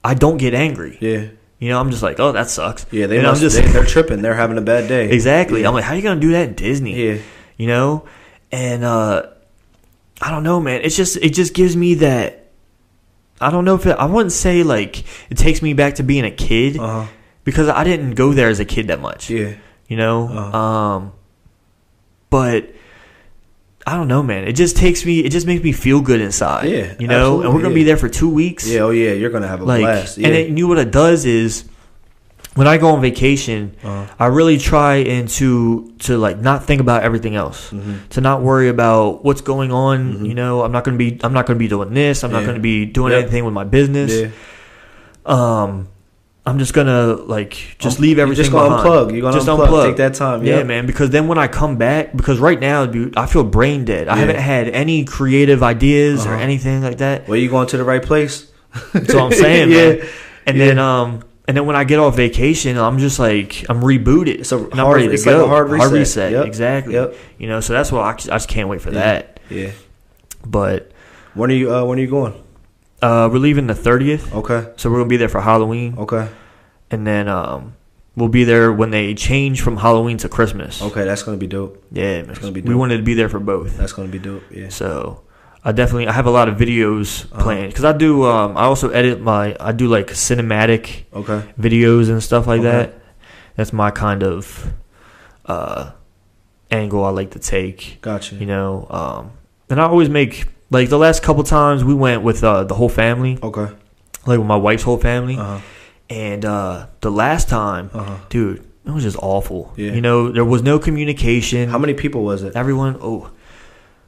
[0.03, 0.97] I don't get angry.
[0.99, 1.27] Yeah.
[1.59, 2.85] You know, I'm just like, oh, that sucks.
[2.91, 4.21] Yeah, they and must, I'm just they, they're tripping.
[4.21, 5.09] They're having a bad day.
[5.09, 5.61] exactly.
[5.61, 5.69] Yeah.
[5.69, 6.93] I'm like, how are you gonna do that in Disney?
[7.07, 7.17] Yeah.
[7.57, 8.05] You know,
[8.51, 9.27] and uh,
[10.21, 10.81] I don't know, man.
[10.83, 12.39] It's just it just gives me that.
[13.39, 16.25] I don't know if it, I wouldn't say like it takes me back to being
[16.25, 17.07] a kid Uh huh.
[17.45, 19.29] because I didn't go there as a kid that much.
[19.29, 19.55] Yeah.
[19.87, 20.57] You know, Uh-huh.
[20.57, 21.13] um,
[22.29, 22.69] but.
[23.85, 24.45] I don't know, man.
[24.47, 25.19] It just takes me.
[25.19, 26.69] It just makes me feel good inside.
[26.69, 27.41] Yeah, you know.
[27.41, 27.75] and we're gonna yeah.
[27.75, 28.65] be there for two weeks.
[28.67, 28.81] Yeah.
[28.81, 29.11] Oh yeah.
[29.11, 30.17] You're gonna have a like blast.
[30.17, 30.27] Yeah.
[30.27, 31.65] and it, you know what it does is
[32.55, 34.05] when i go on vacation Uh-huh.
[34.19, 38.07] i really try and to to like not think about everything else Mhm.
[38.09, 40.27] to not worry about what's going on Mhm.
[40.27, 42.59] you know i'm not gonna be i'm not gonna be doing this i'm not gonna
[42.59, 43.21] be doing Yep.
[43.23, 44.27] anything with my business Yeah.
[45.25, 45.87] um
[46.45, 48.89] I'm just gonna like just Um, leave you're everything just gonna behind.
[48.89, 49.11] unplug.
[49.13, 49.85] You're gonna just unplug.
[49.87, 50.43] Take that time.
[50.43, 50.65] Yeah, Yep.
[50.67, 50.85] man.
[50.85, 54.09] Because then when I come back, because right now, dude, I feel brain dead.
[54.09, 56.41] I haven't had any creative ideas or Uh-huh.
[56.43, 57.29] anything like that.
[57.29, 58.47] Well, you going to the right place?
[58.91, 59.77] That's what I'm saying, yeah.
[59.77, 59.99] man.
[60.45, 64.39] And then um, and then when I get off vacation, I'm just like I'm rebooted.
[64.39, 65.45] It's a and I'm hard- ready to it's like go.
[65.45, 66.33] a hard reset.
[66.33, 66.45] Yep.
[66.45, 66.93] exactly.
[66.95, 67.15] Yep.
[67.37, 68.99] You know, so that's what I, I just can't wait for Yeah.
[68.99, 69.39] that.
[69.49, 69.69] Yeah.
[70.45, 70.91] But
[71.35, 71.73] When are you?
[71.73, 72.33] Uh, when are you going?
[73.03, 74.61] Uh, we're leaving the 30th, Okay.
[74.77, 76.27] so we're gonna be there for Halloween, Okay.
[76.89, 77.73] and then um,
[78.15, 80.81] we'll be there when they change from Halloween to Christmas.
[80.81, 81.03] Okay.
[81.03, 81.83] That's gonna be dope.
[81.91, 82.35] Yeah, man.
[82.39, 82.69] gonna be Dope.
[82.69, 83.75] we wanted to be there for both.
[83.77, 84.43] That's gonna be dope.
[84.49, 84.69] Yeah.
[84.69, 85.21] So
[85.65, 87.43] I definitely I have a lot of videos Uh-huh.
[87.43, 88.23] planned because I do.
[88.25, 89.55] Um, I also edit my.
[89.59, 91.41] I do like cinematic Okay.
[91.59, 92.71] videos and stuff like Okay.
[92.71, 92.93] that.
[93.55, 94.71] That's my kind of
[95.45, 95.91] uh,
[96.71, 97.99] angle I like to take.
[98.01, 98.35] Gotcha.
[98.35, 99.31] You know, um,
[99.69, 102.89] and I always make like the last couple times we went with uh, the whole
[102.89, 103.67] family, Okay.
[104.25, 105.59] like with my wife's whole family, Uh huh.
[106.09, 108.17] and uh, the last time, Uh huh.
[108.29, 109.71] dude, it was just awful.
[109.77, 109.93] Yeah.
[109.93, 111.69] You know, there was no communication.
[111.69, 112.55] How many people was it?
[112.55, 113.31] Everyone, oh,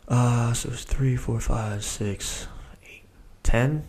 [0.07, 2.47] uh, so it's three, four, five, six,
[2.83, 3.03] eight,
[3.43, 3.83] ten.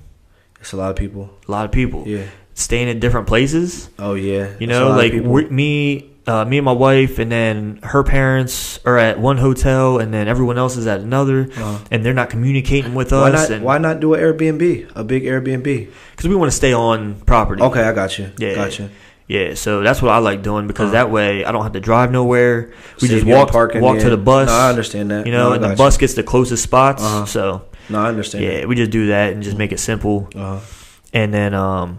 [0.61, 1.31] It's a lot of people.
[1.49, 2.25] A lot of people Yeah.
[2.55, 3.91] staying in different places.
[3.99, 4.49] Oh yeah.
[4.59, 8.99] You know, like we, me, uh, me and my wife, and then her parents are
[8.99, 11.79] at one hotel, and then everyone else is at another, Uh-huh.
[11.91, 13.49] and they're not communicating with Why us.
[13.51, 13.63] not?
[13.63, 14.91] Why not do an Airbnb?
[14.97, 15.89] A big Airbnb.
[16.11, 17.63] Because we want to stay on property.
[17.63, 18.31] Okay, I got you.
[18.39, 18.55] Yeah.
[18.55, 18.91] Gotcha.
[19.29, 21.05] Yeah, so that's what I like doing because Uh-huh.
[21.05, 22.71] that way I don't have to drive nowhere.
[23.03, 24.05] We Save just walk parking, walk yeah.
[24.05, 24.47] to the bus.
[24.49, 25.27] No, I understand that.
[25.27, 27.03] You know, No, and the got bus gets the closest spots.
[27.03, 27.25] Uh-huh.
[27.27, 28.45] So No, I understand.
[28.45, 30.29] yeah, we just do that and just make it simple.
[30.35, 30.59] Uh-huh.
[31.13, 31.99] And then, um,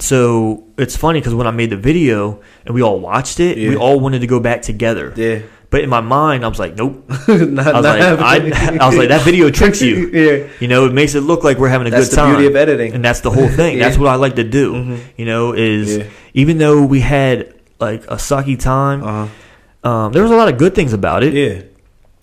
[0.00, 3.76] so it's funny because when I made the video and we all watched it, we
[3.76, 5.12] all wanted to go back together.
[5.16, 5.40] Yeah.
[5.70, 7.04] But in my mind, I was like, nope.
[7.28, 8.52] not, I was like.
[8.54, 10.08] I, I was like, that video tricks you.
[10.12, 10.48] yeah.
[10.58, 12.34] You know, it makes it look like we're having a That's good the time.
[12.34, 12.92] beauty of editing.
[12.94, 13.78] and that's the whole thing.
[13.78, 13.84] Yeah.
[13.84, 14.72] That's what I like to do.
[14.74, 15.00] Mhm.
[15.16, 16.04] You know, is Yeah.
[16.34, 19.88] even though we had like a sucky time, Uh-huh.
[19.88, 21.34] um, there was a lot of good things about it.
[21.34, 21.62] Yeah.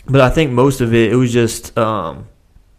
[0.10, 2.26] But I think most of it, it was just um,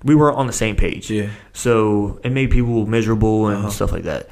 [0.05, 1.11] we were on the same page.
[1.11, 1.29] Yeah.
[1.55, 3.71] So it made people miserable and Uh-huh.
[3.71, 4.29] stuff like that.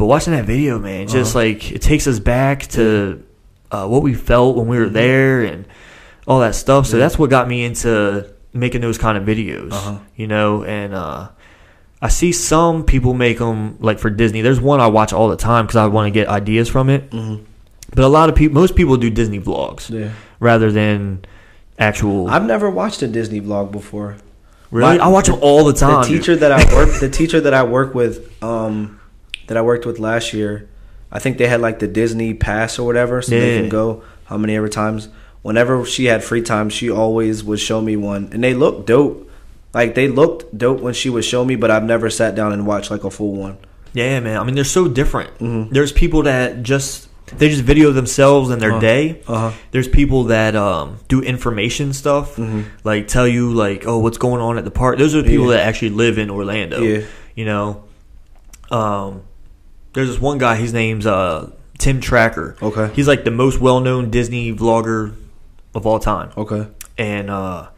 [0.00, 1.44] But watching that video, man, just Uh-huh.
[1.44, 3.22] like it takes us back to
[3.70, 4.92] uh, what we felt when we were Mhm.
[4.94, 5.64] there and
[6.26, 6.86] all that stuff.
[6.86, 7.04] So Yeah.
[7.04, 8.24] that's what got me into
[8.54, 9.72] making those kind of videos.
[9.72, 9.92] Uh-huh.
[10.16, 11.28] You know, and uh,
[12.00, 14.40] I see some people make them like for Disney.
[14.40, 17.10] There's one I watch all the time because I want to get ideas from it.
[17.10, 17.40] Mhm.
[17.94, 20.08] But a lot of people, most people do Disney vlogs Yeah.
[20.40, 21.18] rather than
[21.78, 22.26] actual.
[22.28, 24.16] I've never watched a Disney vlog before.
[24.72, 26.02] really, my- I watch them all the time.
[26.02, 26.20] the dude.
[26.22, 28.99] teacher that I work the teacher that I work with um
[29.50, 30.68] that I worked with last year,
[31.10, 34.38] I think they had like the Disney pass or whatever, so they can go how
[34.38, 35.08] many ever times.
[35.42, 39.28] Whenever she had free time, she always would show me one, and they looked dope.
[39.74, 42.64] Like they looked dope when she would show me, but I've never sat down and
[42.64, 43.56] watched like a full one.
[43.92, 44.36] Yeah, man.
[44.38, 45.36] I mean, they're so different.
[45.40, 45.70] Mhm.
[45.70, 48.80] There's people that just they just video themselves and their Uh-huh.
[48.80, 49.20] day.
[49.26, 49.50] Uh-huh.
[49.72, 52.64] There's people that um, do information stuff, Mhm.
[52.84, 54.98] like tell you like, oh, what's going on at the park.
[54.98, 55.58] Those are the people Yeah.
[55.58, 56.80] that actually live in Orlando.
[56.82, 57.00] Yeah.
[57.36, 57.84] You know,
[58.70, 59.22] um,
[59.92, 60.56] there's this one guy.
[60.56, 62.56] His name's uh, Tim Tracker.
[62.62, 62.90] Okay.
[62.94, 65.14] He's like the most well-known Disney vlogger
[65.74, 66.66] of all time, Okay.
[66.98, 67.68] and uh,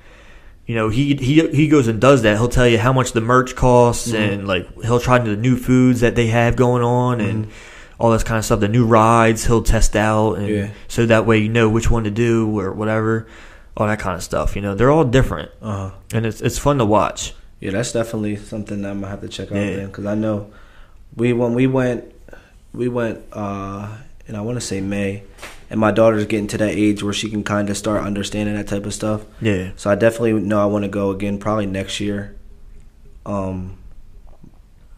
[0.67, 2.37] you know he he he goes and does that.
[2.39, 4.33] He'll tell you how much the merch costs, Mhm.
[4.33, 7.51] and like he'll try the new foods that they have going on, and Mhm.
[7.99, 8.61] all this kind of stuff.
[8.61, 10.69] The new rides he'll test out, and Yeah.
[10.89, 13.27] so that way you know which one to do or whatever,
[13.77, 14.57] all that kind of stuff.
[14.57, 15.91] You know, they're all different, Uh huh.
[16.15, 17.35] and it's it's fun to watch.
[17.61, 19.77] Yeah, that's definitely something that I'm gonna have to check out, Yeah.
[19.77, 19.87] man.
[19.87, 20.47] Because I know
[21.17, 22.05] we when we went,
[22.73, 23.97] we went, uh,
[24.29, 25.23] and I want to say May,
[25.71, 28.69] and my daughter's getting to that age where she can kind of start understanding that
[28.69, 29.23] type of stuff.
[29.41, 32.35] Yeah, So I definitely know I want to go again, probably next year.
[33.27, 33.77] Um,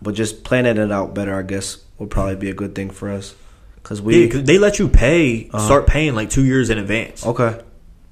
[0.01, 3.11] but just planning it out better, I guess, will probably be a good thing for
[3.11, 3.35] us.
[3.83, 5.65] Cause we yeah, they let you pay, Uh-huh.
[5.65, 7.25] start paying like two years in advance.
[7.27, 7.61] okay,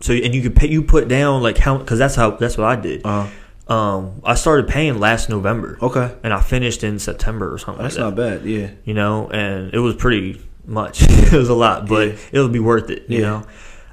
[0.00, 2.66] So and you could pay, you put down like how because that's how that's what
[2.66, 3.00] I did.
[3.06, 3.26] uh,
[3.72, 7.82] Um, I started paying last November, okay, and I finished in September or something.
[7.82, 8.44] that's like not bad.
[8.44, 11.02] Yeah, You know, and it was pretty much.
[11.08, 12.14] it was a lot, but Yeah.
[12.32, 13.04] it'll be worth it.
[13.08, 13.42] You Yeah.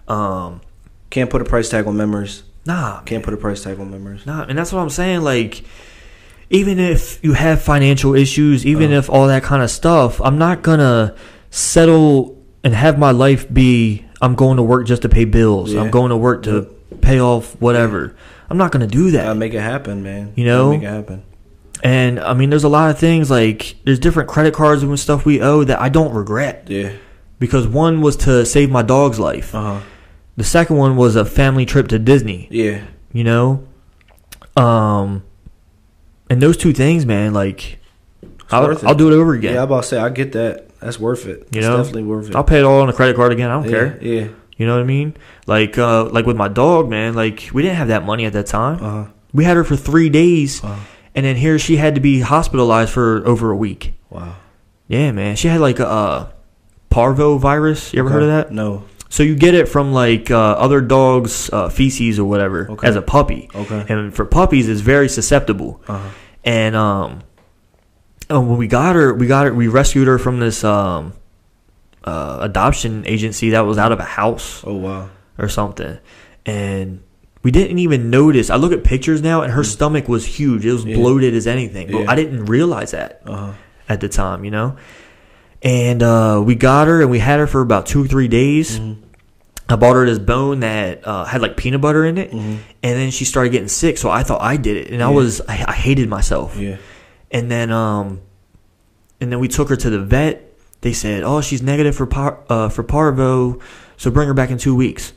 [0.07, 0.61] know, um,
[1.09, 2.43] can't put a price tag on memories.
[2.65, 4.25] nah, Can't put a price tag on memories.
[4.25, 5.21] Nah, and that's what I'm saying.
[5.21, 5.63] Like,
[6.51, 8.99] even if you have financial issues, even Uh-huh.
[8.99, 11.13] if all that kind of stuff, I'm not gonna
[11.51, 15.71] settle and have my life be I'm going to work just to pay bills.
[15.71, 15.79] Yeah.
[15.81, 16.67] I'm going to work to
[16.99, 18.13] pay off whatever.
[18.49, 19.23] I'm not gonna do that.
[19.25, 20.33] Gotta make it happen, man.
[20.35, 20.69] You Gotta know?
[20.71, 21.23] make it happen.
[21.83, 25.25] and I mean, there's a lot of things like there's different credit cards and stuff
[25.25, 26.91] we owe that I don't regret Yeah.
[27.39, 29.53] because one was to save my dog's life.
[29.55, 29.79] Uh huh.
[30.37, 32.47] The second one was a family trip to Disney.
[32.49, 32.81] Yeah.
[33.13, 33.63] You know,
[34.55, 35.23] um,
[36.29, 37.79] and those two things, man, like
[38.51, 38.87] I'll, worth it.
[38.87, 39.53] I'll do it over again.
[39.53, 40.67] Yeah, I'm about to say I get that.
[40.79, 41.39] That's worth it.
[41.51, 41.77] You It's know?
[41.77, 42.35] definitely worth it.
[42.35, 43.49] I'll pay it all on a credit card again.
[43.49, 43.99] I don't yeah, care.
[44.01, 44.27] Yeah.
[44.59, 45.15] You know what I mean?
[45.47, 48.45] Like uh like with my dog, man, like we didn't have that money at that
[48.45, 48.75] time.
[48.83, 49.05] Uh huh.
[49.33, 50.75] We had her for 3 days Uh-huh.
[51.15, 53.93] and then here she had to be hospitalized for over a week.
[54.11, 54.35] Wow.
[54.87, 55.35] Yeah, man.
[55.37, 56.27] She had like a uh,
[56.89, 57.93] parvo virus.
[57.93, 58.51] You ever heard of that?
[58.51, 58.83] No.
[59.09, 62.87] So you get it from like uh, other dogs' uh, feces or whatever Okay.
[62.87, 63.49] as a puppy.
[63.55, 63.85] Okay.
[63.89, 65.81] And for puppies, it's very susceptible.
[65.87, 66.09] Uh huh.
[66.43, 67.21] And um,
[68.29, 71.13] and when we got her, we got her, we rescued her from this um,
[72.03, 75.09] uh, adoption agency that was out of a house Oh wow.
[75.37, 75.97] or something,
[76.45, 77.01] and
[77.43, 78.49] we didn't even notice.
[78.49, 80.65] I look at pictures now, and her stomach was huge.
[80.65, 80.89] It was Mm.
[80.89, 80.95] Yeah.
[80.97, 82.11] bloated as anything, but Yeah.
[82.11, 83.51] I didn't realize that Uh huh.
[83.87, 84.75] at the time, you know.
[85.61, 88.79] And uh, we got her, and we had her for about two or three days.
[88.79, 89.03] Mm-hmm.
[89.71, 92.57] I bought her this bone that uh, had like peanut butter in it, Mhm.
[92.81, 93.97] and then she started getting sick.
[93.99, 96.57] So I thought I did it, and I was I, I hated myself.
[96.57, 96.77] Yeah.
[97.29, 98.21] And then um,
[99.21, 100.48] and then we took her to the vet.
[100.81, 103.59] They said, "Oh, she's negative for par- uh, for parvo,
[103.97, 105.13] so bring her back in two weeks."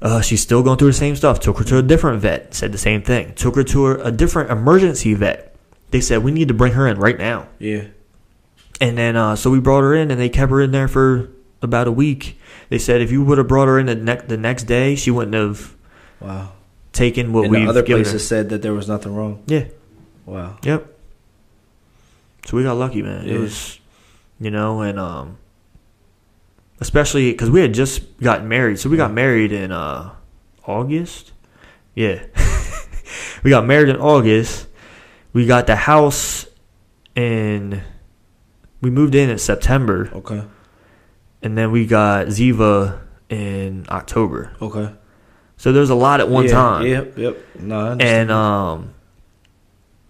[0.00, 1.40] Uh, she's still going through the same stuff.
[1.40, 2.54] Took her to a different vet.
[2.54, 3.34] Said the same thing.
[3.34, 5.54] Took her to a, a different emergency vet.
[5.90, 7.48] They said we need to bring her in right now.
[7.58, 7.84] Yeah.
[8.80, 11.30] And then uh, so we brought her in, and they kept her in there for
[11.62, 12.38] about a week.
[12.68, 15.10] They said if you would have brought her in the next the next day, she
[15.10, 15.74] wouldn't have
[16.20, 16.52] Wow.
[16.92, 19.42] taken what we've the other places said that there was nothing wrong.
[19.46, 19.64] Yeah.
[20.26, 20.58] Wow.
[20.62, 20.92] Yep.
[22.46, 23.26] So we got lucky, man.
[23.28, 23.78] It was,
[24.40, 25.38] you know, and um,
[26.80, 28.78] especially because we had just gotten married.
[28.78, 30.12] So we got married in uh
[30.66, 31.32] August.
[31.94, 32.24] Yeah,
[33.42, 34.68] we got married in August.
[35.32, 36.46] We got the house
[37.14, 37.82] and
[38.82, 40.44] We moved in in September, Okay.
[41.42, 43.00] and then we got Ziva
[43.30, 44.52] in October.
[44.60, 44.92] Okay.
[45.56, 46.86] So there's a lot at one yeah, time.
[46.86, 47.18] Yep.
[47.18, 47.36] Yep.
[47.60, 47.80] No.
[47.80, 48.94] I and um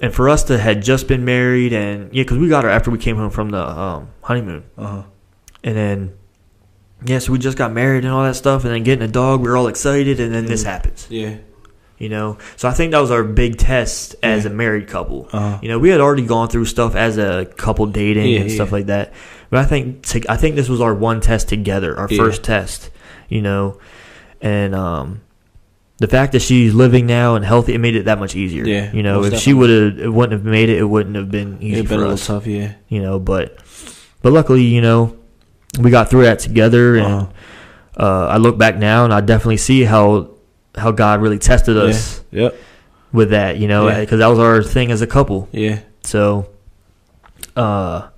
[0.00, 2.90] and for us to had just been married and yeah because we got her after
[2.90, 5.02] we came home from the um honeymoon uh huh.
[5.64, 6.12] and then
[7.06, 9.40] yeah so we just got married and all that stuff and then getting a dog
[9.40, 10.66] we were all excited and then this Mm.
[10.66, 11.36] happens Yeah.
[11.98, 14.50] you know so i think that was our big test as Yeah.
[14.50, 15.58] a married couple Uh-huh.
[15.62, 18.68] you know we had already gone through stuff as a couple dating Yeah, and stuff
[18.68, 18.72] yeah.
[18.74, 19.12] like that
[19.50, 22.90] but i think to, i think this was our one test together our first test
[23.28, 23.78] you know
[24.42, 25.20] and um
[25.98, 28.92] the fact that she's living now and healthy it made it that much easier Yeah,
[28.92, 31.56] you know if she would have it wouldn't have made it it wouldn't have been
[31.62, 32.46] easy It'd been for a little us tough.
[32.46, 32.74] Yeah.
[32.88, 33.56] you know but
[34.22, 35.16] but luckily you know
[35.80, 38.02] we got through that together and Uh-huh.
[38.02, 40.30] uh, i look back now and i definitely see how
[40.76, 42.42] how god really tested us Yeah.
[42.42, 42.54] Yep.
[43.12, 44.00] with that you know Yeah.
[44.00, 45.78] because that was our thing as a couple Yeah.
[46.04, 46.48] so,
[47.56, 48.08] uh,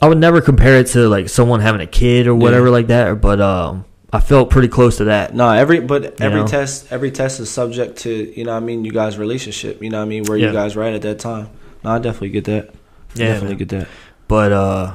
[0.00, 2.72] I would never compare it to like someone having a kid or whatever Yeah.
[2.72, 3.20] like that.
[3.20, 5.34] But um, I felt pretty close to that.
[5.34, 6.46] No, every but every know?
[6.46, 9.90] test every test is subject to you know what I mean you guys relationship you
[9.90, 10.46] know what I mean where Yeah.
[10.48, 11.48] you guys right at that time.
[11.84, 12.70] No, I definitely get that.
[13.14, 13.58] Yeah, definitely man.
[13.58, 13.88] get that.
[14.28, 14.94] But uh,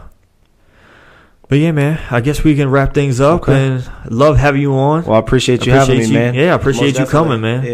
[1.50, 2.00] but yeah, man.
[2.10, 3.42] I guess we can wrap things up.
[3.42, 3.68] Okay.
[3.68, 5.04] And love having you on.
[5.04, 6.34] Well, I appreciate you Appreciate having me, man.
[6.34, 7.28] yeah, I appreciate Most you definitely.
[7.30, 7.64] coming, man.
[7.66, 7.70] Yeah.